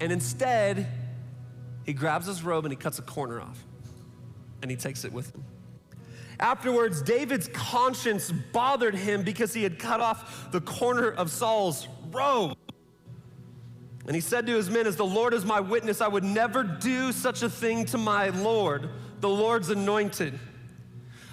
And 0.00 0.12
instead, 0.12 0.86
he 1.84 1.92
grabs 1.92 2.26
his 2.26 2.42
robe 2.42 2.64
and 2.64 2.72
he 2.72 2.76
cuts 2.76 2.98
a 2.98 3.02
corner 3.02 3.40
off 3.40 3.64
and 4.66 4.70
he 4.72 4.76
takes 4.76 5.04
it 5.04 5.12
with 5.12 5.32
him. 5.32 5.44
Afterwards, 6.40 7.00
David's 7.00 7.46
conscience 7.46 8.32
bothered 8.52 8.96
him 8.96 9.22
because 9.22 9.54
he 9.54 9.62
had 9.62 9.78
cut 9.78 10.00
off 10.00 10.50
the 10.50 10.60
corner 10.60 11.08
of 11.12 11.30
Saul's 11.30 11.86
robe. 12.10 12.58
And 14.08 14.16
he 14.16 14.20
said 14.20 14.44
to 14.48 14.56
his 14.56 14.68
men, 14.68 14.88
As 14.88 14.96
the 14.96 15.06
Lord 15.06 15.34
is 15.34 15.44
my 15.44 15.60
witness, 15.60 16.00
I 16.00 16.08
would 16.08 16.24
never 16.24 16.64
do 16.64 17.12
such 17.12 17.44
a 17.44 17.48
thing 17.48 17.84
to 17.86 17.98
my 17.98 18.30
Lord, 18.30 18.90
the 19.20 19.28
Lord's 19.28 19.70
anointed. 19.70 20.36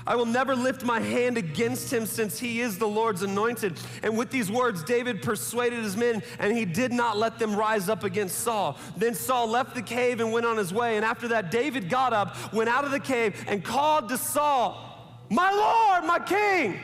I 0.06 0.16
will 0.16 0.26
never 0.26 0.56
lift 0.56 0.84
my 0.84 0.99
hand 0.99 1.38
against 1.38 1.91
him 1.91 2.06
since 2.06 2.38
he 2.38 2.60
is 2.60 2.78
the 2.78 2.88
Lord's 2.88 3.22
anointed. 3.22 3.80
And 4.01 4.18
with 4.18 4.32
these 4.32 4.51
words, 4.51 4.84
David 4.84 5.22
persuaded 5.22 5.84
his 5.84 5.95
men, 5.95 6.22
and 6.39 6.56
he 6.56 6.66
did 6.66 6.91
not 6.91 7.18
let 7.18 7.39
them 7.39 7.56
rise 7.56 7.88
up 7.88 8.04
against 8.04 8.39
Saul. 8.39 8.78
Then 8.97 9.16
Saul 9.16 9.47
left 9.47 9.76
the 9.76 9.82
cave 9.82 10.20
and 10.20 10.34
went 10.34 10.45
on 10.45 10.58
his 10.58 10.74
way. 10.74 10.97
And 10.97 11.06
after 11.06 11.30
that, 11.30 11.51
David 11.51 11.89
got 11.89 12.12
up, 12.12 12.54
went 12.54 12.70
out 12.70 12.84
of 12.84 12.91
the 12.91 12.99
cave, 12.99 13.45
and 13.47 13.64
called 13.64 14.10
to 14.10 14.18
Saul, 14.18 15.26
My 15.30 15.51
Lord, 15.51 16.06
my 16.06 16.20
king. 16.20 16.80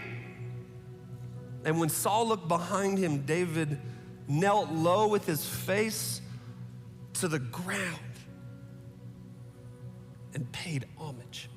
And 1.65 1.78
when 1.78 1.89
Saul 1.89 2.28
looked 2.28 2.47
behind 2.47 2.97
him, 2.97 3.26
David 3.26 3.80
knelt 4.30 4.72
low 4.72 5.07
with 5.07 5.26
his 5.26 5.45
face 5.45 6.22
to 7.15 7.28
the 7.28 7.39
ground 7.39 7.99
and 10.34 10.49
paid 10.53 10.86
homage. 10.97 11.49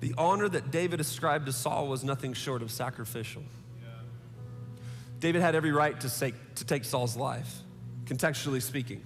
The 0.00 0.14
honor 0.16 0.48
that 0.48 0.70
David 0.70 1.00
ascribed 1.00 1.46
to 1.46 1.52
Saul 1.52 1.86
was 1.86 2.02
nothing 2.02 2.32
short 2.32 2.62
of 2.62 2.70
sacrificial. 2.70 3.42
David 5.18 5.42
had 5.42 5.54
every 5.54 5.72
right 5.72 6.00
to, 6.00 6.08
say, 6.08 6.32
to 6.54 6.64
take 6.64 6.84
Saul's 6.84 7.16
life, 7.16 7.58
contextually 8.06 8.62
speaking. 8.62 9.04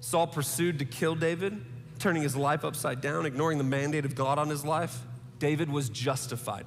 Saul 0.00 0.26
pursued 0.26 0.78
to 0.78 0.86
kill 0.86 1.14
David, 1.14 1.62
turning 1.98 2.22
his 2.22 2.34
life 2.34 2.64
upside 2.64 3.02
down, 3.02 3.26
ignoring 3.26 3.58
the 3.58 3.64
mandate 3.64 4.06
of 4.06 4.14
God 4.14 4.38
on 4.38 4.48
his 4.48 4.64
life. 4.64 4.98
David 5.38 5.70
was 5.70 5.90
justified. 5.90 6.66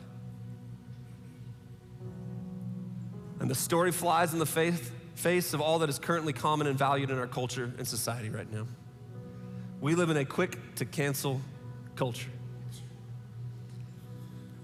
And 3.40 3.50
the 3.50 3.56
story 3.56 3.92
flies 3.92 4.34
in 4.34 4.40
the 4.40 4.46
faith, 4.46 4.94
face 5.16 5.56
of 5.56 5.62
all 5.62 5.80
that 5.80 5.90
is 5.90 5.98
currently 5.98 6.34
common 6.34 6.68
and 6.68 6.78
valued 6.78 7.10
in 7.10 7.18
our 7.18 7.28
culture 7.28 7.74
and 7.80 7.88
society 7.88 8.30
right 8.30 8.52
now. 8.54 8.68
We 9.82 9.96
live 9.96 10.12
in 10.12 10.18
a 10.18 10.26
quick 10.26 10.76
to 10.76 10.86
cancel 10.86 11.42
culture. 11.96 12.30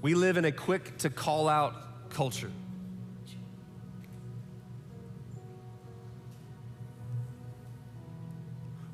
We 0.01 0.13
live 0.13 0.37
in 0.37 0.45
a 0.45 0.51
quick 0.51 0.97
to 0.99 1.09
call 1.09 1.49
out 1.49 2.09
culture. 2.09 2.51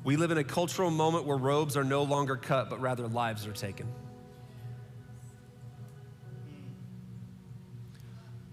We 0.02 0.16
live 0.16 0.30
in 0.30 0.38
a 0.38 0.44
cultural 0.44 0.90
moment 0.90 1.24
where 1.26 1.36
robes 1.36 1.76
are 1.76 1.84
no 1.84 2.04
longer 2.04 2.36
cut, 2.36 2.70
but 2.70 2.80
rather 2.80 3.08
lives 3.08 3.46
are 3.46 3.52
taken. 3.52 3.88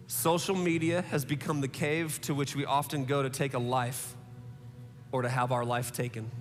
Social 0.08 0.56
media 0.56 1.01
has 1.04 1.26
become 1.26 1.62
the 1.62 1.68
cave 1.68 2.20
to 2.22 2.34
which 2.34 2.56
we 2.56 2.66
often 2.66 3.06
go 3.06 3.22
to 3.22 3.30
take 3.30 3.54
a 3.54 3.60
life 3.60 4.16
or 5.12 5.22
to 5.22 5.30
have 5.30 5.51
our 5.51 5.66
life 5.66 5.91
taken. 5.91 6.32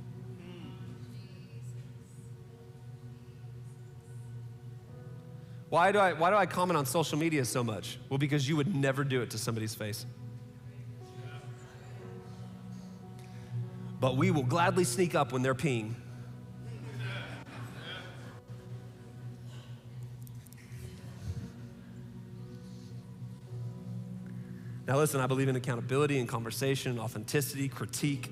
Why 5.73 5.91
do, 5.91 5.99
I, 5.99 6.12
why 6.12 6.29
do 6.29 6.37
I 6.37 6.45
comment 6.45 6.77
on 6.77 6.85
social 6.85 7.16
media 7.16 7.47
so 7.47 7.64
much? 7.64 7.99
Well, 8.11 8.18
because 8.18 8.47
you 8.47 8.57
would 8.57 8.75
never 8.75 9.05
do 9.05 9.23
it 9.23 9.31
to 9.31 9.39
somebody's 9.39 9.75
face. 9.75 10.05
But 13.99 14.18
we 14.18 14.31
will 14.31 14.43
gladly 14.43 14.85
sneak 14.85 15.14
up 15.14 15.33
when 15.33 15.41
they're 15.41 15.55
peeing. 15.55 15.95
Now, 24.87 24.99
listen, 24.99 25.23
I 25.23 25.27
believe 25.27 25.49
in 25.49 25.57
accountability 25.57 26.18
and 26.18 26.29
conversation, 26.29 26.99
authenticity, 26.99 27.70
critique. 27.70 28.31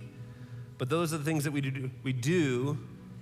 But 0.77 0.91
those 0.91 1.15
are 1.15 1.17
the 1.17 1.25
things 1.25 1.45
that 1.45 1.53
we 1.53 1.63
do, 1.63 1.91
we 2.03 2.13
do 2.13 2.77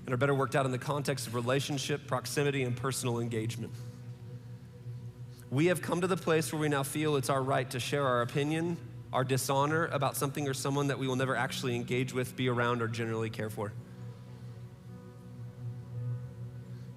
and 0.07 0.12
are 0.12 0.16
better 0.16 0.35
worked 0.35 0.57
out 0.57 0.66
in 0.66 0.73
the 0.73 0.79
context 0.79 1.29
of 1.29 1.37
relationship, 1.37 2.09
proximity, 2.09 2.64
and 2.64 2.77
personal 2.77 3.21
engagement. 3.21 3.73
We 5.51 5.67
have 5.67 5.81
come 5.81 6.03
to 6.03 6.07
the 6.07 6.17
place 6.17 6.53
where 6.53 6.61
we 6.61 6.69
now 6.69 6.83
feel 6.83 7.17
it's 7.17 7.31
our 7.31 7.43
right 7.43 7.69
to 7.71 7.81
share 7.81 8.07
our 8.07 8.21
opinion, 8.21 8.77
our 9.13 9.25
dishonor 9.25 9.87
about 9.87 10.17
something 10.17 10.47
or 10.47 10.53
someone 10.53 10.89
that 10.89 10.99
we 10.99 11.09
will 11.09 11.17
never 11.17 11.35
actually 11.35 11.75
engage 11.75 12.13
with, 12.13 12.37
be 12.37 12.49
around, 12.49 12.83
or 12.83 12.89
generally 12.89 13.31
care 13.31 13.49
for. 13.49 13.73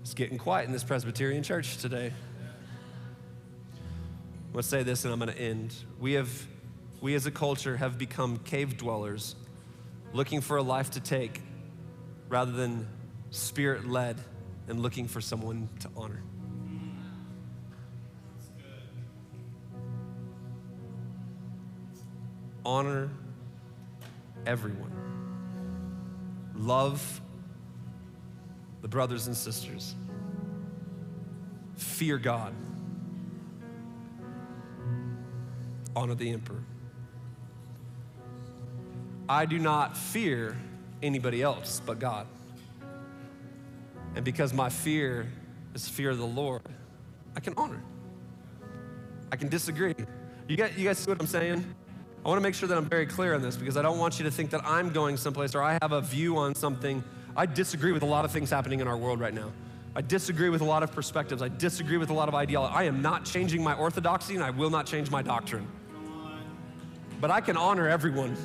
It's 0.01 0.13
getting 0.13 0.37
quiet 0.37 0.65
in 0.65 0.73
this 0.73 0.83
Presbyterian 0.83 1.43
church 1.43 1.77
today. 1.77 2.11
Let's 4.53 4.67
say 4.67 4.83
this 4.83 5.05
and 5.05 5.13
I'm 5.13 5.19
going 5.19 5.33
to 5.33 5.41
end. 5.41 5.73
We 5.99 6.13
have 6.13 6.29
we 6.99 7.15
as 7.15 7.25
a 7.25 7.31
culture 7.31 7.77
have 7.77 7.97
become 7.97 8.37
cave 8.39 8.77
dwellers 8.77 9.35
looking 10.13 10.41
for 10.41 10.57
a 10.57 10.61
life 10.61 10.91
to 10.91 10.99
take 10.99 11.41
rather 12.29 12.51
than 12.51 12.87
spirit 13.31 13.87
led 13.87 14.17
and 14.67 14.81
looking 14.81 15.07
for 15.07 15.21
someone 15.21 15.69
to 15.79 15.89
honor. 15.95 16.21
Honor 22.65 23.09
everyone. 24.45 24.91
Love 26.55 27.21
the 28.81 28.87
brothers 28.87 29.27
and 29.27 29.35
sisters. 29.35 29.95
Fear 31.75 32.17
God. 32.17 32.53
Honor 35.95 36.15
the 36.15 36.29
emperor. 36.31 36.63
I 39.27 39.45
do 39.45 39.59
not 39.59 39.95
fear 39.95 40.57
anybody 41.01 41.41
else 41.41 41.81
but 41.85 41.99
God. 41.99 42.27
And 44.15 44.25
because 44.25 44.53
my 44.53 44.69
fear 44.69 45.27
is 45.73 45.87
fear 45.87 46.09
of 46.09 46.17
the 46.17 46.25
Lord, 46.25 46.61
I 47.35 47.39
can 47.39 47.53
honor. 47.55 47.81
I 49.31 49.35
can 49.37 49.47
disagree. 49.47 49.95
You 50.47 50.57
guys, 50.57 50.73
you 50.75 50.83
guys 50.83 50.97
see 50.97 51.09
what 51.09 51.21
I'm 51.21 51.27
saying? 51.27 51.63
I 52.23 52.27
want 52.27 52.37
to 52.37 52.43
make 52.43 52.53
sure 52.53 52.69
that 52.69 52.77
I'm 52.77 52.85
very 52.85 53.07
clear 53.07 53.33
on 53.33 53.41
this 53.41 53.57
because 53.57 53.77
I 53.77 53.81
don't 53.81 53.97
want 53.97 54.19
you 54.19 54.25
to 54.25 54.31
think 54.31 54.51
that 54.51 54.61
I'm 54.63 54.91
going 54.91 55.17
someplace 55.17 55.55
or 55.55 55.63
I 55.63 55.79
have 55.81 55.91
a 55.91 56.01
view 56.01 56.37
on 56.37 56.53
something. 56.53 57.03
I 57.35 57.47
disagree 57.47 57.91
with 57.91 58.03
a 58.03 58.05
lot 58.05 58.25
of 58.25 58.31
things 58.31 58.51
happening 58.51 58.79
in 58.79 58.87
our 58.87 58.95
world 58.95 59.19
right 59.19 59.33
now. 59.33 59.51
I 59.95 60.01
disagree 60.01 60.49
with 60.49 60.61
a 60.61 60.65
lot 60.65 60.83
of 60.83 60.91
perspectives. 60.91 61.41
I 61.41 61.49
disagree 61.49 61.97
with 61.97 62.11
a 62.11 62.13
lot 62.13 62.27
of 62.27 62.35
ideology. 62.35 62.75
I 62.75 62.83
am 62.83 63.01
not 63.01 63.25
changing 63.25 63.63
my 63.63 63.73
orthodoxy 63.73 64.35
and 64.35 64.43
I 64.43 64.51
will 64.51 64.69
not 64.69 64.85
change 64.85 65.09
my 65.09 65.23
doctrine. 65.23 65.67
But 67.19 67.31
I 67.31 67.41
can 67.41 67.57
honor 67.57 67.89
everyone. 67.89 68.37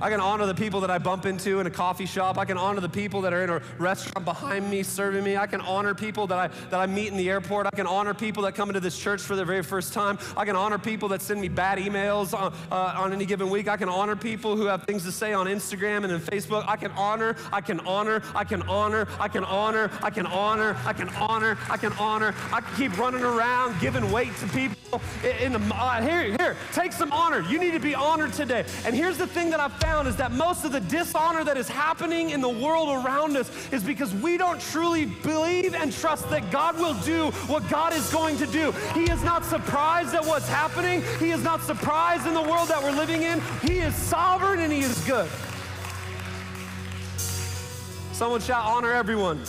I 0.00 0.08
can 0.08 0.20
honor 0.20 0.46
the 0.46 0.54
people 0.54 0.80
that 0.80 0.90
I 0.90 0.96
bump 0.96 1.26
into 1.26 1.60
in 1.60 1.66
a 1.66 1.70
coffee 1.70 2.06
shop. 2.06 2.38
I 2.38 2.46
can 2.46 2.56
honor 2.56 2.80
the 2.80 2.88
people 2.88 3.20
that 3.20 3.34
are 3.34 3.42
in 3.42 3.50
a 3.50 3.60
restaurant 3.78 4.24
behind 4.24 4.70
me 4.70 4.82
serving 4.82 5.22
me. 5.22 5.36
I 5.36 5.46
can 5.46 5.60
honor 5.60 5.94
people 5.94 6.26
that 6.28 6.38
I, 6.38 6.46
that 6.70 6.80
I 6.80 6.86
meet 6.86 7.08
in 7.08 7.18
the 7.18 7.28
airport. 7.28 7.66
I 7.66 7.70
can 7.70 7.86
honor 7.86 8.14
people 8.14 8.42
that 8.44 8.54
come 8.54 8.70
into 8.70 8.80
this 8.80 8.98
church 8.98 9.20
for 9.20 9.36
the 9.36 9.44
very 9.44 9.62
first 9.62 9.92
time. 9.92 10.18
I 10.38 10.46
can 10.46 10.56
honor 10.56 10.78
people 10.78 11.08
that 11.08 11.20
send 11.20 11.40
me 11.40 11.48
bad 11.48 11.78
emails 11.78 12.32
on, 12.32 12.54
uh, 12.70 12.94
on 12.96 13.12
any 13.12 13.26
given 13.26 13.50
week. 13.50 13.68
I 13.68 13.76
can 13.76 13.90
honor 13.90 14.16
people 14.16 14.56
who 14.56 14.66
have 14.66 14.84
things 14.84 15.04
to 15.04 15.12
say 15.12 15.34
on 15.34 15.46
Instagram 15.46 16.04
and 16.04 16.12
in 16.12 16.20
Facebook. 16.20 16.64
I 16.66 16.76
can 16.76 16.92
honor, 16.92 17.36
I 17.52 17.60
can 17.60 17.80
honor, 17.80 18.22
I 18.34 18.44
can 18.44 18.62
honor, 18.62 19.06
I 19.18 19.28
can 19.28 19.44
honor, 19.44 19.90
I 20.00 20.08
can 20.08 20.26
honor, 20.26 20.76
I 20.86 20.92
can 20.94 21.08
honor, 21.10 21.58
I 21.68 21.76
can 21.76 21.92
honor. 21.94 22.34
I 22.52 22.60
can 22.60 22.76
keep 22.76 22.98
running 22.98 23.22
around 23.22 23.78
giving 23.80 24.10
weight 24.10 24.34
to 24.36 24.46
people. 24.48 25.00
In 25.40 25.52
the, 25.52 25.60
uh, 25.72 26.02
here, 26.02 26.36
here, 26.36 26.56
take 26.72 26.92
some 26.92 27.12
honor. 27.12 27.42
You 27.42 27.60
need 27.60 27.72
to 27.72 27.78
be 27.78 27.94
honored 27.94 28.32
today. 28.32 28.64
And 28.84 28.94
here's 28.94 29.18
the 29.18 29.26
thing 29.26 29.50
that 29.50 29.60
I 29.60 29.68
found 29.68 29.89
found 29.90 30.06
is 30.06 30.14
that 30.14 30.30
most 30.30 30.64
of 30.64 30.70
the 30.70 30.78
dishonor 30.82 31.42
that 31.42 31.56
is 31.56 31.68
happening 31.68 32.30
in 32.30 32.40
the 32.40 32.48
world 32.48 33.04
around 33.04 33.36
us 33.36 33.50
is 33.72 33.82
because 33.82 34.14
we 34.14 34.38
don't 34.38 34.60
truly 34.60 35.06
believe 35.06 35.74
and 35.74 35.92
trust 35.92 36.30
that 36.30 36.48
God 36.52 36.78
will 36.78 36.94
do 37.02 37.32
what 37.48 37.68
God 37.68 37.92
is 37.92 38.08
going 38.12 38.36
to 38.36 38.46
do. 38.46 38.70
He 38.94 39.10
is 39.10 39.20
not 39.24 39.44
surprised 39.44 40.14
at 40.14 40.24
what's 40.24 40.48
happening, 40.48 41.02
He 41.18 41.30
is 41.30 41.42
not 41.42 41.60
surprised 41.62 42.24
in 42.28 42.34
the 42.34 42.42
world 42.42 42.68
that 42.68 42.80
we're 42.80 42.92
living 42.92 43.22
in. 43.22 43.40
He 43.62 43.78
is 43.78 43.92
sovereign 43.96 44.60
and 44.60 44.72
He 44.72 44.78
is 44.78 44.96
good. 45.04 45.28
Someone 48.12 48.40
shout, 48.40 48.64
honor 48.64 48.92
everyone. 48.92 49.40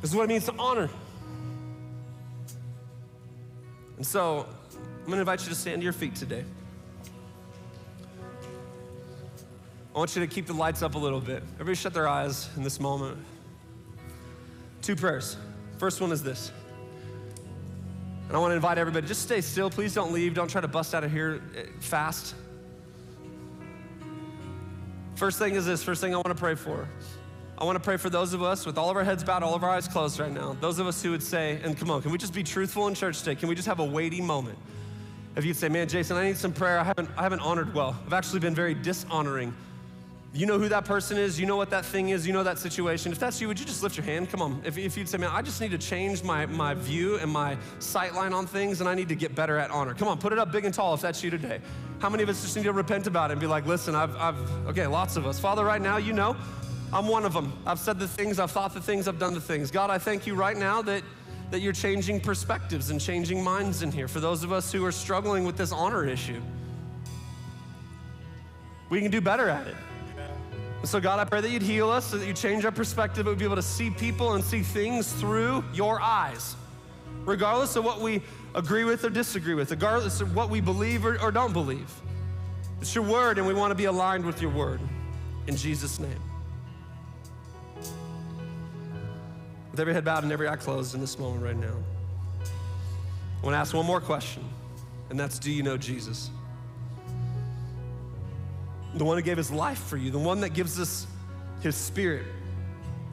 This 0.00 0.10
is 0.10 0.14
what 0.14 0.22
it 0.24 0.28
means 0.28 0.44
to 0.44 0.54
honor. 0.56 0.88
And 3.96 4.06
so 4.06 4.46
I'm 4.78 5.04
going 5.06 5.16
to 5.16 5.20
invite 5.20 5.42
you 5.42 5.48
to 5.48 5.54
stand 5.54 5.80
to 5.80 5.84
your 5.84 5.92
feet 5.92 6.14
today. 6.14 6.44
I 9.94 9.98
want 9.98 10.14
you 10.14 10.20
to 10.20 10.26
keep 10.26 10.46
the 10.46 10.52
lights 10.52 10.82
up 10.82 10.94
a 10.94 10.98
little 10.98 11.20
bit. 11.20 11.42
Everybody 11.54 11.74
shut 11.74 11.94
their 11.94 12.06
eyes 12.06 12.50
in 12.56 12.62
this 12.62 12.78
moment. 12.78 13.16
Two 14.82 14.94
prayers. 14.94 15.38
First 15.78 16.00
one 16.00 16.12
is 16.12 16.22
this. 16.22 16.52
And 18.28 18.36
I 18.36 18.40
want 18.40 18.50
to 18.50 18.56
invite 18.56 18.76
everybody, 18.76 19.06
just 19.06 19.22
stay 19.22 19.40
still. 19.40 19.70
Please 19.70 19.94
don't 19.94 20.12
leave. 20.12 20.34
Don't 20.34 20.50
try 20.50 20.60
to 20.60 20.68
bust 20.68 20.94
out 20.94 21.04
of 21.04 21.12
here 21.12 21.40
eh, 21.56 21.64
fast. 21.80 22.34
First 25.14 25.38
thing 25.38 25.54
is 25.54 25.64
this. 25.64 25.82
First 25.82 26.00
thing 26.02 26.12
I 26.12 26.16
want 26.16 26.28
to 26.28 26.34
pray 26.34 26.56
for 26.56 26.86
I 27.58 27.64
want 27.64 27.76
to 27.76 27.80
pray 27.80 27.96
for 27.96 28.10
those 28.10 28.34
of 28.34 28.42
us 28.42 28.66
with 28.66 28.76
all 28.76 28.90
of 28.90 28.96
our 28.98 29.04
heads 29.04 29.24
bowed, 29.24 29.42
all 29.42 29.54
of 29.54 29.64
our 29.64 29.70
eyes 29.70 29.88
closed 29.88 30.20
right 30.20 30.30
now. 30.30 30.54
Those 30.60 30.78
of 30.78 30.86
us 30.86 31.02
who 31.02 31.10
would 31.12 31.22
say, 31.22 31.58
and 31.62 31.76
come 31.76 31.90
on, 31.90 32.02
can 32.02 32.10
we 32.10 32.18
just 32.18 32.34
be 32.34 32.42
truthful 32.42 32.86
in 32.86 32.94
church 32.94 33.20
today? 33.20 33.34
Can 33.34 33.48
we 33.48 33.54
just 33.54 33.66
have 33.66 33.80
a 33.80 33.84
weighty 33.84 34.20
moment? 34.20 34.58
If 35.36 35.44
you'd 35.44 35.56
say, 35.56 35.70
man, 35.70 35.88
Jason, 35.88 36.18
I 36.18 36.24
need 36.24 36.36
some 36.36 36.52
prayer. 36.52 36.78
I 36.78 36.84
haven't, 36.84 37.08
I 37.16 37.22
haven't 37.22 37.40
honored 37.40 37.72
well. 37.72 37.96
I've 38.06 38.12
actually 38.12 38.40
been 38.40 38.54
very 38.54 38.74
dishonoring. 38.74 39.54
You 40.34 40.44
know 40.44 40.58
who 40.58 40.68
that 40.68 40.84
person 40.84 41.16
is. 41.16 41.40
You 41.40 41.46
know 41.46 41.56
what 41.56 41.70
that 41.70 41.86
thing 41.86 42.10
is. 42.10 42.26
You 42.26 42.34
know 42.34 42.42
that 42.42 42.58
situation. 42.58 43.10
If 43.10 43.18
that's 43.18 43.40
you, 43.40 43.48
would 43.48 43.58
you 43.58 43.64
just 43.64 43.82
lift 43.82 43.96
your 43.96 44.04
hand? 44.04 44.28
Come 44.28 44.42
on. 44.42 44.60
If, 44.62 44.76
if 44.76 44.94
you'd 44.94 45.08
say, 45.08 45.16
man, 45.16 45.30
I 45.32 45.40
just 45.40 45.58
need 45.58 45.70
to 45.70 45.78
change 45.78 46.22
my, 46.22 46.44
my 46.44 46.74
view 46.74 47.16
and 47.16 47.30
my 47.30 47.56
sight 47.78 48.14
line 48.14 48.34
on 48.34 48.46
things, 48.46 48.80
and 48.80 48.88
I 48.88 48.94
need 48.94 49.08
to 49.08 49.14
get 49.14 49.34
better 49.34 49.56
at 49.56 49.70
honor. 49.70 49.94
Come 49.94 50.08
on, 50.08 50.18
put 50.18 50.34
it 50.34 50.38
up 50.38 50.52
big 50.52 50.66
and 50.66 50.74
tall 50.74 50.92
if 50.92 51.00
that's 51.00 51.24
you 51.24 51.30
today. 51.30 51.60
How 52.00 52.10
many 52.10 52.22
of 52.22 52.28
us 52.28 52.42
just 52.42 52.54
need 52.54 52.64
to 52.64 52.72
repent 52.72 53.06
about 53.06 53.30
it 53.30 53.32
and 53.32 53.40
be 53.40 53.46
like, 53.46 53.64
listen, 53.64 53.94
I've, 53.94 54.14
I've 54.16 54.66
okay, 54.66 54.86
lots 54.86 55.16
of 55.16 55.26
us. 55.26 55.40
Father, 55.40 55.64
right 55.64 55.80
now, 55.80 55.96
you 55.96 56.12
know, 56.12 56.36
I'm 56.92 57.08
one 57.08 57.24
of 57.24 57.32
them. 57.32 57.52
I've 57.66 57.78
said 57.78 57.98
the 57.98 58.08
things, 58.08 58.38
I've 58.38 58.50
thought 58.50 58.72
the 58.72 58.80
things, 58.80 59.08
I've 59.08 59.18
done 59.18 59.34
the 59.34 59.40
things. 59.40 59.70
God, 59.70 59.90
I 59.90 59.98
thank 59.98 60.26
you 60.26 60.34
right 60.34 60.56
now 60.56 60.82
that, 60.82 61.02
that 61.50 61.60
you're 61.60 61.72
changing 61.72 62.20
perspectives 62.20 62.90
and 62.90 63.00
changing 63.00 63.42
minds 63.42 63.82
in 63.82 63.90
here 63.90 64.08
for 64.08 64.20
those 64.20 64.44
of 64.44 64.52
us 64.52 64.72
who 64.72 64.84
are 64.84 64.92
struggling 64.92 65.44
with 65.44 65.56
this 65.56 65.72
honor 65.72 66.06
issue. 66.06 66.40
We 68.88 69.00
can 69.00 69.10
do 69.10 69.20
better 69.20 69.48
at 69.48 69.66
it. 69.66 69.74
And 70.80 70.88
so, 70.88 71.00
God, 71.00 71.18
I 71.18 71.24
pray 71.24 71.40
that 71.40 71.50
you'd 71.50 71.62
heal 71.62 71.90
us, 71.90 72.04
so 72.04 72.18
that 72.18 72.26
you 72.26 72.32
change 72.32 72.64
our 72.64 72.70
perspective, 72.70 73.24
that 73.24 73.30
we'd 73.30 73.38
be 73.38 73.44
able 73.44 73.56
to 73.56 73.62
see 73.62 73.90
people 73.90 74.34
and 74.34 74.44
see 74.44 74.62
things 74.62 75.12
through 75.14 75.64
your 75.74 76.00
eyes, 76.00 76.54
regardless 77.24 77.74
of 77.74 77.84
what 77.84 78.00
we 78.00 78.22
agree 78.54 78.84
with 78.84 79.04
or 79.04 79.10
disagree 79.10 79.54
with, 79.54 79.70
regardless 79.70 80.20
of 80.20 80.36
what 80.36 80.50
we 80.50 80.60
believe 80.60 81.04
or, 81.04 81.20
or 81.20 81.32
don't 81.32 81.52
believe. 81.52 81.90
It's 82.80 82.94
your 82.94 83.04
word, 83.04 83.38
and 83.38 83.46
we 83.46 83.54
want 83.54 83.72
to 83.72 83.74
be 83.74 83.86
aligned 83.86 84.24
with 84.24 84.40
your 84.40 84.52
word. 84.52 84.80
In 85.48 85.56
Jesus' 85.56 85.98
name. 85.98 86.20
With 89.76 89.82
every 89.82 89.92
head 89.92 90.06
bowed 90.06 90.22
and 90.22 90.32
every 90.32 90.48
eye 90.48 90.56
closed 90.56 90.94
in 90.94 91.02
this 91.02 91.18
moment 91.18 91.44
right 91.44 91.54
now, 91.54 91.76
I 92.40 93.44
want 93.44 93.52
to 93.52 93.58
ask 93.58 93.74
one 93.74 93.84
more 93.84 94.00
question, 94.00 94.42
and 95.10 95.20
that's 95.20 95.38
Do 95.38 95.52
you 95.52 95.62
know 95.62 95.76
Jesus? 95.76 96.30
The 98.94 99.04
one 99.04 99.18
who 99.18 99.22
gave 99.22 99.36
his 99.36 99.50
life 99.50 99.78
for 99.80 99.98
you, 99.98 100.10
the 100.10 100.18
one 100.18 100.40
that 100.40 100.54
gives 100.54 100.80
us 100.80 101.06
his 101.60 101.76
spirit. 101.76 102.24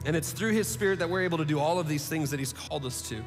And 0.06 0.16
it's 0.16 0.32
through 0.32 0.52
his 0.52 0.66
spirit 0.66 1.00
that 1.00 1.10
we're 1.10 1.20
able 1.20 1.36
to 1.36 1.44
do 1.44 1.58
all 1.58 1.78
of 1.78 1.86
these 1.86 2.08
things 2.08 2.30
that 2.30 2.40
he's 2.40 2.54
called 2.54 2.86
us 2.86 3.02
to. 3.10 3.22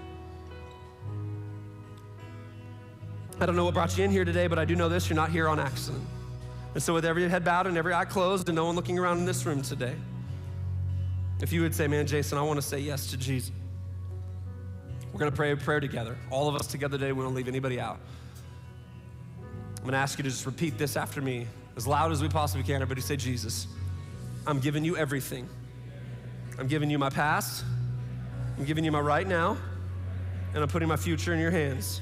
I 3.40 3.46
don't 3.46 3.56
know 3.56 3.66
what 3.66 3.76
brought 3.76 3.96
you 4.00 4.04
in 4.04 4.10
here 4.10 4.26
today, 4.26 4.48
but 4.48 4.58
I 4.58 4.66
do 4.66 4.76
know 4.76 4.90
this 4.90 5.12
you're 5.12 5.16
not 5.16 5.30
here 5.30 5.48
on 5.48 5.60
accident. 5.60 6.04
And 6.74 6.82
so, 6.82 6.92
with 6.92 7.06
every 7.06 7.30
head 7.30 7.46
bowed 7.46 7.68
and 7.68 7.78
every 7.78 7.94
eye 7.94 8.06
closed, 8.06 8.50
and 8.50 8.56
no 8.56 8.66
one 8.66 8.76
looking 8.76 8.98
around 8.98 9.20
in 9.20 9.26
this 9.26 9.46
room 9.46 9.62
today, 9.62 9.94
if 11.42 11.54
you 11.54 11.62
would 11.62 11.76
say, 11.76 11.88
man, 11.88 12.08
Jason, 12.08 12.38
I 12.38 12.42
want 12.42 12.58
to 12.58 12.66
say 12.66 12.80
yes 12.80 13.12
to 13.12 13.18
Jesus, 13.18 13.52
we're 15.14 15.20
going 15.20 15.32
to 15.32 15.36
pray 15.36 15.52
a 15.52 15.58
prayer 15.58 15.80
together. 15.80 16.18
All 16.30 16.48
of 16.48 16.56
us 16.56 16.68
together 16.68 16.98
today. 16.98 17.12
We 17.12 17.24
don't 17.24 17.36
leave 17.36 17.48
anybody 17.48 17.80
out. 17.80 18.00
I'm 19.78 19.84
going 19.84 19.94
to 19.94 19.98
ask 19.98 20.18
you 20.18 20.24
to 20.24 20.30
just 20.30 20.46
repeat 20.46 20.78
this 20.78 20.98
after 20.98 21.22
me 21.22 21.48
as 21.76 21.88
loud 21.88 22.12
as 22.12 22.22
we 22.22 22.30
possibly 22.30 22.64
can. 22.64 22.82
Everybody 22.82 23.02
say, 23.02 23.16
Jesus, 23.16 23.68
I'm 24.46 24.60
giving 24.60 24.84
you 24.84 24.98
everything. 24.98 25.48
I'm 26.60 26.68
giving 26.68 26.90
you 26.90 27.00
my 27.00 27.10
past. 27.10 27.64
I'm 28.58 28.66
giving 28.66 28.84
you 28.84 28.92
my 28.92 29.00
right 29.00 29.28
now. 29.28 29.58
And 30.54 30.64
I'm 30.64 30.70
putting 30.70 30.88
my 30.88 30.98
future 30.98 31.34
in 31.34 31.40
your 31.40 31.52
hands. 31.52 32.02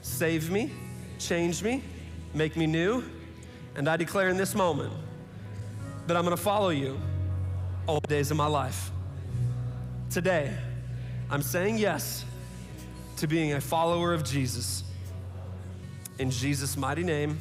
Save 0.00 0.50
me, 0.50 0.72
change 1.18 1.62
me, 1.62 1.82
make 2.32 2.56
me 2.56 2.66
new. 2.66 3.04
And 3.76 3.88
I 3.88 3.96
declare 3.96 4.28
in 4.28 4.36
this 4.36 4.54
moment 4.54 4.92
that 6.06 6.16
I'm 6.16 6.24
going 6.24 6.36
to 6.36 6.42
follow 6.42 6.70
you 6.70 6.98
all 7.88 8.00
days 8.00 8.30
of 8.30 8.36
my 8.36 8.46
life. 8.46 8.90
Today, 10.10 10.54
I'm 11.30 11.40
saying 11.40 11.78
yes 11.78 12.24
to 13.16 13.26
being 13.26 13.54
a 13.54 13.60
follower 13.60 14.12
of 14.12 14.22
Jesus. 14.24 14.84
In 16.18 16.30
Jesus' 16.30 16.76
mighty 16.76 17.02
name, 17.02 17.38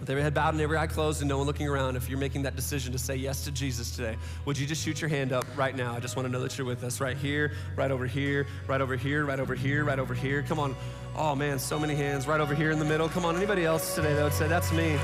with 0.00 0.10
every 0.10 0.22
head 0.22 0.34
bowed 0.34 0.54
and 0.54 0.60
every 0.60 0.76
eye 0.76 0.88
closed 0.88 1.22
and 1.22 1.28
no 1.28 1.38
one 1.38 1.46
looking 1.46 1.68
around, 1.68 1.94
if 1.94 2.10
you're 2.10 2.18
making 2.18 2.42
that 2.42 2.56
decision 2.56 2.90
to 2.92 2.98
say 2.98 3.14
yes 3.14 3.44
to 3.44 3.52
Jesus 3.52 3.94
today, 3.94 4.16
would 4.44 4.58
you 4.58 4.66
just 4.66 4.84
shoot 4.84 5.00
your 5.00 5.08
hand 5.08 5.32
up 5.32 5.46
right 5.56 5.76
now? 5.76 5.94
I 5.94 6.00
just 6.00 6.16
want 6.16 6.26
to 6.26 6.32
know 6.32 6.40
that 6.40 6.58
you're 6.58 6.66
with 6.66 6.82
us 6.82 7.00
right 7.00 7.16
here, 7.16 7.52
right 7.76 7.92
over 7.92 8.06
here, 8.06 8.48
right 8.66 8.80
over 8.80 8.96
here, 8.96 9.24
right 9.24 9.38
over 9.38 9.54
here, 9.54 9.84
right 9.84 10.00
over 10.00 10.14
here. 10.14 10.42
Come 10.42 10.58
on. 10.58 10.74
Oh 11.16 11.36
man, 11.36 11.60
so 11.60 11.78
many 11.78 11.94
hands 11.94 12.26
right 12.26 12.40
over 12.40 12.56
here 12.56 12.72
in 12.72 12.80
the 12.80 12.84
middle. 12.84 13.08
Come 13.08 13.24
on. 13.24 13.36
Anybody 13.36 13.64
else 13.64 13.94
today 13.94 14.14
that 14.14 14.24
would 14.24 14.32
say, 14.32 14.48
That's 14.48 14.72
me? 14.72 14.98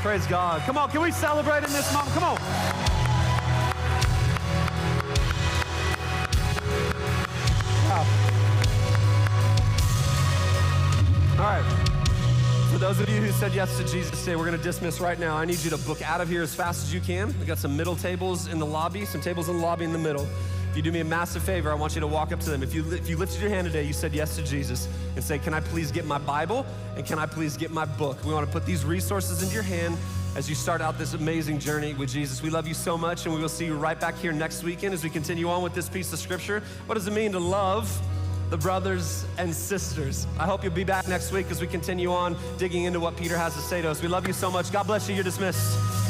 Praise 0.00 0.26
God. 0.28 0.62
Come 0.62 0.78
on. 0.78 0.90
Can 0.90 1.02
we 1.02 1.10
celebrate 1.10 1.64
in 1.64 1.72
this 1.72 1.92
moment? 1.92 2.14
Come 2.14 2.24
on. 2.24 2.73
Those 12.96 13.08
of 13.08 13.14
you 13.14 13.22
who 13.22 13.32
said 13.32 13.52
yes 13.52 13.76
to 13.76 13.84
Jesus 13.84 14.20
today, 14.20 14.36
we're 14.36 14.46
going 14.46 14.56
to 14.56 14.62
dismiss 14.62 15.00
right 15.00 15.18
now. 15.18 15.36
I 15.36 15.44
need 15.44 15.58
you 15.64 15.70
to 15.70 15.78
book 15.78 16.00
out 16.02 16.20
of 16.20 16.28
here 16.28 16.42
as 16.42 16.54
fast 16.54 16.84
as 16.84 16.94
you 16.94 17.00
can. 17.00 17.26
We've 17.38 17.46
got 17.46 17.58
some 17.58 17.76
middle 17.76 17.96
tables 17.96 18.46
in 18.46 18.60
the 18.60 18.66
lobby, 18.66 19.04
some 19.04 19.20
tables 19.20 19.48
in 19.48 19.56
the 19.56 19.62
lobby 19.62 19.84
in 19.84 19.92
the 19.92 19.98
middle. 19.98 20.28
If 20.70 20.76
you 20.76 20.82
do 20.82 20.92
me 20.92 21.00
a 21.00 21.04
massive 21.04 21.42
favor, 21.42 21.72
I 21.72 21.74
want 21.74 21.96
you 21.96 22.00
to 22.02 22.06
walk 22.06 22.30
up 22.30 22.38
to 22.40 22.50
them. 22.50 22.62
If 22.62 22.72
you, 22.72 22.88
if 22.92 23.08
you 23.08 23.16
lifted 23.16 23.40
your 23.40 23.50
hand 23.50 23.66
today, 23.66 23.82
you 23.82 23.92
said 23.92 24.14
yes 24.14 24.36
to 24.36 24.44
Jesus, 24.44 24.86
and 25.16 25.24
say, 25.24 25.40
Can 25.40 25.54
I 25.54 25.60
please 25.60 25.90
get 25.90 26.04
my 26.04 26.18
Bible? 26.18 26.64
And 26.96 27.04
can 27.04 27.18
I 27.18 27.26
please 27.26 27.56
get 27.56 27.72
my 27.72 27.84
book? 27.84 28.24
We 28.24 28.32
want 28.32 28.46
to 28.46 28.52
put 28.52 28.64
these 28.64 28.84
resources 28.84 29.42
into 29.42 29.54
your 29.54 29.64
hand 29.64 29.96
as 30.36 30.48
you 30.48 30.54
start 30.54 30.80
out 30.80 30.96
this 30.96 31.14
amazing 31.14 31.58
journey 31.58 31.94
with 31.94 32.10
Jesus. 32.10 32.42
We 32.42 32.50
love 32.50 32.68
you 32.68 32.74
so 32.74 32.96
much, 32.96 33.24
and 33.24 33.34
we 33.34 33.40
will 33.40 33.48
see 33.48 33.64
you 33.66 33.74
right 33.74 33.98
back 33.98 34.16
here 34.18 34.32
next 34.32 34.62
weekend 34.62 34.94
as 34.94 35.02
we 35.02 35.10
continue 35.10 35.48
on 35.48 35.64
with 35.64 35.74
this 35.74 35.88
piece 35.88 36.12
of 36.12 36.20
scripture. 36.20 36.62
What 36.86 36.94
does 36.94 37.08
it 37.08 37.12
mean 37.12 37.32
to 37.32 37.40
love? 37.40 37.90
The 38.50 38.56
brothers 38.56 39.24
and 39.38 39.54
sisters. 39.54 40.26
I 40.38 40.44
hope 40.44 40.62
you'll 40.62 40.72
be 40.72 40.84
back 40.84 41.08
next 41.08 41.32
week 41.32 41.50
as 41.50 41.60
we 41.60 41.66
continue 41.66 42.12
on 42.12 42.36
digging 42.58 42.84
into 42.84 43.00
what 43.00 43.16
Peter 43.16 43.36
has 43.36 43.54
to 43.54 43.60
say 43.60 43.82
to 43.82 43.90
us. 43.90 44.02
We 44.02 44.08
love 44.08 44.26
you 44.26 44.32
so 44.32 44.50
much. 44.50 44.72
God 44.72 44.86
bless 44.86 45.08
you. 45.08 45.14
You're 45.14 45.24
dismissed. 45.24 46.03